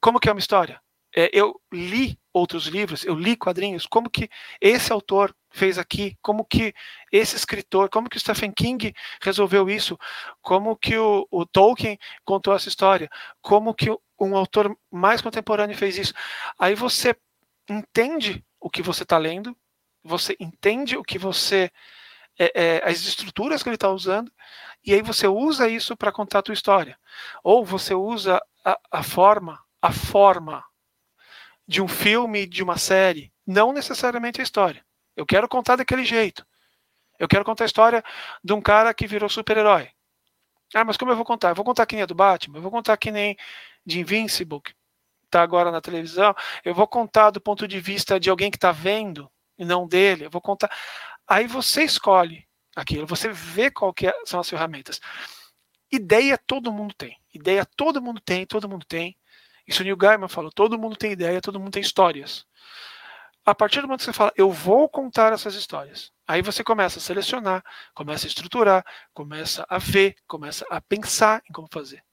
Como 0.00 0.18
que 0.18 0.28
é 0.28 0.32
uma 0.32 0.40
história? 0.40 0.80
É, 1.14 1.30
eu 1.32 1.60
li 1.72 2.18
outros 2.32 2.66
livros, 2.66 3.04
eu 3.04 3.14
li 3.14 3.36
quadrinhos, 3.36 3.86
como 3.86 4.08
que 4.08 4.30
esse 4.60 4.90
autor 4.90 5.34
fez 5.52 5.78
aqui, 5.78 6.16
como 6.22 6.44
que 6.44 6.74
esse 7.10 7.36
escritor, 7.36 7.88
como 7.88 8.08
que 8.08 8.16
o 8.16 8.20
Stephen 8.20 8.52
King 8.52 8.94
resolveu 9.22 9.68
isso, 9.68 9.98
como 10.40 10.76
que 10.76 10.96
o, 10.96 11.26
o 11.30 11.46
Tolkien 11.46 11.98
contou 12.24 12.54
essa 12.54 12.68
história, 12.68 13.08
como 13.40 13.74
que 13.74 13.90
um 14.18 14.36
autor 14.36 14.76
mais 14.90 15.20
contemporâneo 15.20 15.76
fez 15.76 15.98
isso. 15.98 16.14
Aí 16.58 16.74
você 16.74 17.14
entende 17.68 18.44
o 18.60 18.70
que 18.70 18.82
você 18.82 19.02
está 19.02 19.18
lendo, 19.18 19.56
você 20.02 20.36
entende 20.40 20.96
o 20.96 21.02
que 21.02 21.18
você 21.18 21.70
é, 22.38 22.52
é, 22.54 22.82
as 22.84 23.00
estruturas 23.00 23.62
que 23.62 23.68
ele 23.68 23.76
está 23.76 23.90
usando, 23.90 24.32
e 24.84 24.92
aí 24.94 25.02
você 25.02 25.26
usa 25.26 25.68
isso 25.68 25.96
para 25.96 26.12
contar 26.12 26.40
a 26.40 26.42
tua 26.42 26.54
história. 26.54 26.98
Ou 27.42 27.64
você 27.64 27.94
usa 27.94 28.40
a, 28.64 28.78
a 28.90 29.02
forma, 29.02 29.60
a 29.80 29.92
forma 29.92 30.64
de 31.66 31.80
um 31.80 31.88
filme, 31.88 32.46
de 32.46 32.62
uma 32.62 32.76
série, 32.76 33.32
não 33.46 33.72
necessariamente 33.72 34.40
a 34.40 34.44
história. 34.44 34.84
Eu 35.16 35.26
quero 35.26 35.48
contar 35.48 35.76
daquele 35.76 36.04
jeito. 36.04 36.46
Eu 37.18 37.28
quero 37.28 37.44
contar 37.44 37.64
a 37.64 37.66
história 37.66 38.02
de 38.42 38.52
um 38.52 38.60
cara 38.60 38.92
que 38.92 39.06
virou 39.06 39.28
super-herói. 39.28 39.90
Ah, 40.74 40.84
mas 40.84 40.96
como 40.96 41.12
eu 41.12 41.16
vou 41.16 41.24
contar? 41.24 41.50
Eu 41.50 41.54
vou 41.54 41.64
contar 41.64 41.86
que 41.86 41.94
nem 41.94 42.02
a 42.02 42.06
do 42.06 42.14
Batman, 42.14 42.58
eu 42.58 42.62
vou 42.62 42.70
contar 42.70 42.96
que 42.96 43.10
nem 43.10 43.36
de 43.84 44.00
Invincible, 44.00 44.60
que 44.60 44.74
está 45.24 45.42
agora 45.42 45.70
na 45.70 45.80
televisão, 45.80 46.34
eu 46.64 46.74
vou 46.74 46.86
contar 46.86 47.30
do 47.30 47.40
ponto 47.40 47.66
de 47.68 47.80
vista 47.80 48.18
de 48.18 48.30
alguém 48.30 48.50
que 48.50 48.56
está 48.56 48.72
vendo 48.72 49.30
e 49.58 49.64
não 49.64 49.86
dele, 49.86 50.26
eu 50.26 50.30
vou 50.30 50.40
contar. 50.40 50.70
Aí 51.26 51.46
você 51.46 51.84
escolhe 51.84 52.46
aquilo, 52.74 53.06
você 53.06 53.28
vê 53.28 53.70
qual 53.70 53.92
que 53.92 54.06
é, 54.06 54.14
são 54.24 54.40
as 54.40 54.48
ferramentas. 54.48 55.00
Ideia 55.90 56.38
todo 56.38 56.72
mundo 56.72 56.94
tem. 56.94 57.18
Ideia 57.34 57.66
todo 57.76 58.00
mundo 58.00 58.20
tem, 58.20 58.46
todo 58.46 58.68
mundo 58.68 58.86
tem. 58.86 59.16
Isso 59.66 59.82
o 59.82 59.84
Neil 59.84 59.96
Gaiman 59.96 60.28
falou, 60.28 60.50
todo 60.50 60.78
mundo 60.78 60.96
tem 60.96 61.12
ideia, 61.12 61.40
todo 61.40 61.60
mundo 61.60 61.72
tem 61.72 61.82
histórias. 61.82 62.46
A 63.44 63.54
partir 63.54 63.80
do 63.80 63.88
momento 63.88 64.00
que 64.00 64.04
você 64.04 64.12
fala, 64.12 64.32
eu 64.36 64.50
vou 64.50 64.88
contar 64.88 65.32
essas 65.32 65.54
histórias, 65.56 66.12
aí 66.28 66.40
você 66.42 66.62
começa 66.62 67.00
a 67.00 67.02
selecionar, 67.02 67.64
começa 67.92 68.26
a 68.26 68.28
estruturar, 68.28 68.86
começa 69.12 69.66
a 69.68 69.78
ver, 69.78 70.14
começa 70.28 70.64
a 70.70 70.80
pensar 70.80 71.42
em 71.48 71.52
como 71.52 71.66
fazer. 71.72 72.04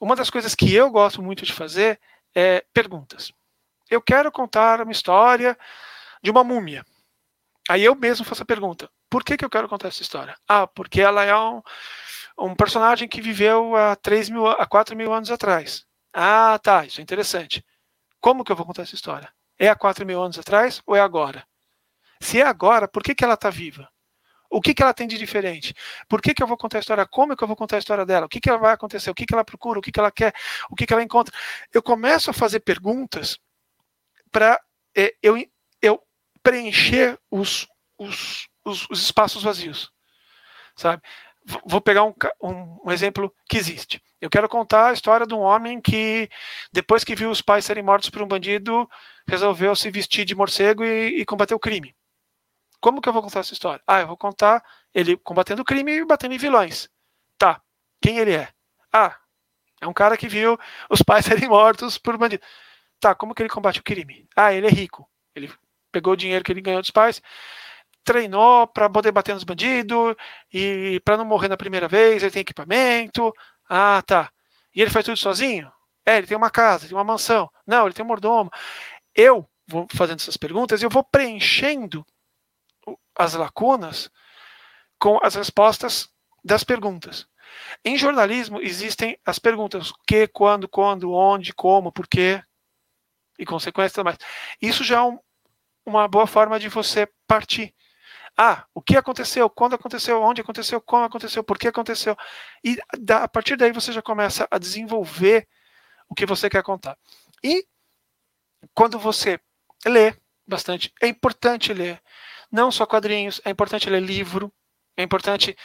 Uma 0.00 0.16
das 0.16 0.30
coisas 0.30 0.54
que 0.54 0.74
eu 0.74 0.90
gosto 0.90 1.22
muito 1.22 1.44
de 1.44 1.52
fazer 1.52 2.00
é 2.34 2.64
perguntas. 2.72 3.30
Eu 3.90 4.00
quero 4.00 4.32
contar 4.32 4.80
uma 4.80 4.92
história 4.92 5.58
de 6.22 6.30
uma 6.30 6.42
múmia. 6.42 6.84
Aí 7.68 7.84
eu 7.84 7.94
mesmo 7.94 8.24
faço 8.24 8.42
a 8.42 8.46
pergunta: 8.46 8.90
por 9.10 9.22
que, 9.22 9.36
que 9.36 9.44
eu 9.44 9.50
quero 9.50 9.68
contar 9.68 9.88
essa 9.88 10.02
história? 10.02 10.34
Ah, 10.48 10.66
porque 10.66 11.02
ela 11.02 11.24
é 11.24 11.36
um, 11.36 11.60
um 12.38 12.54
personagem 12.54 13.06
que 13.06 13.20
viveu 13.20 13.76
há 13.76 13.94
3 13.96 14.30
mil, 14.30 14.46
há 14.46 14.66
4 14.66 14.96
mil 14.96 15.12
anos 15.12 15.30
atrás. 15.30 15.84
Ah, 16.12 16.58
tá, 16.62 16.86
isso 16.86 17.00
é 17.00 17.02
interessante. 17.02 17.64
Como 18.20 18.44
que 18.44 18.50
eu 18.52 18.56
vou 18.56 18.66
contar 18.66 18.82
essa 18.82 18.94
história? 18.94 19.30
É 19.60 19.68
há 19.68 19.76
4 19.76 20.06
mil 20.06 20.22
anos 20.22 20.38
atrás 20.38 20.80
ou 20.86 20.96
é 20.96 21.00
agora? 21.02 21.46
Se 22.18 22.40
é 22.40 22.46
agora, 22.46 22.88
por 22.88 23.02
que, 23.02 23.14
que 23.14 23.22
ela 23.22 23.34
está 23.34 23.50
viva? 23.50 23.86
O 24.48 24.58
que, 24.60 24.72
que 24.72 24.82
ela 24.82 24.94
tem 24.94 25.06
de 25.06 25.18
diferente? 25.18 25.74
Por 26.08 26.22
que, 26.22 26.32
que 26.32 26.42
eu 26.42 26.46
vou 26.46 26.56
contar 26.56 26.78
a 26.78 26.80
história? 26.80 27.06
Como 27.06 27.36
que 27.36 27.44
eu 27.44 27.46
vou 27.46 27.56
contar 27.56 27.76
a 27.76 27.78
história 27.78 28.06
dela? 28.06 28.24
O 28.24 28.28
que, 28.28 28.40
que 28.40 28.48
ela 28.48 28.58
vai 28.58 28.72
acontecer? 28.72 29.10
O 29.10 29.14
que, 29.14 29.26
que 29.26 29.34
ela 29.34 29.44
procura? 29.44 29.78
O 29.78 29.82
que, 29.82 29.92
que 29.92 30.00
ela 30.00 30.10
quer? 30.10 30.34
O 30.70 30.74
que, 30.74 30.86
que 30.86 30.92
ela 30.92 31.02
encontra? 31.02 31.36
Eu 31.72 31.82
começo 31.82 32.30
a 32.30 32.32
fazer 32.32 32.60
perguntas 32.60 33.38
para 34.32 34.58
é, 34.96 35.14
eu, 35.22 35.36
eu 35.82 36.02
preencher 36.42 37.18
os, 37.30 37.68
os, 37.98 38.48
os, 38.64 38.88
os, 38.90 39.02
espaços 39.02 39.42
vazios. 39.42 39.92
Sabe? 40.74 41.02
Vou 41.66 41.80
pegar 41.80 42.04
um, 42.04 42.14
um, 42.42 42.80
um 42.86 42.90
exemplo 42.90 43.32
que 43.48 43.56
existe. 43.56 44.02
Eu 44.20 44.28
quero 44.28 44.48
contar 44.48 44.90
a 44.90 44.92
história 44.92 45.26
de 45.26 45.34
um 45.34 45.40
homem 45.40 45.80
que, 45.80 46.28
depois 46.72 47.04
que 47.04 47.14
viu 47.14 47.30
os 47.30 47.40
pais 47.40 47.64
serem 47.64 47.82
mortos 47.82 48.10
por 48.10 48.22
um 48.22 48.28
bandido, 48.28 48.88
resolveu 49.30 49.74
se 49.76 49.90
vestir 49.90 50.24
de 50.24 50.34
morcego 50.34 50.84
e, 50.84 51.20
e 51.20 51.24
combater 51.24 51.54
o 51.54 51.58
crime. 51.58 51.94
Como 52.80 53.00
que 53.00 53.08
eu 53.08 53.12
vou 53.12 53.22
contar 53.22 53.40
essa 53.40 53.52
história? 53.52 53.82
Ah, 53.86 54.00
eu 54.00 54.06
vou 54.06 54.16
contar 54.16 54.62
ele 54.94 55.16
combatendo 55.16 55.62
o 55.62 55.64
crime 55.64 55.92
e 55.92 56.04
batendo 56.04 56.34
em 56.34 56.38
vilões. 56.38 56.88
Tá. 57.38 57.60
Quem 58.02 58.18
ele 58.18 58.32
é? 58.32 58.48
Ah, 58.92 59.16
é 59.80 59.86
um 59.86 59.92
cara 59.92 60.16
que 60.16 60.28
viu 60.28 60.58
os 60.88 61.02
pais 61.02 61.24
serem 61.26 61.48
mortos 61.48 61.96
por 61.98 62.16
bandido. 62.18 62.42
Tá, 62.98 63.14
como 63.14 63.34
que 63.34 63.42
ele 63.42 63.48
combate 63.48 63.80
o 63.80 63.84
crime? 63.84 64.28
Ah, 64.36 64.52
ele 64.52 64.66
é 64.66 64.70
rico. 64.70 65.08
Ele 65.34 65.50
pegou 65.92 66.14
o 66.14 66.16
dinheiro 66.16 66.44
que 66.44 66.52
ele 66.52 66.60
ganhou 66.60 66.80
dos 66.80 66.90
pais, 66.90 67.22
treinou 68.04 68.66
para 68.66 68.88
poder 68.90 69.12
bater 69.12 69.34
nos 69.34 69.44
bandidos 69.44 70.14
e 70.52 71.00
para 71.04 71.16
não 71.16 71.24
morrer 71.24 71.48
na 71.48 71.56
primeira 71.56 71.88
vez, 71.88 72.22
ele 72.22 72.32
tem 72.32 72.42
equipamento. 72.42 73.32
Ah, 73.68 74.02
tá. 74.02 74.30
E 74.74 74.82
ele 74.82 74.90
faz 74.90 75.04
tudo 75.04 75.16
sozinho? 75.16 75.70
É, 76.06 76.18
ele 76.18 76.26
tem 76.26 76.36
uma 76.36 76.50
casa, 76.50 76.88
tem 76.88 76.96
uma 76.96 77.04
mansão. 77.04 77.50
Não, 77.66 77.84
ele 77.86 77.94
tem 77.94 78.04
um 78.04 78.08
mordomo. 78.08 78.50
Eu 79.14 79.48
vou 79.66 79.86
fazendo 79.94 80.20
essas 80.20 80.36
perguntas 80.36 80.80
e 80.80 80.84
eu 80.84 80.90
vou 80.90 81.04
preenchendo 81.04 82.04
as 83.16 83.34
lacunas 83.34 84.10
com 84.98 85.18
as 85.22 85.34
respostas 85.34 86.08
das 86.44 86.64
perguntas. 86.64 87.26
Em 87.84 87.96
jornalismo 87.96 88.60
existem 88.60 89.18
as 89.24 89.38
perguntas: 89.38 89.90
o 89.90 89.94
que, 90.06 90.26
quando, 90.28 90.68
quando, 90.68 91.12
onde, 91.12 91.52
como, 91.52 91.92
por 91.92 92.06
quê 92.06 92.42
e 93.38 93.44
consequências 93.44 94.04
mais. 94.04 94.18
Isso 94.60 94.84
já 94.84 94.98
é 94.98 95.02
um, 95.02 95.18
uma 95.84 96.06
boa 96.06 96.26
forma 96.26 96.60
de 96.60 96.68
você 96.68 97.08
partir. 97.26 97.74
Ah, 98.36 98.64
o 98.74 98.80
que 98.80 98.96
aconteceu, 98.96 99.50
quando 99.50 99.74
aconteceu, 99.74 100.22
onde 100.22 100.40
aconteceu, 100.40 100.80
como 100.80 101.04
aconteceu, 101.04 101.42
por 101.42 101.58
que 101.58 101.68
aconteceu. 101.68 102.16
E 102.64 102.78
da, 102.98 103.24
a 103.24 103.28
partir 103.28 103.56
daí 103.56 103.72
você 103.72 103.92
já 103.92 104.02
começa 104.02 104.46
a 104.50 104.58
desenvolver 104.58 105.48
o 106.08 106.14
que 106.14 106.26
você 106.26 106.48
quer 106.48 106.62
contar. 106.62 106.96
E 107.42 107.66
quando 108.74 108.98
você 108.98 109.40
lê 109.86 110.14
bastante, 110.46 110.92
é 111.00 111.08
importante 111.08 111.72
ler 111.72 112.00
não 112.50 112.70
só 112.70 112.84
quadrinhos, 112.84 113.40
é 113.44 113.50
importante 113.50 113.88
ler 113.88 114.02
livro, 114.02 114.52
é 114.96 115.02
importante. 115.02 115.56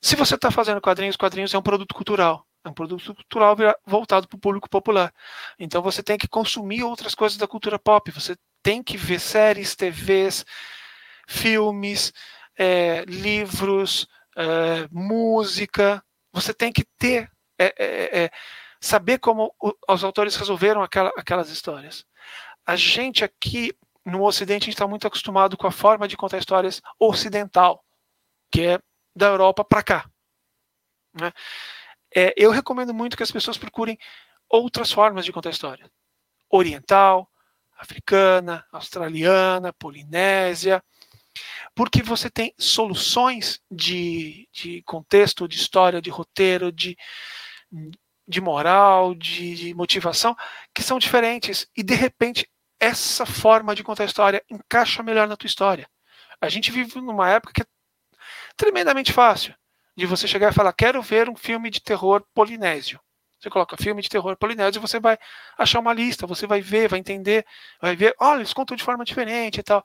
Se 0.00 0.16
você 0.16 0.36
está 0.36 0.50
fazendo 0.50 0.80
quadrinhos, 0.80 1.16
quadrinhos 1.16 1.52
é 1.52 1.58
um 1.58 1.62
produto 1.62 1.94
cultural. 1.94 2.46
É 2.64 2.68
um 2.68 2.72
produto 2.72 3.14
cultural 3.14 3.56
voltado 3.86 4.26
para 4.26 4.36
o 4.36 4.40
público 4.40 4.68
popular. 4.68 5.12
Então 5.58 5.82
você 5.82 6.02
tem 6.02 6.18
que 6.18 6.28
consumir 6.28 6.82
outras 6.82 7.14
coisas 7.14 7.38
da 7.38 7.46
cultura 7.46 7.78
pop. 7.78 8.10
Você 8.10 8.36
tem 8.62 8.82
que 8.82 8.96
ver 8.96 9.20
séries, 9.20 9.76
TVs, 9.76 10.44
filmes, 11.26 12.12
é, 12.58 13.04
livros, 13.06 14.06
é, 14.36 14.88
música. 14.90 16.02
Você 16.32 16.52
tem 16.52 16.72
que 16.72 16.84
ter, 16.98 17.30
é, 17.58 17.74
é, 17.78 18.24
é 18.24 18.30
saber 18.80 19.18
como 19.18 19.54
os 19.88 20.04
autores 20.04 20.36
resolveram 20.36 20.82
aquela, 20.82 21.12
aquelas 21.16 21.50
histórias. 21.50 22.04
A 22.66 22.76
gente 22.76 23.24
aqui 23.24 23.72
no 24.04 24.24
Ocidente 24.24 24.70
está 24.70 24.86
muito 24.86 25.06
acostumado 25.06 25.56
com 25.56 25.66
a 25.66 25.72
forma 25.72 26.08
de 26.08 26.16
contar 26.16 26.38
histórias 26.38 26.80
ocidental, 26.98 27.84
que 28.50 28.62
é 28.62 28.80
da 29.14 29.26
Europa 29.26 29.64
para 29.64 29.82
cá. 29.82 30.10
Né? 31.12 31.32
É, 32.14 32.32
eu 32.36 32.50
recomendo 32.50 32.94
muito 32.94 33.16
que 33.16 33.22
as 33.22 33.30
pessoas 33.30 33.58
procurem 33.58 33.98
outras 34.48 34.90
formas 34.90 35.24
de 35.24 35.32
contar 35.32 35.50
história. 35.50 35.90
Oriental, 36.50 37.30
africana, 37.76 38.66
australiana, 38.72 39.72
polinésia, 39.72 40.82
porque 41.74 42.02
você 42.02 42.30
tem 42.30 42.54
soluções 42.58 43.60
de, 43.70 44.48
de 44.52 44.82
contexto, 44.82 45.46
de 45.46 45.56
história, 45.56 46.00
de 46.00 46.10
roteiro, 46.10 46.72
de, 46.72 46.96
de 48.28 48.40
moral, 48.40 49.14
de, 49.14 49.54
de 49.54 49.74
motivação, 49.74 50.36
que 50.74 50.82
são 50.82 50.98
diferentes. 50.98 51.66
E 51.76 51.82
de 51.82 51.94
repente 51.94 52.48
essa 52.78 53.26
forma 53.26 53.74
de 53.74 53.82
contar 53.82 54.04
a 54.04 54.06
história 54.06 54.44
encaixa 54.48 55.02
melhor 55.02 55.26
na 55.26 55.36
tua 55.36 55.46
história. 55.46 55.88
A 56.40 56.48
gente 56.48 56.70
vive 56.70 57.00
numa 57.00 57.28
época 57.28 57.52
que 57.52 57.62
é 57.62 57.66
tremendamente 58.56 59.12
fácil 59.12 59.54
de 59.96 60.06
você 60.06 60.28
chegar 60.28 60.52
e 60.52 60.54
falar: 60.54 60.72
quero 60.72 61.02
ver 61.02 61.28
um 61.28 61.36
filme 61.36 61.70
de 61.70 61.80
terror 61.80 62.24
polinésio. 62.34 63.00
Você 63.40 63.48
coloca 63.50 63.76
filme 63.76 64.02
de 64.02 64.08
terror 64.08 64.36
polinésio 64.36 64.78
e 64.78 64.82
você 64.82 64.98
vai 64.98 65.16
achar 65.56 65.78
uma 65.78 65.92
lista, 65.92 66.26
você 66.26 66.46
vai 66.46 66.60
ver, 66.60 66.88
vai 66.88 66.98
entender, 66.98 67.46
vai 67.80 67.94
ver, 67.94 68.14
olha, 68.18 68.40
eles 68.40 68.52
contam 68.52 68.76
de 68.76 68.82
forma 68.82 69.04
diferente 69.04 69.60
e 69.60 69.62
tal. 69.62 69.84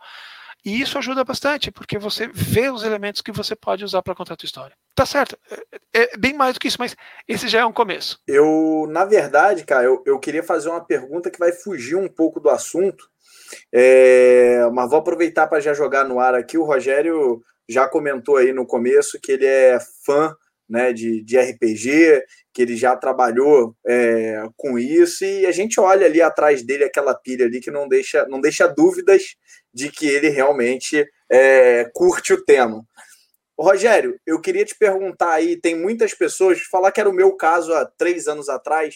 E 0.65 0.79
isso 0.81 0.97
ajuda 0.97 1.23
bastante, 1.23 1.71
porque 1.71 1.97
você 1.99 2.29
vê 2.33 2.69
os 2.69 2.83
elementos 2.83 3.21
que 3.21 3.31
você 3.31 3.55
pode 3.55 3.83
usar 3.83 4.01
para 4.01 4.15
contar 4.15 4.33
a 4.33 4.37
tua 4.37 4.45
história. 4.45 4.75
Tá 4.95 5.05
certo, 5.05 5.37
é, 5.51 6.01
é, 6.01 6.17
bem 6.17 6.33
mais 6.33 6.53
do 6.53 6.59
que 6.59 6.67
isso, 6.67 6.77
mas 6.79 6.95
esse 7.27 7.47
já 7.47 7.59
é 7.59 7.65
um 7.65 7.73
começo. 7.73 8.19
Eu, 8.27 8.87
na 8.89 9.03
verdade, 9.03 9.65
cara, 9.65 9.83
eu, 9.83 10.01
eu 10.05 10.19
queria 10.19 10.43
fazer 10.43 10.69
uma 10.69 10.85
pergunta 10.85 11.29
que 11.29 11.39
vai 11.39 11.51
fugir 11.51 11.95
um 11.95 12.07
pouco 12.07 12.39
do 12.39 12.49
assunto, 12.49 13.09
é, 13.73 14.65
mas 14.71 14.89
vou 14.89 14.99
aproveitar 14.99 15.47
para 15.47 15.59
já 15.59 15.73
jogar 15.73 16.05
no 16.05 16.19
ar 16.19 16.35
aqui. 16.35 16.57
O 16.57 16.63
Rogério 16.63 17.41
já 17.67 17.87
comentou 17.87 18.37
aí 18.37 18.53
no 18.53 18.65
começo 18.65 19.19
que 19.21 19.33
ele 19.33 19.45
é 19.45 19.79
fã 20.05 20.35
né, 20.73 20.91
de, 20.91 21.23
de 21.23 21.37
RPG, 21.37 22.23
que 22.51 22.63
ele 22.63 22.75
já 22.75 22.95
trabalhou 22.95 23.75
é, 23.85 24.43
com 24.57 24.79
isso, 24.79 25.23
e 25.23 25.45
a 25.45 25.51
gente 25.51 25.79
olha 25.79 26.07
ali 26.07 26.19
atrás 26.19 26.63
dele 26.63 26.83
aquela 26.83 27.13
pilha 27.13 27.45
ali 27.45 27.61
que 27.61 27.69
não 27.69 27.87
deixa, 27.87 28.25
não 28.27 28.41
deixa 28.41 28.65
dúvidas 28.65 29.35
de 29.71 29.91
que 29.91 30.07
ele 30.07 30.29
realmente 30.29 31.07
é, 31.31 31.87
curte 31.93 32.33
o 32.33 32.43
tema. 32.43 32.83
Rogério, 33.55 34.19
eu 34.25 34.41
queria 34.41 34.65
te 34.65 34.75
perguntar 34.75 35.33
aí, 35.33 35.61
tem 35.61 35.75
muitas 35.75 36.15
pessoas, 36.15 36.59
falar 36.61 36.91
que 36.91 36.99
era 36.99 37.09
o 37.09 37.13
meu 37.13 37.33
caso 37.33 37.71
há 37.71 37.85
três 37.85 38.27
anos 38.27 38.49
atrás, 38.49 38.95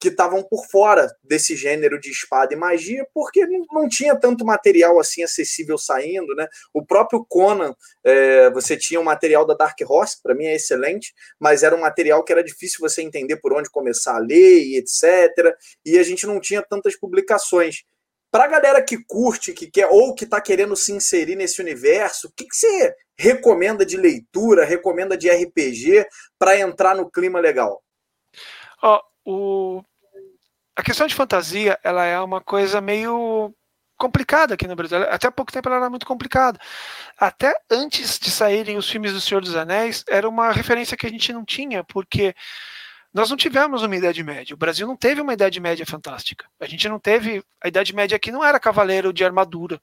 que 0.00 0.08
estavam 0.08 0.42
por 0.42 0.66
fora 0.66 1.14
desse 1.22 1.54
gênero 1.54 2.00
de 2.00 2.10
espada 2.10 2.54
e 2.54 2.56
magia, 2.56 3.06
porque 3.12 3.46
não, 3.70 3.86
tinha 3.86 4.18
tanto 4.18 4.46
material 4.46 4.98
assim 4.98 5.22
acessível 5.22 5.76
saindo, 5.76 6.34
né? 6.34 6.48
O 6.72 6.84
próprio 6.84 7.24
Conan, 7.28 7.74
é, 8.02 8.50
você 8.50 8.78
tinha 8.78 8.98
um 8.98 9.04
material 9.04 9.46
da 9.46 9.52
Dark 9.52 9.78
Horse, 9.86 10.16
para 10.22 10.34
mim 10.34 10.46
é 10.46 10.54
excelente, 10.54 11.12
mas 11.38 11.62
era 11.62 11.76
um 11.76 11.80
material 11.80 12.24
que 12.24 12.32
era 12.32 12.42
difícil 12.42 12.78
você 12.80 13.02
entender 13.02 13.36
por 13.36 13.52
onde 13.52 13.68
começar 13.68 14.16
a 14.16 14.20
ler 14.20 14.62
e 14.62 14.78
etc. 14.78 15.54
E 15.84 15.98
a 15.98 16.02
gente 16.02 16.26
não 16.26 16.40
tinha 16.40 16.62
tantas 16.62 16.98
publicações. 16.98 17.82
Para 18.30 18.44
a 18.44 18.48
galera 18.48 18.82
que 18.82 19.04
curte, 19.04 19.52
que 19.52 19.70
quer 19.70 19.88
ou 19.90 20.14
que 20.14 20.24
está 20.24 20.40
querendo 20.40 20.76
se 20.76 20.92
inserir 20.92 21.36
nesse 21.36 21.60
universo, 21.60 22.28
o 22.28 22.32
que, 22.34 22.46
que 22.46 22.56
você 22.56 22.94
recomenda 23.18 23.84
de 23.84 23.98
leitura, 23.98 24.64
recomenda 24.64 25.14
de 25.14 25.28
RPG 25.28 26.06
para 26.38 26.58
entrar 26.58 26.94
no 26.94 27.10
clima 27.10 27.38
legal? 27.38 27.82
Oh, 28.82 29.00
o... 29.24 29.82
A 30.76 30.82
questão 30.82 31.06
de 31.06 31.14
fantasia 31.14 31.78
ela 31.82 32.04
é 32.04 32.18
uma 32.20 32.40
coisa 32.40 32.80
meio 32.80 33.54
complicada 34.00 34.54
aqui 34.54 34.66
no 34.66 34.74
Brasil. 34.74 35.02
Até 35.10 35.30
pouco 35.30 35.52
tempo 35.52 35.68
ela 35.68 35.76
era 35.76 35.90
muito 35.90 36.06
complicada. 36.06 36.58
Até 37.18 37.54
antes 37.70 38.18
de 38.18 38.30
saírem 38.30 38.78
os 38.78 38.88
filmes 38.88 39.12
do 39.12 39.20
Senhor 39.20 39.42
dos 39.42 39.54
Anéis, 39.54 40.02
era 40.08 40.26
uma 40.26 40.50
referência 40.50 40.96
que 40.96 41.06
a 41.06 41.10
gente 41.10 41.32
não 41.32 41.44
tinha, 41.44 41.84
porque 41.84 42.34
nós 43.12 43.28
não 43.28 43.36
tivemos 43.36 43.82
uma 43.82 43.94
Idade 43.94 44.22
Média. 44.22 44.54
O 44.54 44.58
Brasil 44.58 44.86
não 44.86 44.96
teve 44.96 45.20
uma 45.20 45.34
Idade 45.34 45.60
Média 45.60 45.84
fantástica. 45.84 46.46
A 46.58 46.66
gente 46.66 46.88
não 46.88 46.98
teve. 46.98 47.44
A 47.62 47.68
Idade 47.68 47.94
Média 47.94 48.16
aqui 48.16 48.32
não 48.32 48.42
era 48.42 48.58
cavaleiro 48.58 49.12
de 49.12 49.24
armadura, 49.24 49.80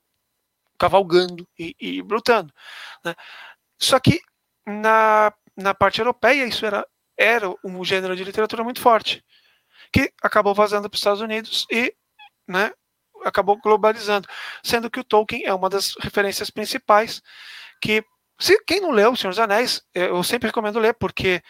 cavalgando 0.80 1.48
e, 1.60 1.76
e 1.80 2.02
lutando. 2.02 2.52
Né? 3.06 3.14
Só 3.78 4.00
que 4.00 4.20
na, 4.66 5.32
na 5.56 5.74
parte 5.76 6.00
europeia 6.00 6.46
isso 6.46 6.66
era, 6.66 6.88
era 7.18 7.49
um 7.63 7.84
gênero 7.84 8.15
de 8.15 8.24
literatura 8.24 8.63
muito 8.63 8.82
forte, 8.82 9.24
que 9.91 10.11
acabou 10.22 10.53
vazando 10.53 10.89
para 10.89 10.95
os 10.95 10.99
Estados 10.99 11.22
Unidos 11.22 11.65
e 11.72 11.93
né, 12.47 12.72
acabou 13.24 13.57
globalizando. 13.57 14.28
Sendo 14.63 14.89
que 14.89 14.99
o 14.99 15.03
Tolkien 15.03 15.45
é 15.45 15.53
uma 15.53 15.70
das 15.70 15.95
referências 15.99 16.49
principais 16.49 17.22
que. 17.82 18.03
Se, 18.39 18.63
quem 18.65 18.80
não 18.80 18.91
leu 18.91 19.13
O 19.13 19.18
Senhor 19.18 19.32
dos 19.32 19.39
Anéis, 19.39 19.82
eu 19.95 20.24
sempre 20.24 20.49
recomendo 20.49 20.78
ler, 20.78 20.93
porque 20.93 21.41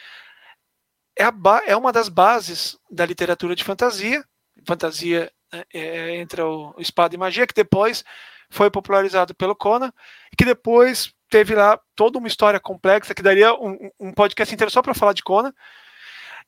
é, 1.17 1.25
a, 1.25 1.33
é 1.65 1.75
uma 1.75 1.91
das 1.91 2.07
bases 2.07 2.77
da 2.89 3.05
literatura 3.05 3.55
de 3.55 3.63
fantasia, 3.63 4.23
fantasia 4.65 5.29
né, 5.51 5.65
é, 5.73 6.15
entre 6.15 6.41
o 6.41 6.73
espada 6.77 7.13
e 7.13 7.17
magia, 7.17 7.45
que 7.45 7.53
depois 7.53 8.05
foi 8.49 8.71
popularizado 8.71 9.35
pelo 9.35 9.55
Conan, 9.55 9.91
e 10.31 10.35
que 10.37 10.45
depois 10.45 11.13
teve 11.29 11.55
lá 11.55 11.79
toda 11.95 12.17
uma 12.17 12.27
história 12.27 12.59
complexa 12.59 13.13
que 13.13 13.21
daria 13.21 13.53
um, 13.53 13.89
um 13.99 14.13
podcast 14.13 14.53
inteiro 14.53 14.71
só 14.71 14.81
para 14.81 14.93
falar 14.93 15.13
de 15.13 15.23
Conan. 15.23 15.53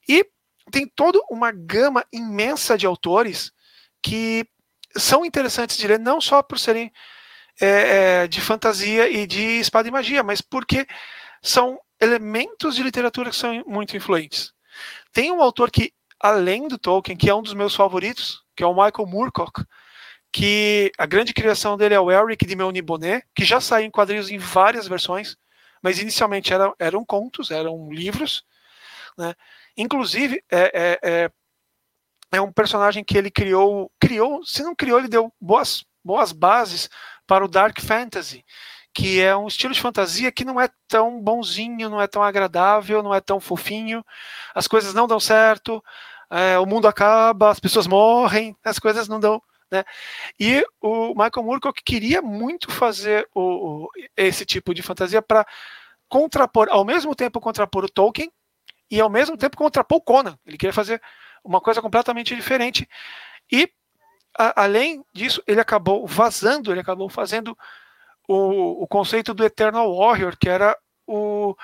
E 0.07 0.25
tem 0.71 0.87
toda 0.87 1.19
uma 1.29 1.51
gama 1.51 2.03
imensa 2.11 2.77
de 2.77 2.85
autores 2.85 3.51
que 4.01 4.45
são 4.95 5.25
interessantes 5.25 5.77
de 5.77 5.87
ler, 5.87 5.99
não 5.99 6.19
só 6.21 6.41
por 6.41 6.57
serem 6.57 6.91
é, 7.59 7.67
é, 8.23 8.27
de 8.27 8.41
fantasia 8.41 9.09
e 9.09 9.27
de 9.27 9.59
espada 9.59 9.87
e 9.87 9.91
magia, 9.91 10.23
mas 10.23 10.41
porque 10.41 10.87
são 11.41 11.79
elementos 11.99 12.75
de 12.75 12.83
literatura 12.83 13.29
que 13.29 13.35
são 13.35 13.63
muito 13.67 13.95
influentes. 13.95 14.53
Tem 15.11 15.31
um 15.31 15.41
autor 15.41 15.69
que, 15.69 15.93
além 16.19 16.67
do 16.67 16.77
Tolkien, 16.77 17.17
que 17.17 17.29
é 17.29 17.35
um 17.35 17.41
dos 17.41 17.53
meus 17.53 17.75
favoritos, 17.75 18.41
que 18.55 18.63
é 18.63 18.67
o 18.67 18.73
Michael 18.73 19.07
Moorcock, 19.07 19.63
que 20.31 20.91
a 20.97 21.05
grande 21.05 21.33
criação 21.33 21.77
dele 21.77 21.95
é 21.95 21.99
o 21.99 22.11
Eric 22.11 22.45
de 22.45 22.55
Meunibonet, 22.55 23.25
que 23.35 23.43
já 23.43 23.59
saiu 23.59 23.85
em 23.85 23.91
quadrinhos 23.91 24.29
em 24.29 24.37
várias 24.37 24.87
versões, 24.87 25.35
mas 25.81 25.99
inicialmente 25.99 26.53
era, 26.53 26.71
eram 26.77 27.03
contos, 27.03 27.51
eram 27.51 27.91
livros. 27.91 28.43
Né? 29.17 29.33
Inclusive, 29.75 30.43
é, 30.51 30.71
é, 30.73 30.99
é, 31.03 31.31
é 32.33 32.41
um 32.41 32.51
personagem 32.51 33.03
que 33.03 33.17
ele 33.17 33.31
criou, 33.31 33.91
criou, 33.99 34.45
se 34.45 34.61
não 34.61 34.75
criou, 34.75 34.99
ele 34.99 35.07
deu 35.07 35.33
boas, 35.41 35.83
boas 36.03 36.31
bases 36.31 36.89
para 37.25 37.43
o 37.43 37.47
Dark 37.47 37.79
Fantasy, 37.79 38.45
que 38.93 39.21
é 39.21 39.35
um 39.35 39.47
estilo 39.47 39.73
de 39.73 39.81
fantasia 39.81 40.31
que 40.31 40.45
não 40.45 40.59
é 40.59 40.69
tão 40.87 41.21
bonzinho, 41.21 41.89
não 41.89 42.01
é 42.01 42.07
tão 42.07 42.23
agradável, 42.23 43.01
não 43.01 43.13
é 43.13 43.21
tão 43.21 43.39
fofinho, 43.39 44.03
as 44.53 44.67
coisas 44.67 44.93
não 44.93 45.07
dão 45.07 45.19
certo, 45.19 45.83
é, 46.29 46.59
o 46.59 46.65
mundo 46.65 46.87
acaba, 46.87 47.49
as 47.49 47.59
pessoas 47.59 47.87
morrem, 47.87 48.55
as 48.63 48.77
coisas 48.77 49.07
não 49.07 49.19
dão 49.19 49.41
né? 49.71 49.83
E 50.39 50.65
o 50.81 51.09
Michael 51.09 51.43
Moorcock 51.43 51.83
queria 51.83 52.21
muito 52.21 52.71
fazer 52.71 53.27
o, 53.33 53.41
o 53.85 53.89
esse 54.17 54.45
tipo 54.45 54.73
de 54.73 54.81
fantasia 54.81 55.21
para 55.21 55.45
contrapor, 56.07 56.67
ao 56.71 56.83
mesmo 56.83 57.15
tempo 57.15 57.39
contrapor 57.39 57.85
o 57.85 57.89
Tolkien 57.89 58.31
e 58.89 58.99
ao 58.99 59.09
mesmo 59.09 59.37
tempo 59.37 59.55
contrapor 59.55 59.99
o 59.99 60.01
Conan. 60.01 60.37
Ele 60.45 60.57
queria 60.57 60.73
fazer 60.73 61.01
uma 61.43 61.61
coisa 61.61 61.81
completamente 61.81 62.35
diferente. 62.35 62.89
E, 63.51 63.71
a, 64.37 64.63
além 64.63 65.03
disso, 65.13 65.41
ele 65.45 65.61
acabou 65.61 66.07
vazando, 66.07 66.71
ele 66.71 66.81
acabou 66.81 67.09
fazendo 67.09 67.55
o, 68.27 68.83
o 68.83 68.87
conceito 68.87 69.33
do 69.33 69.45
Eternal 69.45 69.95
Warrior, 69.95 70.35
que 70.37 70.49
era 70.49 70.75
o. 71.07 71.55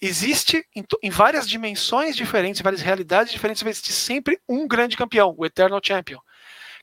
Existe 0.00 0.66
em, 0.74 0.84
em 1.00 1.10
várias 1.10 1.48
dimensões 1.48 2.16
diferentes, 2.16 2.60
várias 2.60 2.82
realidades 2.82 3.32
diferentes, 3.32 3.62
vai 3.62 3.70
existir 3.70 3.92
sempre 3.92 4.40
um 4.48 4.66
grande 4.66 4.96
campeão, 4.96 5.32
o 5.38 5.46
Eternal 5.46 5.80
Champion 5.80 6.18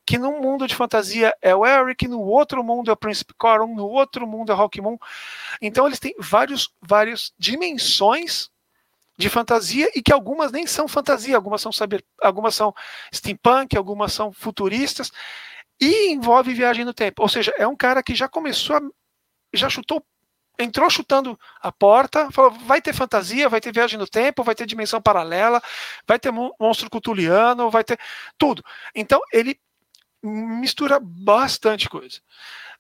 que 0.10 0.18
num 0.18 0.42
mundo 0.42 0.66
de 0.66 0.74
fantasia 0.74 1.32
é 1.40 1.56
o 1.56 1.64
Eric, 1.64 2.08
no 2.08 2.20
outro 2.20 2.64
mundo 2.64 2.90
é 2.90 2.94
o 2.96 2.98
Príncipe 2.98 3.32
Coron, 3.36 3.76
no 3.76 3.86
outro 3.86 4.26
mundo 4.26 4.52
é 4.52 4.56
Rockmoon. 4.56 4.98
Então 5.62 5.86
eles 5.86 6.00
têm 6.00 6.16
vários, 6.18 6.74
várias 6.82 7.32
dimensões 7.38 8.50
de 9.16 9.30
fantasia 9.30 9.88
e 9.94 10.02
que 10.02 10.12
algumas 10.12 10.52
nem 10.52 10.66
são 10.66 10.88
fantasia, 10.88 11.36
algumas 11.36 11.62
são 11.62 11.72
saber, 11.72 12.04
algumas 12.24 12.56
são 12.56 12.74
steampunk, 13.14 13.78
algumas 13.78 14.12
são 14.12 14.34
futuristas 14.34 15.12
e 15.80 16.10
envolve 16.12 16.56
viagem 16.56 16.84
no 16.84 16.94
tempo. 16.94 17.22
Ou 17.22 17.30
seja, 17.30 17.54
é 17.56 17.68
um 17.68 17.76
cara 17.76 18.02
que 18.02 18.16
já 18.16 18.28
começou 18.28 18.78
a, 18.78 18.82
já 19.54 19.70
chutou 19.70 20.04
entrou 20.58 20.90
chutando 20.90 21.40
a 21.62 21.72
porta, 21.72 22.32
falou: 22.32 22.50
vai 22.52 22.82
ter 22.82 22.94
fantasia, 22.94 23.48
vai 23.48 23.62
ter 23.62 23.72
viagem 23.72 24.00
no 24.00 24.08
tempo, 24.08 24.44
vai 24.44 24.56
ter 24.56 24.66
dimensão 24.66 25.00
paralela, 25.00 25.62
vai 26.08 26.18
ter 26.18 26.32
monstro 26.32 26.90
cutuliano, 26.90 27.70
vai 27.70 27.84
ter 27.84 28.00
tudo. 28.40 28.64
Então 28.96 29.22
ele 29.32 29.60
mistura 30.22 31.00
bastante 31.00 31.90
coisa. 31.90 32.20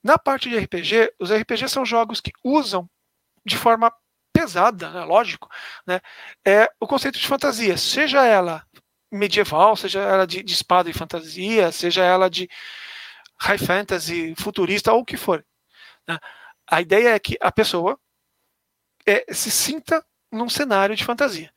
Na 0.04 0.18
parte 0.18 0.50
de 0.50 0.58
RPG, 0.58 1.14
os 1.20 1.32
RPGs 1.32 1.72
são 1.72 1.86
jogos 1.86 2.22
que 2.22 2.32
usam 2.44 2.90
de 3.46 3.58
forma 3.58 3.92
pesada, 4.32 4.90
né, 4.92 5.04
lógico, 5.04 5.50
né, 5.86 6.00
é 6.46 6.70
o 6.80 6.88
conceito 6.88 7.20
de 7.20 7.28
fantasia, 7.28 7.78
seja 7.78 8.26
ela 8.26 8.66
medieval, 9.12 9.76
seja 9.76 10.00
ela 10.02 10.26
de, 10.26 10.44
de 10.44 10.54
espada 10.54 10.90
e 10.90 10.94
fantasia, 10.94 11.72
seja 11.72 12.04
ela 12.04 12.30
de 12.30 12.48
high 13.42 13.58
fantasy, 13.58 14.36
futurista 14.38 14.94
ou 14.94 15.02
o 15.02 15.06
que 15.06 15.18
for. 15.18 15.46
Né. 16.08 16.18
A 16.70 16.82
ideia 16.82 17.10
é 17.10 17.20
que 17.20 17.38
a 17.42 17.52
pessoa 17.52 18.00
é, 19.06 19.34
se 19.34 19.50
sinta 19.50 20.06
num 20.32 20.48
cenário 20.48 20.96
de 20.96 21.04
fantasia. 21.04 21.52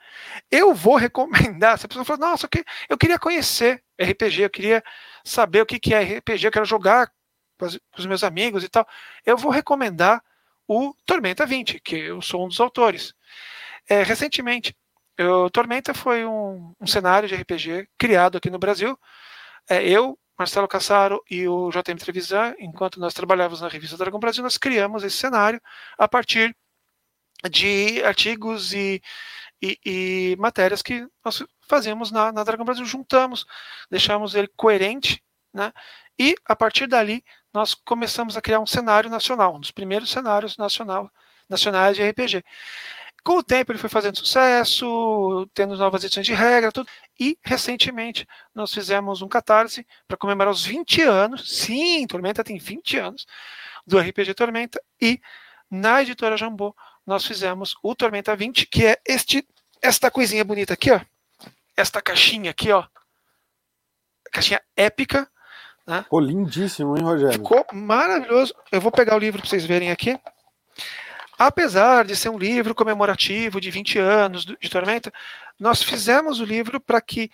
Eu 0.50 0.74
vou 0.74 0.96
recomendar, 0.96 1.78
se 1.78 1.86
a 1.86 1.88
pessoa 1.88 2.04
fala, 2.04 2.30
nossa, 2.30 2.48
eu 2.88 2.96
queria 2.96 3.18
conhecer 3.18 3.82
RPG, 4.02 4.42
eu 4.42 4.50
queria 4.50 4.84
saber 5.24 5.62
o 5.62 5.66
que, 5.66 5.94
é 5.94 6.18
RPG, 6.18 6.46
eu 6.46 6.50
quero 6.50 6.64
jogar 6.64 7.10
com, 7.58 7.66
os 7.66 8.06
meus 8.06 8.24
amigos 8.24 8.64
e 8.64 8.68
tal, 8.68 8.86
eu 9.24 9.36
vou 9.36 9.50
recomendar 9.50 10.22
o 10.66 10.94
Tormenta 11.06 11.46
20, 11.46 11.80
que 11.80 11.96
eu 11.96 12.22
sou 12.22 12.44
um 12.44 12.48
dos 12.48 12.60
autores. 12.60 13.14
É, 13.88 14.02
recentemente, 14.02 14.76
o 15.18 15.50
Tormenta 15.50 15.92
foi 15.92 16.24
um, 16.24 16.74
um, 16.80 16.86
cenário 16.86 17.28
de 17.28 17.34
RPG 17.34 17.88
criado 17.98 18.38
aqui 18.38 18.50
no 18.50 18.58
Brasil. 18.58 18.98
É, 19.68 19.86
eu, 19.86 20.18
Marcelo 20.38 20.68
Cassaro 20.68 21.22
e 21.30 21.46
o 21.46 21.70
JM 21.70 21.98
Trevisan, 21.98 22.54
enquanto 22.58 22.98
nós 22.98 23.14
trabalhávamos 23.14 23.60
na 23.60 23.68
revista 23.68 23.96
Dragão 23.96 24.18
Brasil, 24.18 24.42
nós 24.42 24.56
criamos 24.56 25.04
esse 25.04 25.16
cenário 25.16 25.60
a 25.98 26.08
partir 26.08 26.56
de 27.50 28.02
artigos 28.04 28.72
e, 28.72 29.02
e, 29.62 29.78
e 29.84 30.36
matérias 30.38 30.82
que 30.82 31.06
nós 31.24 31.44
fazemos 31.68 32.10
na, 32.10 32.32
na 32.32 32.42
Dragão 32.42 32.64
Brasil, 32.64 32.84
juntamos, 32.84 33.46
deixamos 33.90 34.34
ele 34.34 34.48
coerente, 34.56 35.22
né? 35.54 35.72
E 36.18 36.34
a 36.44 36.56
partir 36.56 36.86
dali 36.86 37.24
nós 37.52 37.74
começamos 37.74 38.36
a 38.36 38.42
criar 38.42 38.60
um 38.60 38.66
cenário 38.66 39.08
nacional, 39.08 39.54
um 39.54 39.60
dos 39.60 39.70
primeiros 39.70 40.10
cenários 40.10 40.56
nacional, 40.56 41.10
nacionais 41.48 41.96
de 41.96 42.02
RPG. 42.02 42.42
Com 43.24 43.38
o 43.38 43.42
tempo 43.42 43.70
ele 43.70 43.78
foi 43.78 43.88
fazendo 43.88 44.18
sucesso, 44.18 45.48
tendo 45.54 45.76
novas 45.76 46.02
edições 46.02 46.26
de 46.26 46.34
regra, 46.34 46.72
tudo. 46.72 46.88
E 47.20 47.38
recentemente 47.42 48.26
nós 48.54 48.72
fizemos 48.74 49.22
um 49.22 49.28
catarse 49.28 49.86
para 50.08 50.16
comemorar 50.16 50.52
os 50.52 50.64
20 50.64 51.02
anos. 51.02 51.56
Sim, 51.56 52.06
Tormenta 52.08 52.42
tem 52.42 52.58
20 52.58 52.98
anos 52.98 53.26
do 53.86 53.98
RPG 53.98 54.34
Tormenta. 54.34 54.82
E 55.00 55.20
na 55.70 56.02
editora 56.02 56.36
Jambô 56.36 56.74
nós 57.06 57.24
fizemos 57.24 57.76
o 57.82 57.94
Tormenta 57.94 58.34
20, 58.34 58.66
que 58.66 58.86
é 58.86 58.96
este 59.06 59.46
esta 59.82 60.10
coisinha 60.10 60.44
bonita 60.44 60.72
aqui, 60.74 60.90
ó 60.92 61.00
esta 61.76 62.00
caixinha 62.00 62.50
aqui, 62.50 62.70
ó. 62.70 62.84
Caixinha 64.32 64.62
épica. 64.76 65.28
Né? 65.86 66.04
Pô, 66.08 66.20
lindíssimo, 66.20 66.96
hein, 66.96 67.02
Rogério? 67.02 67.34
Ficou 67.34 67.66
maravilhoso. 67.72 68.54
Eu 68.70 68.80
vou 68.80 68.92
pegar 68.92 69.16
o 69.16 69.18
livro 69.18 69.40
para 69.40 69.48
vocês 69.48 69.64
verem 69.64 69.90
aqui. 69.90 70.18
Apesar 71.38 72.04
de 72.04 72.14
ser 72.14 72.28
um 72.28 72.38
livro 72.38 72.74
comemorativo 72.74 73.60
de 73.60 73.70
20 73.70 73.98
anos 73.98 74.44
de 74.44 74.70
Tormenta, 74.70 75.12
nós 75.58 75.82
fizemos 75.82 76.40
o 76.40 76.44
livro 76.44 76.80
para 76.80 77.00
que 77.00 77.30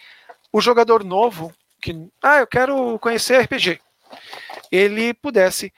o 0.50 0.60
jogador 0.60 1.04
novo, 1.04 1.52
que, 1.80 2.08
ah, 2.22 2.38
eu 2.38 2.46
quero 2.46 2.98
conhecer 3.00 3.42
RPG, 3.42 3.80
ele 4.72 5.12
pudesse 5.12 5.72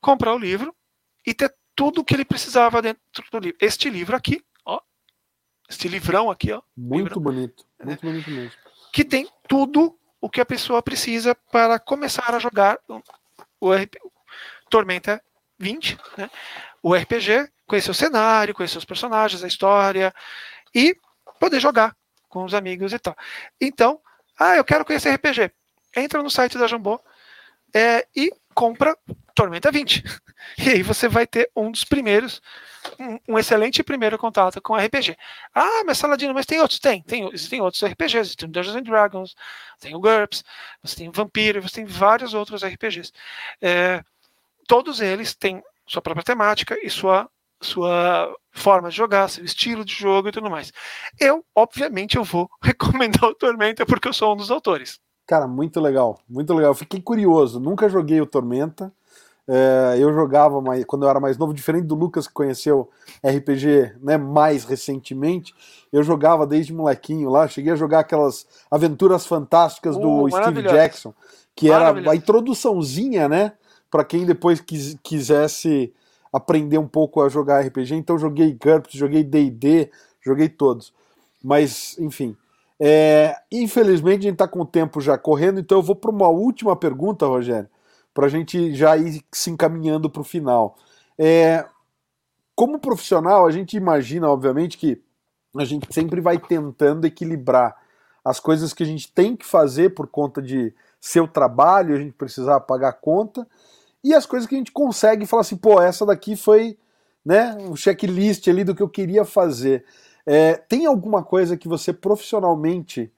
comprar 0.00 0.34
o 0.34 0.38
livro 0.38 0.74
e 1.26 1.34
ter 1.34 1.54
tudo 1.74 2.00
o 2.00 2.04
que 2.04 2.14
ele 2.14 2.24
precisava 2.24 2.80
dentro 2.80 3.24
do 3.30 3.38
livro. 3.38 3.58
Este 3.60 3.90
livro 3.90 4.16
aqui 4.16 4.42
este 5.68 5.88
livrão 5.88 6.30
aqui, 6.30 6.52
ó. 6.52 6.62
Muito 6.76 7.04
livrão, 7.04 7.22
bonito, 7.22 7.64
muito 7.82 8.04
né? 8.04 8.10
bonito 8.10 8.30
mesmo. 8.30 8.52
Que 8.92 9.04
tem 9.04 9.28
tudo 9.46 9.96
o 10.20 10.28
que 10.28 10.40
a 10.40 10.46
pessoa 10.46 10.82
precisa 10.82 11.34
para 11.52 11.78
começar 11.78 12.34
a 12.34 12.38
jogar 12.38 12.78
o 13.60 13.72
RP, 13.72 13.96
Tormenta 14.68 15.22
20, 15.58 15.98
né? 16.16 16.30
O 16.82 16.94
RPG, 16.94 17.50
conhecer 17.66 17.90
o 17.90 17.94
cenário, 17.94 18.54
conhecer 18.54 18.78
os 18.78 18.84
personagens, 18.84 19.42
a 19.42 19.48
história 19.48 20.14
e 20.74 20.96
poder 21.38 21.60
jogar 21.60 21.96
com 22.28 22.44
os 22.44 22.54
amigos 22.54 22.92
e 22.92 22.98
tal. 22.98 23.16
Então, 23.60 24.00
ah, 24.38 24.56
eu 24.56 24.64
quero 24.64 24.84
conhecer 24.84 25.14
RPG. 25.14 25.50
Entra 25.96 26.22
no 26.22 26.30
site 26.30 26.56
da 26.56 26.66
Jambô 26.66 27.00
é, 27.74 28.06
e 28.14 28.32
compra 28.54 28.96
Tormenta 29.38 29.70
20. 29.70 30.02
E 30.58 30.68
aí 30.70 30.82
você 30.82 31.06
vai 31.06 31.24
ter 31.24 31.48
um 31.54 31.70
dos 31.70 31.84
primeiros, 31.84 32.42
um, 32.98 33.34
um, 33.34 33.38
excelente 33.38 33.84
primeiro 33.84 34.18
contato 34.18 34.60
com 34.60 34.74
RPG. 34.74 35.16
Ah, 35.54 35.84
mas 35.86 35.98
Saladino, 35.98 36.34
mas 36.34 36.44
tem 36.44 36.60
outros? 36.60 36.80
Tem, 36.80 37.00
tem 37.02 37.28
existem 37.32 37.60
outros 37.60 37.84
RPGs, 37.84 38.36
tem 38.36 38.50
Dungeons 38.50 38.74
and 38.74 38.82
Dragons, 38.82 39.36
tem 39.78 39.94
o 39.94 40.00
GURPS, 40.00 40.42
você 40.82 40.96
tem 40.96 41.10
Vampiro, 41.12 41.62
você 41.62 41.76
tem 41.76 41.84
vários 41.84 42.34
outros 42.34 42.64
RPGs. 42.64 43.12
É, 43.62 44.02
todos 44.66 45.00
eles 45.00 45.36
têm 45.36 45.62
sua 45.86 46.02
própria 46.02 46.24
temática 46.24 46.76
e 46.82 46.90
sua 46.90 47.30
sua 47.60 48.36
forma 48.50 48.90
de 48.90 48.96
jogar, 48.96 49.28
seu 49.28 49.44
estilo 49.44 49.84
de 49.84 49.92
jogo 49.92 50.28
e 50.28 50.32
tudo 50.32 50.50
mais. 50.50 50.72
Eu, 51.18 51.44
obviamente, 51.54 52.16
eu 52.16 52.24
vou 52.24 52.50
recomendar 52.60 53.22
o 53.24 53.34
Tormenta 53.34 53.86
porque 53.86 54.08
eu 54.08 54.12
sou 54.12 54.32
um 54.32 54.36
dos 54.36 54.50
autores. 54.50 54.98
Cara, 55.28 55.46
muito 55.46 55.80
legal, 55.80 56.18
muito 56.28 56.52
legal. 56.54 56.74
Fiquei 56.74 57.00
curioso, 57.00 57.60
nunca 57.60 57.88
joguei 57.88 58.20
o 58.20 58.26
Tormenta. 58.26 58.92
É, 59.50 59.96
eu 59.98 60.12
jogava 60.12 60.60
mais, 60.60 60.84
quando 60.84 61.04
eu 61.04 61.08
era 61.08 61.18
mais 61.18 61.38
novo, 61.38 61.54
diferente 61.54 61.86
do 61.86 61.94
Lucas 61.94 62.28
que 62.28 62.34
conheceu 62.34 62.90
RPG 63.26 63.94
né, 64.02 64.18
mais 64.18 64.64
recentemente, 64.64 65.54
eu 65.90 66.02
jogava 66.02 66.46
desde 66.46 66.74
molequinho 66.74 67.30
lá, 67.30 67.48
cheguei 67.48 67.72
a 67.72 67.76
jogar 67.76 68.00
aquelas 68.00 68.46
aventuras 68.70 69.26
fantásticas 69.26 69.96
uh, 69.96 70.00
do 70.00 70.28
Steve 70.30 70.62
Jackson, 70.62 71.14
que 71.56 71.70
era 71.70 72.10
a 72.10 72.14
introduçãozinha, 72.14 73.26
né, 73.26 73.52
para 73.90 74.04
quem 74.04 74.26
depois 74.26 74.60
quis, 74.60 74.98
quisesse 75.02 75.94
aprender 76.30 76.76
um 76.76 76.86
pouco 76.86 77.22
a 77.22 77.30
jogar 77.30 77.64
RPG, 77.64 77.94
então 77.94 78.18
joguei 78.18 78.52
GURPS, 78.52 78.92
joguei 78.92 79.24
D&D, 79.24 79.90
joguei 80.20 80.50
todos. 80.50 80.92
Mas, 81.42 81.96
enfim. 81.98 82.36
É, 82.80 83.34
infelizmente 83.50 84.20
a 84.20 84.22
gente 84.22 84.34
está 84.34 84.46
com 84.46 84.60
o 84.60 84.66
tempo 84.66 85.00
já 85.00 85.18
correndo, 85.18 85.58
então 85.58 85.78
eu 85.78 85.82
vou 85.82 85.96
para 85.96 86.10
uma 86.10 86.28
última 86.28 86.76
pergunta, 86.76 87.26
Rogério, 87.26 87.68
para 88.18 88.26
a 88.26 88.28
gente 88.28 88.74
já 88.74 88.96
ir 88.96 89.24
se 89.30 89.48
encaminhando 89.48 90.10
para 90.10 90.22
o 90.22 90.24
final. 90.24 90.76
É, 91.16 91.64
como 92.52 92.80
profissional, 92.80 93.46
a 93.46 93.50
gente 93.52 93.76
imagina, 93.76 94.28
obviamente, 94.28 94.76
que 94.76 95.00
a 95.56 95.64
gente 95.64 95.86
sempre 95.94 96.20
vai 96.20 96.36
tentando 96.36 97.06
equilibrar 97.06 97.76
as 98.24 98.40
coisas 98.40 98.72
que 98.72 98.82
a 98.82 98.86
gente 98.86 99.12
tem 99.12 99.36
que 99.36 99.46
fazer 99.46 99.90
por 99.90 100.08
conta 100.08 100.42
de 100.42 100.74
seu 101.00 101.28
trabalho, 101.28 101.94
a 101.94 101.98
gente 102.00 102.10
precisar 102.10 102.58
pagar 102.58 102.88
a 102.88 102.92
conta, 102.92 103.46
e 104.02 104.12
as 104.12 104.26
coisas 104.26 104.48
que 104.48 104.56
a 104.56 104.58
gente 104.58 104.72
consegue 104.72 105.24
falar 105.24 105.42
assim, 105.42 105.56
pô, 105.56 105.80
essa 105.80 106.04
daqui 106.04 106.34
foi 106.34 106.76
né, 107.24 107.56
um 107.60 107.76
checklist 107.76 108.48
ali 108.48 108.64
do 108.64 108.74
que 108.74 108.82
eu 108.82 108.88
queria 108.88 109.24
fazer. 109.24 109.84
É, 110.26 110.54
tem 110.54 110.86
alguma 110.86 111.22
coisa 111.22 111.56
que 111.56 111.68
você 111.68 111.92
profissionalmente 111.92 113.12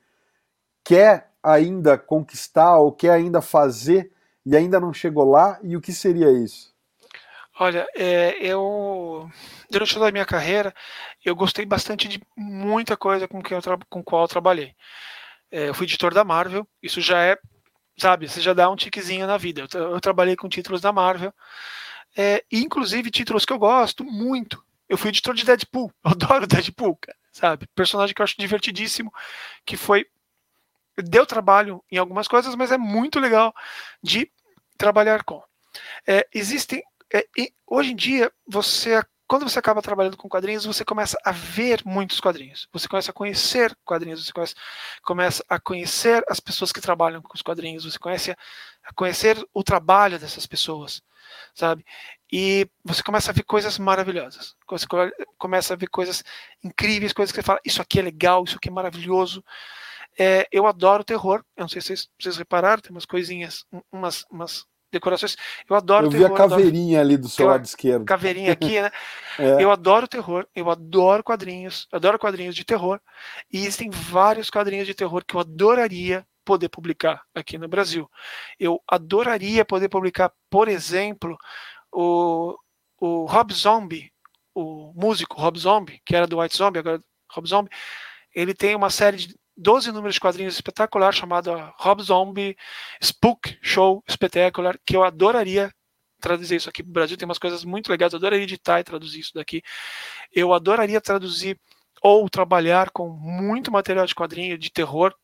quer 0.85 1.31
ainda 1.43 1.97
conquistar 1.97 2.77
ou 2.77 2.93
quer 2.93 3.13
ainda 3.13 3.41
fazer 3.41 4.13
e 4.45 4.57
ainda 4.57 4.81
não 4.81 4.93
chegou 4.93 5.29
lá? 5.31 5.59
E 5.63 5.77
o 5.77 5.81
que 5.81 5.93
seria 5.93 6.31
isso? 6.31 6.75
Olha, 7.59 7.87
é, 7.95 8.37
eu 8.41 9.31
durante 9.71 9.93
toda 9.95 10.09
a 10.09 10.13
minha 10.13 10.25
carreira 10.25 10.75
eu 11.25 11.37
gostei 11.37 11.67
bastante 11.67 12.09
de 12.09 12.21
muita 12.37 12.97
coisa 12.97 13.29
com 13.29 13.43
que 13.43 13.53
eu 13.53 13.61
com 13.89 14.03
qual 14.03 14.23
eu 14.23 14.29
trabalhei. 14.29 14.75
É, 15.51 15.69
eu 15.69 15.75
fui 15.75 15.85
editor 15.85 16.15
da 16.15 16.25
Marvel, 16.25 16.67
isso 16.83 17.01
já 17.01 17.23
é 17.23 17.39
sabe? 18.01 18.29
Você 18.29 18.41
já 18.41 18.55
dá 18.55 18.71
um 18.71 18.77
tiquezinho 18.77 19.27
na 19.27 19.37
vida. 19.37 19.67
Eu, 19.75 19.93
eu 19.93 20.01
trabalhei 20.01 20.35
com 20.35 20.49
títulos 20.49 20.81
da 20.81 20.93
Marvel, 20.93 21.33
é, 22.17 22.43
inclusive 22.51 23.11
títulos 23.11 23.45
que 23.45 23.53
eu 23.53 23.59
gosto 23.59 24.05
muito. 24.05 24.65
Eu 24.89 24.99
fui 24.99 25.11
editor 25.11 25.35
de 25.35 25.45
Deadpool, 25.45 25.93
eu 26.05 26.11
adoro 26.11 26.47
Deadpool, 26.47 26.97
cara, 26.97 27.19
sabe? 27.31 27.67
Personagem 27.75 28.15
que 28.15 28.21
eu 28.21 28.25
acho 28.25 28.37
divertidíssimo, 28.39 29.13
que 29.65 29.77
foi 29.77 30.07
deu 31.03 31.27
trabalho 31.27 31.83
em 31.91 31.99
algumas 31.99 32.29
coisas, 32.29 32.55
mas 32.55 32.73
é 32.73 32.79
muito 32.79 33.19
legal 33.19 33.55
de 34.03 34.31
trabalhar 34.77 35.25
com. 35.25 35.43
É, 36.07 36.27
existem 36.35 36.83
é, 37.13 37.27
hoje 37.67 37.93
em 37.93 37.97
dia 37.97 38.33
você 38.47 39.03
quando 39.31 39.49
você 39.49 39.61
acaba 39.61 39.81
trabalhando 39.81 40.17
com 40.17 40.29
quadrinhos, 40.29 40.65
você 40.65 40.85
começa 40.85 41.17
a 41.25 41.31
ver 41.31 41.83
muitos 41.85 42.19
quadrinhos. 42.19 42.67
Você 42.73 42.89
começa 42.89 43.13
a 43.13 43.15
conhecer 43.15 43.73
quadrinhos, 43.85 44.27
você 44.27 44.33
começa, 45.05 45.45
a 45.49 45.61
conhecer 45.61 46.25
as 46.29 46.41
pessoas 46.41 46.73
que 46.73 46.81
trabalham 46.81 47.23
com 47.23 47.33
os 47.33 47.41
quadrinhos, 47.41 47.85
você 47.85 47.97
começa 47.97 48.37
a 48.83 48.93
conhecer 48.93 49.41
o 49.55 49.63
trabalho 49.63 50.19
dessas 50.19 50.49
pessoas, 50.49 51.01
sabe? 51.55 51.87
E 52.33 52.69
você 52.85 53.05
começa 53.05 53.31
a 53.31 53.33
ver 53.33 53.45
coisas 53.45 53.79
maravilhosas. 53.79 54.57
Você 54.69 54.87
começa 55.39 55.75
a 55.75 55.77
ver 55.77 55.87
coisas 55.87 56.25
incríveis, 56.65 57.13
coisas 57.13 57.31
que 57.31 57.41
você 57.41 57.47
fala, 57.47 57.61
isso 57.65 57.81
aqui 57.81 58.01
é 58.01 58.03
legal, 58.03 58.43
isso 58.43 58.57
aqui 58.57 58.69
é 58.69 58.73
maravilhoso. 58.73 59.45
É, 60.19 60.47
eu 60.53 60.67
adoro 60.67 61.05
terror. 61.05 61.43
Eu 61.57 61.63
não 61.63 61.69
sei 61.69 61.81
se 61.81 61.89
vocês, 61.89 62.09
vocês 62.21 62.37
repararam, 62.37 62.83
tem 62.83 62.91
umas 62.91 63.07
coisinhas, 63.07 63.65
umas, 63.93 64.25
umas 64.31 64.67
decorações. 64.93 65.37
Eu 65.69 65.77
adoro 65.77 66.07
eu 66.07 66.11
terror. 66.11 66.25
Eu 66.25 66.29
vi 66.29 66.35
a 66.35 66.37
caveirinha 66.37 66.99
adoro... 66.99 67.15
ali 67.15 67.17
do 67.17 67.29
seu 67.29 67.47
lado 67.47 67.65
esquerdo. 67.65 68.05
Caveirinha 68.05 68.53
aqui, 68.53 68.81
né? 68.81 68.91
é. 69.39 69.63
Eu 69.63 69.71
adoro 69.71 70.09
terror, 70.09 70.47
eu 70.55 70.71
adoro 70.71 71.23
quadrinhos, 71.23 71.87
adoro 71.93 72.19
quadrinhos 72.19 72.55
de 72.55 72.65
terror. 72.65 73.01
E 73.53 73.59
existem 73.59 73.91
vários 73.91 74.51
quadrinhos 74.51 74.87
de 74.87 74.95
terror 74.95 75.25
que 75.25 75.35
eu 75.35 75.41
adoraria 75.41 76.27
poder 76.45 76.69
publicar 76.69 77.23
aqui 77.35 77.57
no 77.59 77.69
Brasil. 77.69 78.11
Eu 78.59 78.83
adoraria 78.89 79.65
poder 79.65 79.89
publicar, 79.89 80.33
por 80.51 80.69
exemplo, 80.69 81.39
o, 81.93 82.57
o 82.99 83.25
Rob 83.27 83.53
Zombie, 83.53 84.13
o 84.55 84.93
músico 84.95 85.41
Rob 85.41 85.59
Zombie, 85.59 86.01
que 86.05 86.17
era 86.17 86.27
do 86.27 86.41
White 86.41 86.57
Zombie, 86.57 86.81
agora 86.81 87.01
Rob 87.31 87.49
Zombie, 87.49 87.71
ele 88.35 88.55
tem 88.55 88.75
uma 88.75 88.91
série 88.91 89.17
de 89.17 89.41
12 89.61 89.93
números 89.93 90.15
de 90.15 90.21
quadrinhos 90.21 90.55
espetacular 90.55 91.13
chamado 91.13 91.53
Rob 91.77 92.03
Zombie 92.03 92.57
Spook 93.03 93.59
Show 93.61 94.03
Espetacular, 94.09 94.79
que 94.87 94.97
eu 94.97 95.05
adoraria 95.05 95.71
traduzir 96.19 96.57
isso 96.57 96.69
aqui 96.71 96.83
para 96.83 96.91
o 96.91 96.93
Brasil. 96.95 97.17
Tem 97.17 97.29
umas 97.29 97.39
coisas 97.39 97.63
muito 97.63 97.91
legais, 97.91 98.13
eu 98.13 98.17
adoraria 98.17 98.45
editar 98.45 98.81
e 98.81 98.85
traduzir 98.85 99.21
isso 99.21 99.35
daqui. 99.35 99.63
Eu 100.33 100.55
adoraria 100.55 101.01
traduzir 101.01 101.59
ou 102.03 102.29
trabalhar 102.31 102.91
com 102.91 103.11
muito 103.11 103.71
material 103.71 104.07
de 104.07 104.15
quadrinho 104.15 104.57
de 104.57 104.71
terror. 104.71 105.15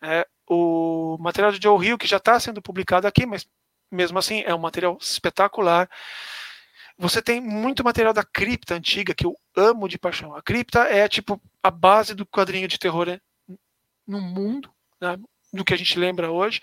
É, 0.00 0.24
o 0.48 1.16
material 1.18 1.50
de 1.50 1.60
Joe 1.60 1.84
Hill, 1.84 1.98
que 1.98 2.06
já 2.06 2.18
está 2.18 2.38
sendo 2.38 2.62
publicado 2.62 3.08
aqui, 3.08 3.26
mas 3.26 3.44
mesmo 3.90 4.18
assim 4.18 4.42
é 4.46 4.54
um 4.54 4.58
material 4.58 4.96
espetacular. 5.00 5.90
Você 6.96 7.20
tem 7.20 7.40
muito 7.40 7.82
material 7.82 8.12
da 8.12 8.22
cripta 8.22 8.74
antiga 8.74 9.14
que 9.14 9.26
eu 9.26 9.34
amo 9.56 9.88
de 9.88 9.98
paixão. 9.98 10.32
A 10.36 10.42
cripta 10.42 10.84
é 10.84 11.08
tipo 11.08 11.40
a 11.60 11.72
base 11.72 12.14
do 12.14 12.24
quadrinho 12.24 12.68
de 12.68 12.78
terror 12.78 13.06
né? 13.06 13.20
No 14.06 14.20
mundo, 14.20 14.72
né, 15.00 15.16
do 15.52 15.64
que 15.64 15.74
a 15.74 15.76
gente 15.76 15.98
lembra 15.98 16.30
hoje. 16.30 16.60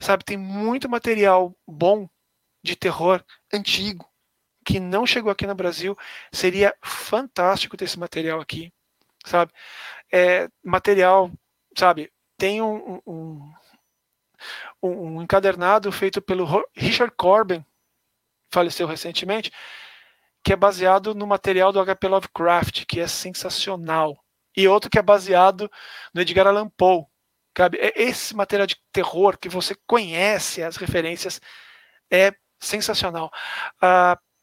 Sabe, 0.00 0.24
tem 0.24 0.36
muito 0.36 0.88
material 0.88 1.54
bom 1.66 2.08
de 2.62 2.76
terror 2.76 3.24
antigo 3.52 4.08
que 4.64 4.78
não 4.80 5.06
chegou 5.06 5.30
aqui 5.30 5.46
no 5.46 5.54
Brasil. 5.54 5.96
Seria 6.32 6.74
fantástico 6.82 7.76
ter 7.76 7.84
esse 7.84 7.98
material 7.98 8.40
aqui, 8.40 8.72
sabe? 9.24 9.52
É, 10.12 10.48
material, 10.62 11.30
sabe? 11.76 12.12
Tem 12.38 12.62
um, 12.62 13.00
um, 13.06 13.52
um 14.82 15.22
encadernado 15.22 15.90
feito 15.92 16.22
pelo 16.22 16.46
Richard 16.74 17.14
Corbin, 17.16 17.64
faleceu 18.50 18.86
recentemente, 18.86 19.50
que 20.44 20.52
é 20.52 20.56
baseado 20.56 21.14
no 21.14 21.26
material 21.26 21.72
do 21.72 21.84
HP 21.84 22.08
Lovecraft, 22.08 22.84
que 22.86 23.00
é 23.00 23.06
sensacional 23.06 24.21
e 24.56 24.68
outro 24.68 24.90
que 24.90 24.98
é 24.98 25.02
baseado 25.02 25.70
no 26.14 26.20
Edgar 26.20 26.46
Allan 26.46 26.68
Poe. 26.68 27.04
Sabe? 27.56 27.78
É 27.78 27.92
esse 28.02 28.34
material 28.34 28.66
de 28.66 28.76
terror 28.92 29.38
que 29.38 29.48
você 29.48 29.76
conhece 29.86 30.62
as 30.62 30.76
referências 30.76 31.40
é 32.10 32.32
sensacional. 32.60 33.30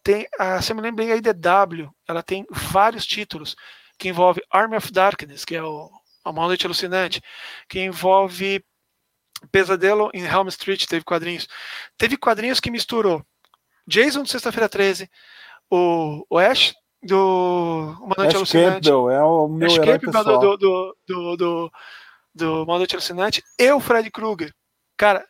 Tem, 0.04 0.28
se 0.62 0.72
eu 0.72 0.76
me 0.76 0.82
lembro 0.82 1.04
bem, 1.04 1.12
a 1.12 1.16
IDW 1.16 1.90
ela 2.08 2.24
tem 2.24 2.46
vários 2.50 3.06
títulos 3.06 3.56
que 3.98 4.10
envolve 4.10 4.42
Army 4.50 4.78
of 4.78 4.92
Darkness, 4.92 5.44
que 5.44 5.56
é 5.56 5.64
o, 5.64 5.92
Uma 6.26 6.48
Noite 6.48 6.66
Alucinante, 6.66 7.22
que 7.68 7.80
envolve 7.80 8.64
Pesadelo 9.52 10.10
em 10.14 10.24
Helm 10.24 10.48
Street, 10.48 10.86
teve 10.86 11.04
quadrinhos. 11.04 11.48
Teve 11.98 12.18
quadrinhos 12.18 12.60
que 12.60 12.72
misturou 12.72 13.26
Jason 13.88 14.24
de 14.24 14.30
Sexta-feira 14.30 14.70
13, 14.70 15.10
o, 15.70 16.26
o 16.30 16.38
Ash 16.38 16.74
do 17.02 17.98
Uma 18.02 18.16
Noite 18.18 18.36
Alucinante. 18.36 18.90
Campbell, 18.90 19.10
é 19.10 19.24
o 19.24 19.48
meu 19.48 19.68
Ash 19.68 19.78
herói 19.78 20.00
pessoal. 20.00 20.40
Do, 20.40 20.58
do, 20.58 20.98
do, 21.08 21.38
do, 21.38 21.72
do 22.36 22.64
Uma 22.64 22.78
Noite 22.78 22.96
Alucinante 22.96 23.44
e 23.58 23.72
o 23.72 23.80
Fred 23.80 24.10
Krueger. 24.12 24.54
Cara, 24.98 25.26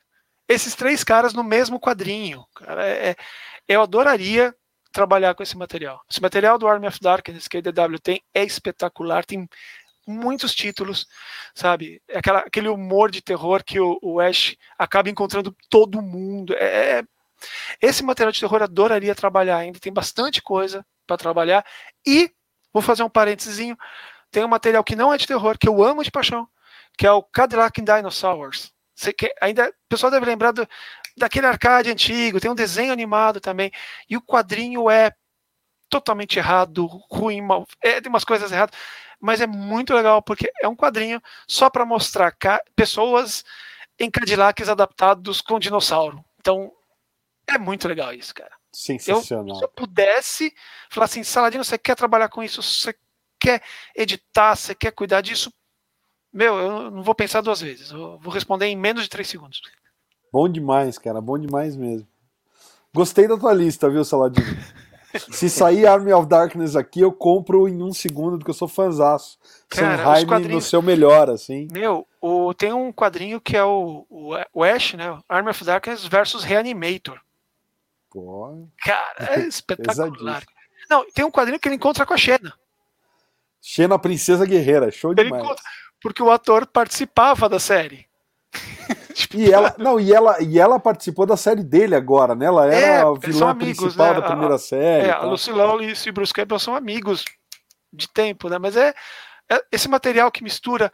esses 0.48 0.74
três 0.76 1.04
caras 1.04 1.34
no 1.34 1.44
mesmo 1.44 1.80
quadrinho. 1.80 2.44
Cara, 2.56 2.86
é, 2.86 3.10
é 3.10 3.16
eu 3.68 3.82
adoraria 3.82 4.54
trabalhar 4.92 5.36
com 5.36 5.44
esse 5.44 5.56
material. 5.56 6.02
Esse 6.10 6.22
material 6.22 6.58
do 6.58 6.68
Army 6.68 6.88
of 6.88 7.00
Darkness 7.00 7.48
que 7.48 7.58
a 7.58 7.60
IDW 7.60 8.00
tem 8.02 8.22
é 8.34 8.44
espetacular, 8.44 9.24
tem 9.24 9.48
muitos 10.08 10.56
títulos, 10.56 11.06
sabe? 11.54 12.02
É 12.08 12.18
aquela, 12.18 12.40
aquele 12.40 12.68
humor 12.68 13.12
de 13.12 13.22
terror 13.22 13.64
que 13.64 13.80
o, 13.80 14.00
o 14.02 14.20
Ash 14.20 14.56
acaba 14.78 15.10
encontrando 15.10 15.56
todo 15.70 16.02
mundo. 16.02 16.56
É, 16.56 17.00
é, 17.00 17.04
esse 17.80 18.04
material 18.04 18.32
de 18.32 18.40
terror 18.40 18.58
eu 18.58 18.64
adoraria 18.64 19.14
trabalhar 19.14 19.58
ainda, 19.58 19.80
tem 19.80 19.94
bastante 19.94 20.42
coisa 20.42 20.84
para 21.10 21.18
trabalhar. 21.18 21.66
E, 22.06 22.32
vou 22.72 22.82
fazer 22.84 23.02
um 23.02 23.10
parênteses, 23.10 23.76
tem 24.32 24.44
um 24.44 24.48
material 24.48 24.84
que 24.84 24.96
não 24.96 25.12
é 25.12 25.18
de 25.18 25.26
terror, 25.26 25.58
que 25.58 25.68
eu 25.68 25.84
amo 25.84 26.04
de 26.04 26.12
paixão, 26.12 26.48
que 26.98 27.08
é 27.08 27.12
o 27.12 27.24
Cadillac 27.24 27.82
Dinosaurs. 27.82 28.72
Você 28.96 29.12
que, 29.12 29.34
ainda, 29.42 29.70
o 29.70 29.90
pessoal 29.90 30.12
deve 30.12 30.26
lembrar 30.26 30.52
do, 30.52 30.68
daquele 31.18 31.48
arcade 31.48 31.90
antigo, 31.90 32.40
tem 32.40 32.52
um 32.52 32.56
desenho 32.56 32.94
animado 32.94 33.40
também, 33.40 33.72
e 34.08 34.16
o 34.16 34.22
quadrinho 34.22 34.90
é 34.90 35.12
totalmente 35.90 36.38
errado, 36.38 36.86
ruim, 37.10 37.42
mal, 37.42 37.66
é, 37.82 38.00
tem 38.00 38.10
umas 38.10 38.24
coisas 38.24 38.52
erradas, 38.52 38.78
mas 39.20 39.42
é 39.42 39.48
muito 39.48 39.94
legal 39.94 40.22
porque 40.22 40.52
é 40.62 40.68
um 40.68 40.76
quadrinho 40.76 41.20
só 41.48 41.70
para 41.70 41.86
mostrar 41.86 42.36
pessoas 42.76 43.44
em 43.98 44.12
Cadillacs 44.12 44.70
adaptados 44.70 45.42
com 45.42 45.60
dinossauro. 45.60 46.24
Então, 46.40 46.72
é 47.48 47.58
muito 47.58 47.88
legal 47.88 48.14
isso, 48.14 48.34
cara. 48.36 48.59
Sensacional. 48.72 49.56
Eu, 49.56 49.56
se 49.56 49.64
eu 49.64 49.70
pudesse 49.70 50.54
falar 50.90 51.06
assim, 51.06 51.24
Saladino, 51.24 51.64
você 51.64 51.78
quer 51.78 51.96
trabalhar 51.96 52.30
com 52.30 52.44
isso? 52.44 52.62
Você 52.62 52.96
quer 53.40 53.62
editar? 53.96 54.56
Você 54.56 54.76
quer 54.76 54.92
cuidar 54.92 55.22
disso? 55.22 55.52
Meu, 56.32 56.56
eu 56.58 56.92
não 56.92 57.02
vou 57.02 57.16
pensar 57.16 57.42
duas 57.42 57.62
vezes. 57.62 57.92
Eu 57.92 58.20
vou 58.20 58.32
responder 58.32 58.68
em 58.68 58.76
menos 58.76 59.04
de 59.04 59.10
três 59.10 59.28
segundos. 59.28 59.62
Bom 60.32 60.48
demais, 60.48 60.98
cara. 60.98 61.20
Bom 61.20 61.38
demais 61.38 61.76
mesmo. 61.76 62.08
Gostei 62.94 63.28
da 63.28 63.38
tua 63.38 63.54
lista, 63.54 63.90
viu, 63.90 64.04
Saladino? 64.04 64.46
Se 65.32 65.50
sair 65.50 65.88
Army 65.88 66.14
of 66.14 66.28
Darkness 66.28 66.76
aqui, 66.76 67.00
eu 67.02 67.12
compro 67.12 67.68
em 67.68 67.82
um 67.82 67.92
segundo, 67.92 68.38
porque 68.38 68.52
eu 68.52 68.56
sou 68.56 68.68
fãzaço. 68.68 69.40
Sanheim 69.74 70.28
quadrinhos... 70.28 70.54
no 70.54 70.62
seu 70.62 70.84
melhor, 70.84 71.32
assim. 71.32 71.68
Meu, 71.72 72.08
o... 72.22 72.54
tem 72.54 72.72
um 72.72 72.94
quadrinho 72.94 73.42
que 73.42 73.58
é 73.58 73.64
o, 73.64 74.06
o 74.54 74.64
Ash, 74.64 74.94
né? 74.94 75.18
Army 75.28 75.50
of 75.50 75.64
Darkness 75.64 76.06
versus 76.06 76.44
Reanimator. 76.44 77.20
Pô. 78.10 78.68
Cara, 78.84 79.36
é 79.36 79.40
espetacular. 79.48 80.44
Não, 80.90 81.06
tem 81.12 81.24
um 81.24 81.32
quadrinho 81.32 81.60
que 81.60 81.68
ele 81.68 81.76
encontra 81.76 82.06
com 82.06 82.14
a 82.14 82.18
Xena. 82.18 82.54
Xena 83.62 84.00
Princesa 84.00 84.46
Guerreira, 84.46 84.90
show 84.92 85.12
ele 85.12 85.24
demais. 85.24 85.44
Encontra, 85.44 85.64
porque 86.02 86.24
o 86.24 86.32
ator 86.32 86.66
participava 86.66 87.48
da 87.48 87.60
série. 87.60 88.08
e 89.36 89.52
ela, 89.52 89.76
não, 89.78 90.00
e 90.00 90.12
ela, 90.12 90.42
e 90.42 90.58
ela 90.58 90.80
participou 90.80 91.26
da 91.26 91.38
série 91.38 91.64
dele 91.64 91.96
agora, 91.96 92.34
né? 92.34 92.46
Ela 92.46 92.66
era 92.66 92.76
é, 92.76 93.02
a 93.02 93.14
vilã 93.14 93.52
amigos, 93.52 93.78
principal 93.78 94.14
né? 94.14 94.22
da 94.22 94.28
primeira 94.28 94.56
a, 94.56 94.60
série. 94.60 95.08
É, 95.08 95.12
a 95.12 95.22
Lucy 95.22 95.52
Lawless 95.52 96.08
e 96.08 96.10
o 96.10 96.14
Bruce 96.14 96.34
Campbell 96.34 96.58
são 96.58 96.76
amigos 96.76 97.26
de 97.94 98.08
tempo, 98.08 98.50
né? 98.50 98.58
Mas 98.58 98.76
é, 98.76 98.94
é 99.52 99.64
esse 99.72 99.88
material 99.88 100.32
que 100.32 100.44
mistura 100.44 100.92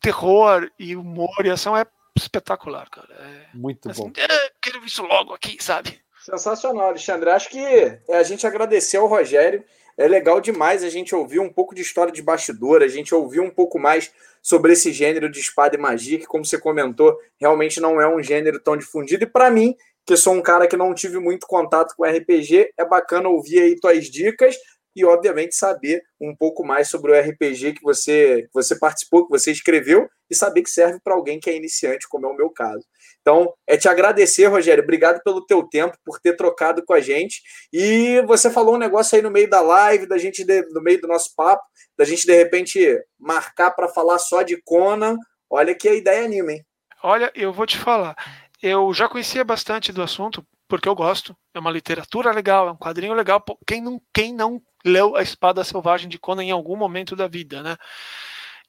terror 0.00 0.70
e 0.78 0.96
humor 0.96 1.44
e 1.44 1.50
ação 1.50 1.76
é 1.76 1.84
espetacular, 2.16 2.88
cara. 2.88 3.12
É, 3.12 3.46
Muito 3.54 3.90
assim, 3.90 4.02
bom. 4.02 4.12
É, 4.16 4.52
quero 4.62 4.84
isso 4.84 5.02
logo 5.02 5.34
aqui, 5.34 5.56
sabe? 5.60 6.00
Sensacional, 6.28 6.88
Alexandre. 6.88 7.30
Acho 7.30 7.48
que 7.48 7.58
é 7.58 8.00
a 8.10 8.22
gente 8.22 8.46
agradecer 8.46 8.98
ao 8.98 9.06
Rogério. 9.06 9.64
É 9.96 10.06
legal 10.06 10.42
demais 10.42 10.84
a 10.84 10.90
gente 10.90 11.14
ouvir 11.14 11.40
um 11.40 11.50
pouco 11.50 11.74
de 11.74 11.80
história 11.80 12.12
de 12.12 12.20
bastidor, 12.20 12.82
a 12.82 12.88
gente 12.88 13.14
ouvir 13.14 13.40
um 13.40 13.48
pouco 13.48 13.78
mais 13.78 14.12
sobre 14.42 14.74
esse 14.74 14.92
gênero 14.92 15.30
de 15.30 15.40
espada 15.40 15.74
e 15.74 15.80
magia, 15.80 16.18
que, 16.18 16.26
como 16.26 16.44
você 16.44 16.58
comentou, 16.58 17.18
realmente 17.40 17.80
não 17.80 17.98
é 17.98 18.06
um 18.06 18.22
gênero 18.22 18.60
tão 18.60 18.76
difundido. 18.76 19.24
E 19.24 19.26
para 19.26 19.50
mim, 19.50 19.74
que 20.04 20.18
sou 20.18 20.34
um 20.34 20.42
cara 20.42 20.66
que 20.66 20.76
não 20.76 20.94
tive 20.94 21.18
muito 21.18 21.46
contato 21.46 21.94
com 21.96 22.04
RPG, 22.04 22.72
é 22.76 22.84
bacana 22.84 23.28
ouvir 23.30 23.60
aí 23.60 23.80
tuas 23.80 24.04
dicas 24.04 24.56
e, 24.98 25.04
obviamente, 25.04 25.54
saber 25.54 26.02
um 26.20 26.34
pouco 26.34 26.64
mais 26.64 26.88
sobre 26.88 27.12
o 27.12 27.20
RPG 27.20 27.74
que 27.74 27.82
você, 27.82 28.42
que 28.42 28.50
você 28.52 28.78
participou, 28.78 29.24
que 29.24 29.30
você 29.30 29.52
escreveu, 29.52 30.08
e 30.30 30.34
saber 30.34 30.62
que 30.62 30.70
serve 30.70 31.00
para 31.02 31.14
alguém 31.14 31.40
que 31.40 31.48
é 31.48 31.56
iniciante, 31.56 32.08
como 32.08 32.26
é 32.26 32.30
o 32.30 32.36
meu 32.36 32.50
caso. 32.50 32.84
Então, 33.20 33.52
é 33.66 33.76
te 33.76 33.88
agradecer, 33.88 34.46
Rogério. 34.46 34.82
Obrigado 34.82 35.22
pelo 35.22 35.44
teu 35.44 35.62
tempo, 35.62 35.96
por 36.04 36.20
ter 36.20 36.34
trocado 36.36 36.84
com 36.84 36.92
a 36.92 37.00
gente. 37.00 37.42
E 37.72 38.20
você 38.22 38.50
falou 38.50 38.74
um 38.74 38.78
negócio 38.78 39.16
aí 39.16 39.22
no 39.22 39.30
meio 39.30 39.48
da 39.48 39.60
live, 39.60 40.06
da 40.06 40.18
gente 40.18 40.44
no 40.70 40.82
meio 40.82 41.00
do 41.00 41.08
nosso 41.08 41.34
papo, 41.36 41.62
da 41.96 42.04
gente 42.04 42.26
de 42.26 42.34
repente 42.34 43.00
marcar 43.18 43.70
para 43.70 43.88
falar 43.88 44.18
só 44.18 44.42
de 44.42 44.60
Conan. 44.62 45.16
Olha 45.48 45.74
que 45.74 45.88
a 45.88 45.94
ideia 45.94 46.24
anima, 46.24 46.52
hein? 46.52 46.64
Olha, 47.02 47.30
eu 47.34 47.52
vou 47.52 47.66
te 47.66 47.78
falar. 47.78 48.16
Eu 48.60 48.92
já 48.92 49.08
conhecia 49.08 49.44
bastante 49.44 49.92
do 49.92 50.02
assunto, 50.02 50.44
porque 50.66 50.88
eu 50.88 50.94
gosto. 50.94 51.36
É 51.54 51.58
uma 51.58 51.70
literatura 51.70 52.32
legal, 52.32 52.68
é 52.68 52.72
um 52.72 52.76
quadrinho 52.76 53.14
legal. 53.14 53.42
Quem 53.66 53.80
não, 53.80 54.00
quem 54.12 54.34
não 54.34 54.60
leu 54.84 55.16
A 55.16 55.22
Espada 55.22 55.64
Selvagem 55.64 56.08
de 56.08 56.18
Conan 56.18 56.44
em 56.44 56.50
algum 56.50 56.76
momento 56.76 57.16
da 57.16 57.26
vida, 57.26 57.62
né? 57.62 57.76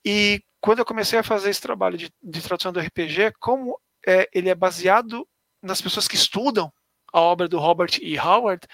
E 0.03 0.43
quando 0.61 0.79
eu 0.79 0.85
comecei 0.85 1.19
a 1.19 1.23
fazer 1.23 1.49
esse 1.49 1.61
trabalho 1.61 1.97
de, 1.97 2.11
de 2.21 2.41
tradução 2.41 2.71
do 2.71 2.79
RPG, 2.79 3.33
como 3.39 3.79
é, 4.05 4.29
ele 4.33 4.49
é 4.49 4.55
baseado 4.55 5.27
nas 5.61 5.81
pessoas 5.81 6.07
que 6.07 6.15
estudam 6.15 6.71
a 7.11 7.19
obra 7.19 7.47
do 7.47 7.59
Robert 7.59 7.97
E. 8.01 8.17
Howard, 8.17 8.67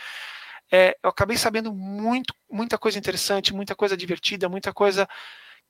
é, 0.71 0.97
eu 1.03 1.09
acabei 1.09 1.37
sabendo 1.37 1.73
muito, 1.73 2.33
muita 2.49 2.77
coisa 2.77 2.97
interessante, 2.97 3.53
muita 3.53 3.75
coisa 3.75 3.95
divertida, 3.95 4.49
muita 4.49 4.73
coisa 4.73 5.07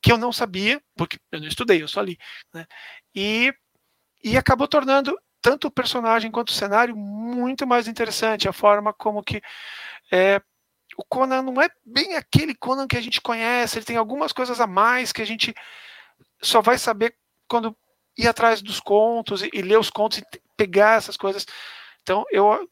que 0.01 0.11
eu 0.11 0.18
não 0.18 0.32
sabia, 0.32 0.82
porque 0.95 1.18
eu 1.32 1.39
não 1.39 1.47
estudei, 1.47 1.82
eu 1.82 1.88
só 1.88 2.01
li. 2.01 2.18
Né? 2.53 2.66
E, 3.13 3.53
e 4.24 4.38
acabou 4.38 4.68
tornando 4.68 5.18
tanto 5.41 5.68
o 5.68 5.72
personagem 5.72 6.32
quanto 6.32 6.49
o 6.49 6.53
cenário 6.53 6.95
muito 6.95 7.68
mais 7.68 7.88
interessante, 7.88 8.47
a 8.47 8.53
forma 8.53 8.93
como 8.93 9.24
que 9.24 9.41
é, 10.11 10.41
o 10.97 11.03
Conan 11.03 11.41
não 11.41 11.61
é 11.61 11.69
bem 11.85 12.15
aquele 12.15 12.55
Conan 12.55 12.87
que 12.87 12.97
a 12.97 13.01
gente 13.01 13.21
conhece, 13.21 13.77
ele 13.77 13.85
tem 13.85 13.97
algumas 13.97 14.31
coisas 14.31 14.59
a 14.59 14.67
mais 14.67 15.11
que 15.11 15.21
a 15.21 15.25
gente 15.25 15.53
só 16.41 16.61
vai 16.61 16.77
saber 16.77 17.15
quando 17.47 17.75
ir 18.17 18.27
atrás 18.27 18.61
dos 18.61 18.79
contos 18.79 19.41
e, 19.41 19.49
e 19.53 19.61
ler 19.61 19.79
os 19.79 19.89
contos 19.89 20.19
e 20.19 20.23
pegar 20.55 20.97
essas 20.97 21.17
coisas. 21.17 21.45
Então 22.01 22.23
eu 22.31 22.67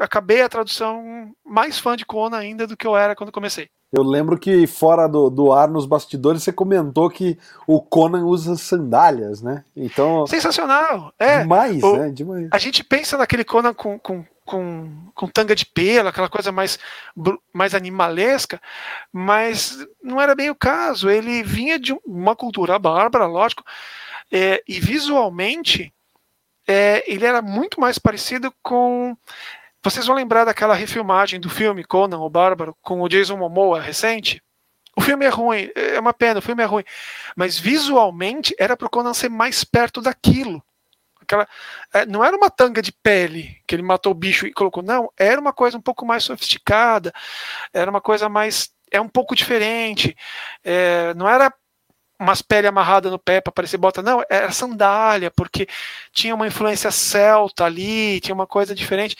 acabei 0.00 0.42
a 0.42 0.48
tradução 0.48 1.34
mais 1.44 1.78
fã 1.78 1.96
de 1.96 2.04
Conan 2.04 2.36
ainda 2.36 2.66
do 2.66 2.76
que 2.76 2.86
eu 2.86 2.96
era 2.96 3.16
quando 3.16 3.32
comecei. 3.32 3.68
Eu 3.92 4.02
lembro 4.02 4.38
que 4.38 4.66
fora 4.66 5.06
do, 5.06 5.28
do 5.28 5.52
ar, 5.52 5.68
nos 5.68 5.84
bastidores, 5.84 6.42
você 6.42 6.50
comentou 6.50 7.10
que 7.10 7.38
o 7.66 7.78
Conan 7.78 8.24
usa 8.24 8.56
sandálias, 8.56 9.42
né? 9.42 9.64
Então. 9.76 10.26
Sensacional! 10.26 11.12
É. 11.18 11.40
Demais, 11.40 11.82
o, 11.82 11.96
né? 11.98 12.10
Demais. 12.10 12.48
A 12.50 12.56
gente 12.56 12.82
pensa 12.82 13.18
naquele 13.18 13.44
Conan 13.44 13.74
com, 13.74 13.98
com, 13.98 14.24
com, 14.44 15.10
com 15.14 15.28
tanga 15.28 15.54
de 15.54 15.66
pelo, 15.66 16.08
aquela 16.08 16.28
coisa 16.28 16.52
mais, 16.52 16.78
mais 17.52 17.74
animalesca, 17.74 18.60
mas 19.12 19.78
não 20.02 20.20
era 20.20 20.34
bem 20.34 20.50
o 20.50 20.54
caso. 20.54 21.08
Ele 21.08 21.42
vinha 21.42 21.78
de 21.78 21.92
uma 22.04 22.36
cultura 22.36 22.78
bárbara, 22.78 23.26
lógico, 23.26 23.64
é, 24.30 24.62
e 24.66 24.80
visualmente 24.80 25.92
é, 26.66 27.02
ele 27.06 27.24
era 27.24 27.42
muito 27.42 27.80
mais 27.80 27.98
parecido 27.98 28.52
com. 28.62 29.16
Vocês 29.82 30.06
vão 30.06 30.14
lembrar 30.14 30.44
daquela 30.44 30.74
refilmagem 30.74 31.40
do 31.40 31.50
filme 31.50 31.84
Conan 31.84 32.18
o 32.18 32.30
Bárbaro 32.30 32.76
com 32.80 33.00
o 33.00 33.08
Jason 33.08 33.36
Momoa 33.36 33.80
recente? 33.80 34.40
O 34.96 35.00
filme 35.00 35.24
é 35.24 35.28
ruim, 35.28 35.70
é 35.74 35.98
uma 35.98 36.12
pena, 36.12 36.38
o 36.38 36.42
filme 36.42 36.62
é 36.62 36.66
ruim. 36.66 36.84
Mas 37.34 37.58
visualmente 37.58 38.54
era 38.58 38.76
para 38.76 38.86
o 38.86 38.90
Conan 38.90 39.14
ser 39.14 39.28
mais 39.28 39.64
perto 39.64 40.00
daquilo. 40.00 40.62
Aquela, 41.32 41.48
é, 41.94 42.04
não 42.04 42.22
era 42.22 42.36
uma 42.36 42.50
tanga 42.50 42.82
de 42.82 42.92
pele 42.92 43.56
que 43.66 43.74
ele 43.74 43.82
matou 43.82 44.12
o 44.12 44.14
bicho 44.14 44.46
e 44.46 44.52
colocou, 44.52 44.82
não, 44.82 45.10
era 45.18 45.40
uma 45.40 45.52
coisa 45.52 45.78
um 45.78 45.80
pouco 45.80 46.04
mais 46.04 46.24
sofisticada, 46.24 47.12
era 47.72 47.90
uma 47.90 48.00
coisa 48.00 48.28
mais. 48.28 48.70
É 48.90 49.00
um 49.00 49.08
pouco 49.08 49.34
diferente. 49.34 50.14
É, 50.62 51.14
não 51.14 51.26
era 51.26 51.52
umas 52.20 52.42
pele 52.42 52.66
amarrada 52.68 53.10
no 53.10 53.18
pé 53.18 53.40
para 53.40 53.52
parecer 53.52 53.78
bota, 53.78 54.02
não, 54.02 54.22
era 54.30 54.52
sandália, 54.52 55.30
porque 55.30 55.66
tinha 56.12 56.34
uma 56.34 56.46
influência 56.46 56.90
celta 56.90 57.64
ali, 57.64 58.20
tinha 58.20 58.34
uma 58.34 58.46
coisa 58.46 58.74
diferente. 58.74 59.16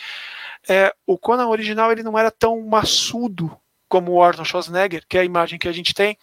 É, 0.69 0.93
o 1.05 1.17
Conan 1.17 1.47
original 1.47 1.91
ele 1.91 2.03
não 2.03 2.17
era 2.17 2.31
tão 2.31 2.61
maçudo 2.61 3.57
como 3.89 4.13
o 4.13 4.23
Arnold 4.23 4.47
Schwarzenegger, 4.47 5.03
que 5.09 5.17
é 5.17 5.21
a 5.21 5.25
imagem 5.25 5.59
que 5.59 5.67
a 5.67 5.73
gente 5.73 5.93
tem. 5.93 6.17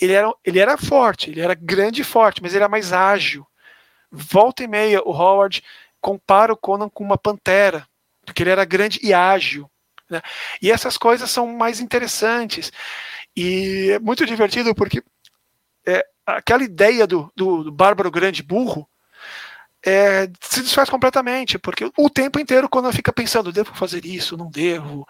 Ele 0.00 0.12
era, 0.12 0.30
ele 0.44 0.58
era 0.58 0.76
forte, 0.76 1.30
ele 1.30 1.40
era 1.40 1.54
grande 1.54 2.02
e 2.02 2.04
forte, 2.04 2.42
mas 2.42 2.52
ele 2.52 2.62
era 2.62 2.68
mais 2.68 2.92
ágil 2.92 3.46
volta 4.16 4.64
e 4.64 4.68
meia 4.68 5.02
o 5.02 5.10
Howard 5.10 5.62
compara 6.00 6.52
o 6.52 6.56
Conan 6.56 6.88
com 6.88 7.04
uma 7.04 7.18
pantera, 7.18 7.86
porque 8.24 8.42
ele 8.42 8.50
era 8.50 8.64
grande 8.64 8.98
e 9.02 9.12
ágil. 9.12 9.70
Né? 10.08 10.22
E 10.62 10.70
essas 10.70 10.96
coisas 10.96 11.30
são 11.30 11.46
mais 11.46 11.80
interessantes. 11.80 12.72
E 13.36 13.90
é 13.92 13.98
muito 13.98 14.24
divertido 14.24 14.74
porque 14.74 15.02
é, 15.86 16.04
aquela 16.24 16.62
ideia 16.62 17.06
do, 17.06 17.30
do, 17.36 17.64
do 17.64 17.72
bárbaro 17.72 18.10
grande 18.10 18.42
burro 18.42 18.88
é, 19.86 20.28
se 20.40 20.62
desfaz 20.62 20.90
completamente, 20.90 21.58
porque 21.60 21.88
o 21.96 22.10
tempo 22.10 22.40
inteiro, 22.40 22.68
quando 22.68 22.92
fica 22.92 23.12
pensando, 23.12 23.52
devo 23.52 23.72
fazer 23.72 24.04
isso, 24.04 24.36
não 24.36 24.50
devo, 24.50 25.06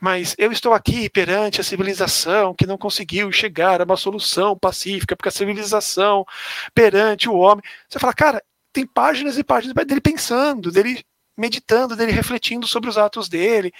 mas 0.00 0.34
eu 0.36 0.50
estou 0.50 0.74
aqui 0.74 1.08
perante 1.08 1.60
a 1.60 1.64
civilização 1.64 2.52
que 2.52 2.66
não 2.66 2.76
conseguiu 2.76 3.30
chegar 3.30 3.80
a 3.80 3.84
uma 3.84 3.96
solução 3.96 4.58
pacífica, 4.58 5.14
porque 5.14 5.28
a 5.28 5.32
civilização 5.32 6.26
perante 6.74 7.28
o 7.28 7.36
homem. 7.36 7.62
Você 7.88 8.00
fala, 8.00 8.12
cara, 8.12 8.42
tem 8.72 8.84
páginas 8.84 9.38
e 9.38 9.44
páginas 9.44 9.86
dele 9.86 10.00
pensando, 10.00 10.72
dele 10.72 11.04
meditando, 11.38 11.94
dele 11.94 12.10
refletindo 12.10 12.66
sobre 12.66 12.90
os 12.90 12.98
atos 12.98 13.28
dele 13.28 13.72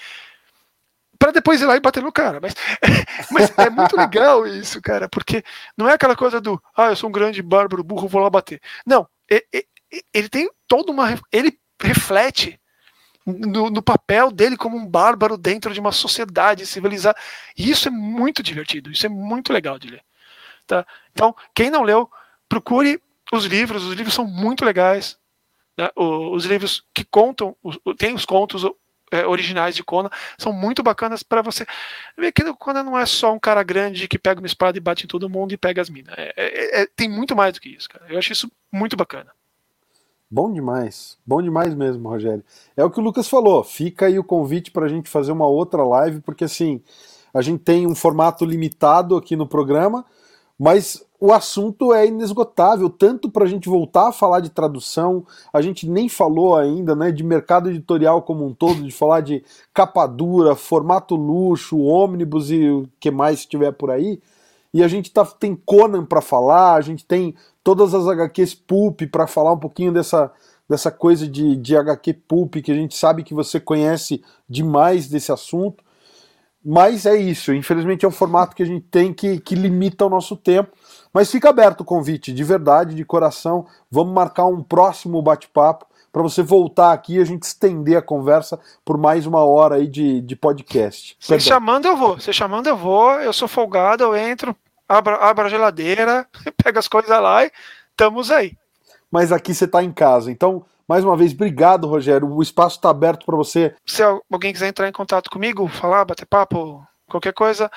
para 1.19 1.33
depois 1.33 1.61
ir 1.61 1.65
lá 1.65 1.77
e 1.77 1.81
bater 1.81 2.03
no 2.03 2.13
cara. 2.13 2.39
Mas, 2.41 2.55
mas 3.33 3.59
é 3.59 3.71
muito 3.71 3.97
legal 3.97 4.47
isso, 4.47 4.81
cara, 4.81 5.09
porque 5.09 5.43
não 5.77 5.89
é 5.89 5.95
aquela 5.95 6.15
coisa 6.15 6.41
do, 6.41 6.63
ah, 6.77 6.91
eu 6.91 6.97
sou 6.97 7.09
um 7.09 7.13
grande 7.13 7.43
bárbaro 7.43 7.83
burro, 7.83 8.07
vou 8.07 8.21
lá 8.21 8.31
bater. 8.31 8.61
Não, 8.87 9.09
é, 9.31 9.45
é, 9.53 9.65
ele 10.13 10.29
tem 10.29 10.51
toda 10.67 10.91
uma. 10.91 11.19
Ele 11.33 11.59
reflete 11.81 12.61
no, 13.27 13.71
no, 13.71 13.83
papel 13.83 14.31
dele 14.31 14.57
como 14.57 14.77
um 14.77 14.87
bárbaro 14.87 15.37
dentro 15.37 15.73
de 15.75 15.81
uma 15.81 15.93
sociedade 15.93 16.67
civilizada. 16.67 17.19
E 17.57 17.71
isso 17.71 17.89
é 17.89 17.91
muito 17.91 18.43
divertido, 18.43 18.91
isso 18.91 19.05
é 19.05 19.09
muito 19.09 19.53
legal 19.53 19.79
de 19.79 19.89
ler. 19.89 20.05
Tá? 20.67 20.87
Então, 21.13 21.35
quem 21.55 21.71
não 21.71 21.83
leu, 21.83 22.11
procure 22.49 23.01
os 23.33 23.45
livros, 23.45 23.85
os 23.85 23.95
livros 23.95 24.15
são 24.15 24.27
muito 24.27 24.65
legais. 24.65 25.19
Né? 25.77 25.91
Os 25.95 26.45
livros 26.45 26.85
que 26.95 27.05
contam, 27.05 27.57
tem 27.99 28.15
os 28.15 28.25
contos 28.25 28.65
é, 29.11 29.27
originais 29.27 29.77
de 29.77 29.85
Conan, 29.85 30.11
são 30.39 30.53
muito 30.53 30.83
bacanas 30.83 31.23
para 31.23 31.43
você 31.43 31.67
ver 32.17 32.33
que 32.33 32.43
Conan 32.55 32.83
não 32.83 32.99
é 32.99 33.07
só 33.07 33.33
um 33.33 33.39
cara 33.39 33.63
grande 33.63 34.09
que 34.09 34.19
pega 34.19 34.41
uma 34.41 34.47
espada 34.47 34.77
e 34.77 34.81
bate 34.81 35.05
em 35.05 35.09
todo 35.09 35.29
mundo 35.29 35.53
e 35.53 35.57
pega 35.57 35.83
as 35.83 35.91
minas. 35.91 36.15
É, 36.17 36.33
é, 36.37 36.83
é, 36.83 36.87
tem 36.97 37.09
muito 37.09 37.35
mais 37.37 37.55
do 37.55 37.61
que 37.61 37.69
isso, 37.69 37.89
cara. 37.89 38.07
Eu 38.09 38.19
acho 38.19 38.33
isso 38.33 38.51
muito 38.73 38.97
bacana. 38.97 39.33
Bom 40.29 40.53
demais, 40.53 41.17
bom 41.25 41.41
demais 41.41 41.73
mesmo, 41.73 42.09
Rogério. 42.09 42.43
É 42.77 42.85
o 42.85 42.91
que 42.91 42.99
o 42.99 43.03
Lucas 43.03 43.29
falou, 43.29 43.63
fica 43.63 44.07
aí 44.07 44.19
o 44.19 44.25
convite 44.25 44.73
para 44.73 44.87
a 44.87 44.89
gente 44.89 45.09
fazer 45.09 45.31
uma 45.31 45.47
outra 45.47 45.85
live, 45.85 46.21
porque 46.21 46.45
assim, 46.45 46.83
a 47.33 47.41
gente 47.41 47.61
tem 47.61 47.87
um 47.87 47.95
formato 47.95 48.45
limitado 48.45 49.17
aqui 49.17 49.37
no 49.37 49.47
programa, 49.47 50.05
mas 50.59 51.05
o 51.21 51.33
assunto 51.33 51.95
é 51.95 52.09
inesgotável, 52.09 52.91
tanto 52.91 53.31
para 53.31 53.45
a 53.45 53.47
gente 53.47 53.69
voltar 53.69 54.09
a 54.09 54.13
falar 54.13 54.41
de 54.41 54.51
tradução, 54.51 55.25
a 55.53 55.63
gente 55.63 55.89
nem 55.89 56.09
falou 56.09 56.57
ainda 56.57 56.97
né, 56.97 57.13
de 57.13 57.23
mercado 57.23 57.71
editorial 57.71 58.21
como 58.23 58.45
um 58.45 58.53
todo, 58.53 58.83
de 58.83 58.91
falar 58.91 59.21
de 59.21 59.45
capa 59.73 60.09
dura, 60.09 60.57
formato 60.57 61.15
luxo, 61.15 61.79
ônibus 61.79 62.51
e 62.51 62.69
o 62.69 62.89
que 62.99 63.13
mais 63.13 63.41
estiver 63.41 63.71
por 63.71 63.93
aí. 63.93 64.21
E 64.77 64.83
a 64.83 64.89
gente 64.89 65.11
tá, 65.11 65.25
tem 65.25 65.57
Conan 65.57 66.05
para 66.05 66.21
falar, 66.21 66.75
a 66.75 66.83
gente 66.83 67.03
tem 67.03 67.35
todas 67.65 67.95
as 67.95 68.07
HQs 68.07 68.55
Pulp 68.55 69.05
para 69.11 69.27
falar 69.27 69.55
um 69.55 69.59
pouquinho 69.59 69.91
dessa, 69.91 70.31
dessa 70.69 70.91
coisa 70.91 71.27
de, 71.27 71.57
de 71.57 71.75
HQ 71.75 72.13
Pulp, 72.29 72.57
que 72.57 72.71
a 72.71 72.75
gente 72.75 72.95
sabe 72.95 73.25
que 73.25 73.33
você 73.33 73.59
conhece 73.59 74.23
demais 74.47 75.09
desse 75.09 75.33
assunto. 75.33 75.83
Mas 76.63 77.07
é 77.07 77.17
isso, 77.17 77.55
infelizmente 77.55 78.05
é 78.05 78.09
um 78.09 78.13
formato 78.13 78.55
que 78.55 78.63
a 78.63 78.67
gente 78.67 78.85
tem 78.91 79.15
que, 79.15 79.41
que 79.41 79.55
limita 79.55 80.05
o 80.05 80.11
nosso 80.11 80.37
tempo. 80.37 80.77
Mas 81.11 81.31
fica 81.31 81.49
aberto 81.49 81.81
o 81.81 81.85
convite, 81.85 82.31
de 82.31 82.45
verdade, 82.45 82.95
de 82.95 83.05
coração. 83.05 83.67
Vamos 83.91 84.13
marcar 84.13 84.45
um 84.45 84.63
próximo 84.63 85.23
bate-papo 85.23 85.87
para 86.13 86.23
você 86.23 86.43
voltar 86.43 86.93
aqui 86.93 87.15
e 87.15 87.21
a 87.21 87.25
gente 87.25 87.45
estender 87.45 87.97
a 87.97 88.03
conversa 88.03 88.61
por 88.85 88.99
mais 88.99 89.27
uma 89.27 89.43
hora 89.43 89.77
aí 89.77 89.87
de, 89.87 90.21
de 90.21 90.37
podcast. 90.37 91.17
Você 91.19 91.41
chamando 91.41 91.87
eu 91.87 91.97
vou, 91.97 92.21
você 92.21 92.31
chamando 92.31 92.67
eu 92.67 92.77
vou, 92.77 93.13
eu 93.21 93.33
sou 93.33 93.49
folgado, 93.49 94.05
eu 94.05 94.15
entro, 94.15 94.55
abro, 94.89 95.15
abro 95.23 95.47
a 95.47 95.49
geladeira, 95.49 96.27
pego 96.63 96.79
as 96.79 96.89
coisas 96.89 97.11
lá 97.11 97.45
e 97.45 97.53
estamos 97.91 98.31
aí. 98.31 98.57
Mas 99.11 99.33
aqui 99.33 99.55
você 99.55 99.65
está 99.65 99.83
em 99.83 99.93
casa, 99.93 100.31
então 100.31 100.65
mais 100.89 101.03
uma 101.03 101.17
vez, 101.17 101.33
obrigado, 101.33 101.89
Rogério. 101.89 102.29
O 102.29 102.41
espaço 102.41 102.77
está 102.77 102.91
aberto 102.91 103.27
para 103.27 103.35
você. 103.35 103.75
Se 103.85 104.03
alguém 104.31 104.53
quiser 104.53 104.69
entrar 104.69 104.89
em 104.89 104.93
contato 104.93 105.29
comigo, 105.29 105.67
falar, 105.67 106.05
bater 106.05 106.27
papo, 106.27 106.87
qualquer 107.09 107.33
coisa, 107.33 107.69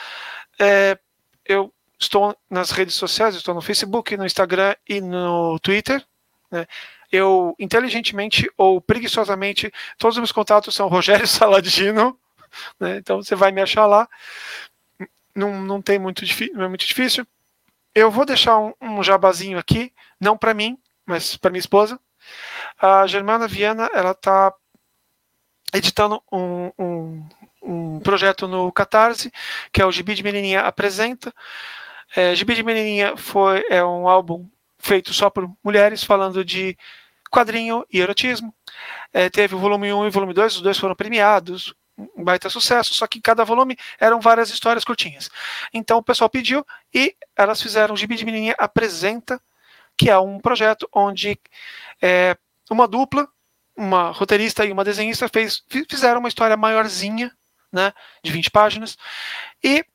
é, 0.59 0.97
eu 1.43 1.73
estou 1.99 2.35
nas 2.49 2.69
redes 2.69 2.93
sociais, 2.93 3.35
estou 3.35 3.55
no 3.55 3.61
Facebook, 3.61 4.15
no 4.15 4.25
Instagram 4.25 4.75
e 4.87 5.01
no 5.01 5.57
Twitter. 5.59 6.05
Né? 6.51 6.67
Eu, 7.11 7.55
inteligentemente 7.57 8.47
ou 8.55 8.79
preguiçosamente, 8.79 9.71
todos 9.97 10.15
os 10.15 10.19
meus 10.19 10.31
contatos 10.31 10.75
são 10.75 10.87
Rogério 10.87 11.27
Saladino, 11.27 12.15
né? 12.79 12.97
então 12.97 13.23
você 13.23 13.33
vai 13.35 13.51
me 13.51 13.61
achar 13.61 13.87
lá. 13.87 14.07
Não, 15.39 15.61
não 15.61 15.81
tem 15.81 15.97
muito 15.97 16.23
não 16.53 16.65
é 16.65 16.67
muito 16.67 16.85
difícil. 16.85 17.25
Eu 17.95 18.11
vou 18.11 18.25
deixar 18.25 18.57
um, 18.59 18.73
um 18.81 19.03
jabazinho 19.03 19.57
aqui, 19.57 19.93
não 20.19 20.37
para 20.37 20.53
mim, 20.53 20.77
mas 21.05 21.35
para 21.37 21.49
minha 21.49 21.59
esposa. 21.59 21.99
A 22.79 23.07
Germana 23.07 23.47
Viana, 23.47 23.89
ela 23.93 24.11
está 24.11 24.53
editando 25.73 26.21
um, 26.31 26.71
um, 26.77 27.29
um, 27.61 27.99
projeto 27.99 28.47
no 28.47 28.71
Catarse, 28.71 29.31
que 29.71 29.81
é 29.81 29.85
o 29.85 29.91
Gibi 29.91 30.13
de 30.13 30.23
Menininha 30.23 30.61
Apresenta. 30.61 31.33
É, 32.15 32.35
Gibi 32.35 32.55
de 32.55 32.63
Menininha 32.63 33.15
foi, 33.17 33.63
é 33.69 33.83
um 33.83 34.07
álbum 34.07 34.47
feito 34.77 35.13
só 35.13 35.29
por 35.29 35.49
mulheres, 35.63 36.03
falando 36.03 36.43
de 36.43 36.77
quadrinho 37.31 37.85
e 37.91 37.99
erotismo. 37.99 38.53
É, 39.13 39.29
teve 39.29 39.55
o 39.55 39.59
volume 39.59 39.93
1 39.93 40.05
e 40.05 40.07
o 40.07 40.11
volume 40.11 40.33
2, 40.33 40.57
os 40.57 40.61
dois 40.61 40.77
foram 40.77 40.95
premiados, 40.95 41.73
um 42.15 42.23
baita 42.23 42.49
sucesso, 42.49 42.93
só 42.93 43.07
que 43.07 43.17
em 43.17 43.21
cada 43.21 43.43
volume 43.43 43.77
eram 43.99 44.19
várias 44.19 44.49
histórias 44.49 44.83
curtinhas. 44.83 45.29
Então 45.73 45.97
o 45.97 46.03
pessoal 46.03 46.29
pediu 46.29 46.65
e 46.93 47.15
elas 47.35 47.61
fizeram 47.61 47.93
o 47.93 47.97
Gibi 47.97 48.15
de 48.15 48.25
Menininha 48.25 48.55
Apresenta, 48.57 49.41
que 49.97 50.09
é 50.09 50.17
um 50.17 50.39
projeto 50.39 50.87
onde 50.93 51.39
é, 52.01 52.37
uma 52.69 52.87
dupla, 52.87 53.27
uma 53.75 54.11
roteirista 54.11 54.65
e 54.65 54.71
uma 54.71 54.83
desenhista 54.83 55.27
fez, 55.27 55.63
fizeram 55.89 56.19
uma 56.19 56.29
história 56.29 56.55
maiorzinha, 56.55 57.31
né, 57.71 57.93
de 58.23 58.31
20 58.31 58.49
páginas, 58.49 58.97
e 59.63 59.85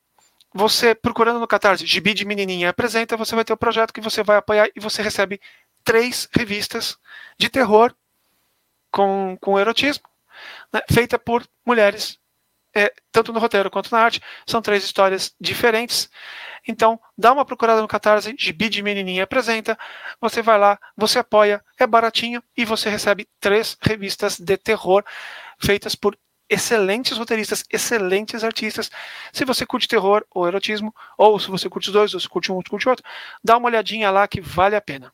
você 0.53 0.95
procurando 0.95 1.39
no 1.39 1.47
Catarse 1.47 1.85
Gibi 1.85 2.13
de 2.13 2.23
Menininha 2.23 2.69
apresenta, 2.69 3.17
você 3.17 3.35
vai 3.35 3.43
ter 3.43 3.51
o 3.51 3.55
um 3.55 3.57
projeto 3.57 3.93
que 3.93 3.99
você 3.99 4.23
vai 4.23 4.37
apoiar 4.37 4.69
e 4.73 4.79
você 4.79 5.01
recebe 5.01 5.41
três 5.83 6.29
revistas 6.31 6.97
de 7.37 7.49
terror 7.49 7.93
com, 8.89 9.37
com 9.41 9.59
erotismo, 9.59 10.03
né, 10.71 10.81
feita 10.91 11.17
por 11.17 11.45
mulheres, 11.65 12.19
é, 12.75 12.93
tanto 13.11 13.31
no 13.31 13.39
roteiro 13.39 13.71
quanto 13.71 13.91
na 13.91 13.99
arte. 13.99 14.21
São 14.45 14.61
três 14.61 14.83
histórias 14.83 15.33
diferentes. 15.39 16.09
Então, 16.67 16.99
dá 17.17 17.31
uma 17.31 17.45
procurada 17.45 17.81
no 17.81 17.87
Catarse, 17.87 18.35
Gibi 18.37 18.69
de 18.69 18.81
Menininha 18.81 19.23
apresenta, 19.23 19.77
você 20.19 20.41
vai 20.41 20.57
lá, 20.57 20.79
você 20.97 21.19
apoia, 21.19 21.63
é 21.79 21.85
baratinho 21.85 22.41
e 22.57 22.65
você 22.65 22.89
recebe 22.89 23.27
três 23.39 23.77
revistas 23.79 24.39
de 24.39 24.57
terror 24.57 25.03
feitas 25.59 25.95
por 25.95 26.17
excelentes 26.49 27.17
roteiristas, 27.17 27.63
excelentes 27.71 28.43
artistas. 28.43 28.89
Se 29.31 29.45
você 29.45 29.65
curte 29.65 29.87
terror 29.87 30.23
ou 30.33 30.47
erotismo, 30.47 30.93
ou 31.17 31.39
se 31.39 31.49
você 31.49 31.69
curte 31.69 31.89
os 31.89 31.93
dois, 31.93 32.13
ou 32.13 32.19
se 32.19 32.29
curte 32.29 32.51
um, 32.51 32.55
ou 32.55 32.63
curte 32.67 32.87
outro, 32.89 33.05
dá 33.43 33.57
uma 33.57 33.67
olhadinha 33.67 34.11
lá 34.11 34.27
que 34.27 34.41
vale 34.41 34.75
a 34.75 34.81
pena. 34.81 35.11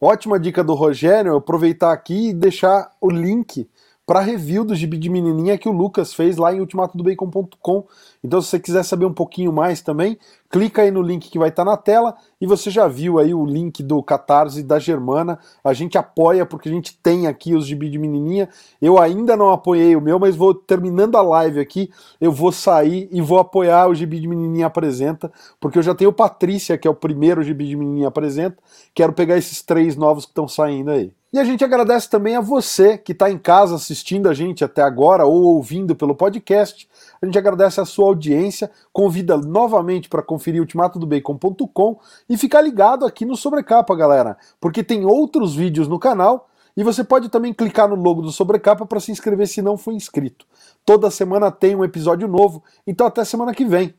Ótima 0.00 0.38
dica 0.38 0.62
do 0.62 0.74
Rogério, 0.74 1.34
aproveitar 1.34 1.92
aqui 1.92 2.30
e 2.30 2.34
deixar 2.34 2.90
o 3.00 3.10
link 3.10 3.68
para 4.06 4.20
review 4.20 4.64
do 4.64 4.74
Gibi 4.74 4.98
de 4.98 5.08
Menininha 5.08 5.56
que 5.56 5.68
o 5.68 5.72
Lucas 5.72 6.12
fez 6.12 6.36
lá 6.36 6.54
em 6.54 6.60
ultimatodobacon.com. 6.60 7.86
Então, 8.22 8.40
se 8.40 8.48
você 8.48 8.60
quiser 8.60 8.82
saber 8.82 9.06
um 9.06 9.12
pouquinho 9.12 9.52
mais 9.52 9.80
também, 9.80 10.18
clica 10.50 10.82
aí 10.82 10.90
no 10.90 11.00
link 11.00 11.30
que 11.30 11.38
vai 11.38 11.48
estar 11.48 11.64
tá 11.64 11.70
na 11.70 11.76
tela 11.76 12.14
e 12.40 12.46
você 12.46 12.70
já 12.70 12.86
viu 12.86 13.18
aí 13.18 13.34
o 13.34 13.44
link 13.44 13.82
do 13.82 14.02
Catarse 14.02 14.62
da 14.62 14.78
Germana. 14.78 15.38
A 15.62 15.72
gente 15.72 15.96
apoia 15.96 16.44
porque 16.44 16.68
a 16.68 16.72
gente 16.72 16.96
tem 16.98 17.26
aqui 17.26 17.54
os 17.54 17.66
Gibi 17.66 17.88
de 17.88 17.98
Menininha. 17.98 18.48
Eu 18.80 19.00
ainda 19.00 19.36
não 19.36 19.50
apoiei 19.50 19.96
o 19.96 20.00
meu, 20.00 20.18
mas 20.18 20.36
vou 20.36 20.54
terminando 20.54 21.16
a 21.16 21.22
live 21.22 21.58
aqui, 21.58 21.90
eu 22.20 22.30
vou 22.30 22.52
sair 22.52 23.08
e 23.10 23.22
vou 23.22 23.38
apoiar 23.38 23.88
o 23.88 23.94
Gibi 23.94 24.20
de 24.20 24.28
Menininha 24.28 24.66
apresenta, 24.66 25.32
porque 25.58 25.78
eu 25.78 25.82
já 25.82 25.94
tenho 25.94 26.12
Patrícia, 26.12 26.76
que 26.76 26.86
é 26.86 26.90
o 26.90 26.94
primeiro 26.94 27.42
Gibi 27.42 27.66
de 27.66 27.76
Menininha 27.76 28.08
apresenta. 28.08 28.58
Quero 28.94 29.12
pegar 29.12 29.38
esses 29.38 29.62
três 29.62 29.96
novos 29.96 30.24
que 30.24 30.30
estão 30.30 30.46
saindo 30.46 30.90
aí. 30.90 31.12
E 31.34 31.38
a 31.40 31.42
gente 31.42 31.64
agradece 31.64 32.08
também 32.08 32.36
a 32.36 32.40
você 32.40 32.96
que 32.96 33.10
está 33.10 33.28
em 33.28 33.36
casa 33.36 33.74
assistindo 33.74 34.28
a 34.28 34.32
gente 34.32 34.64
até 34.64 34.82
agora 34.82 35.26
ou 35.26 35.42
ouvindo 35.42 35.96
pelo 35.96 36.14
podcast. 36.14 36.88
A 37.20 37.26
gente 37.26 37.36
agradece 37.36 37.80
a 37.80 37.84
sua 37.84 38.06
audiência, 38.06 38.70
convida 38.92 39.36
novamente 39.36 40.08
para 40.08 40.22
conferir 40.22 40.60
ultimatodobacon.com 40.60 41.98
e 42.28 42.36
ficar 42.36 42.60
ligado 42.60 43.04
aqui 43.04 43.24
no 43.24 43.34
Sobrecapa, 43.34 43.96
galera, 43.96 44.36
porque 44.60 44.84
tem 44.84 45.04
outros 45.04 45.56
vídeos 45.56 45.88
no 45.88 45.98
canal 45.98 46.48
e 46.76 46.84
você 46.84 47.02
pode 47.02 47.28
também 47.28 47.52
clicar 47.52 47.88
no 47.88 47.96
logo 47.96 48.22
do 48.22 48.30
Sobrecapa 48.30 48.86
para 48.86 49.00
se 49.00 49.10
inscrever 49.10 49.48
se 49.48 49.60
não 49.60 49.76
for 49.76 49.92
inscrito. 49.92 50.46
Toda 50.86 51.10
semana 51.10 51.50
tem 51.50 51.74
um 51.74 51.82
episódio 51.82 52.28
novo, 52.28 52.62
então 52.86 53.08
até 53.08 53.24
semana 53.24 53.52
que 53.52 53.64
vem. 53.64 53.92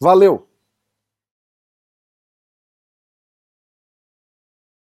Valeu! 0.00 0.47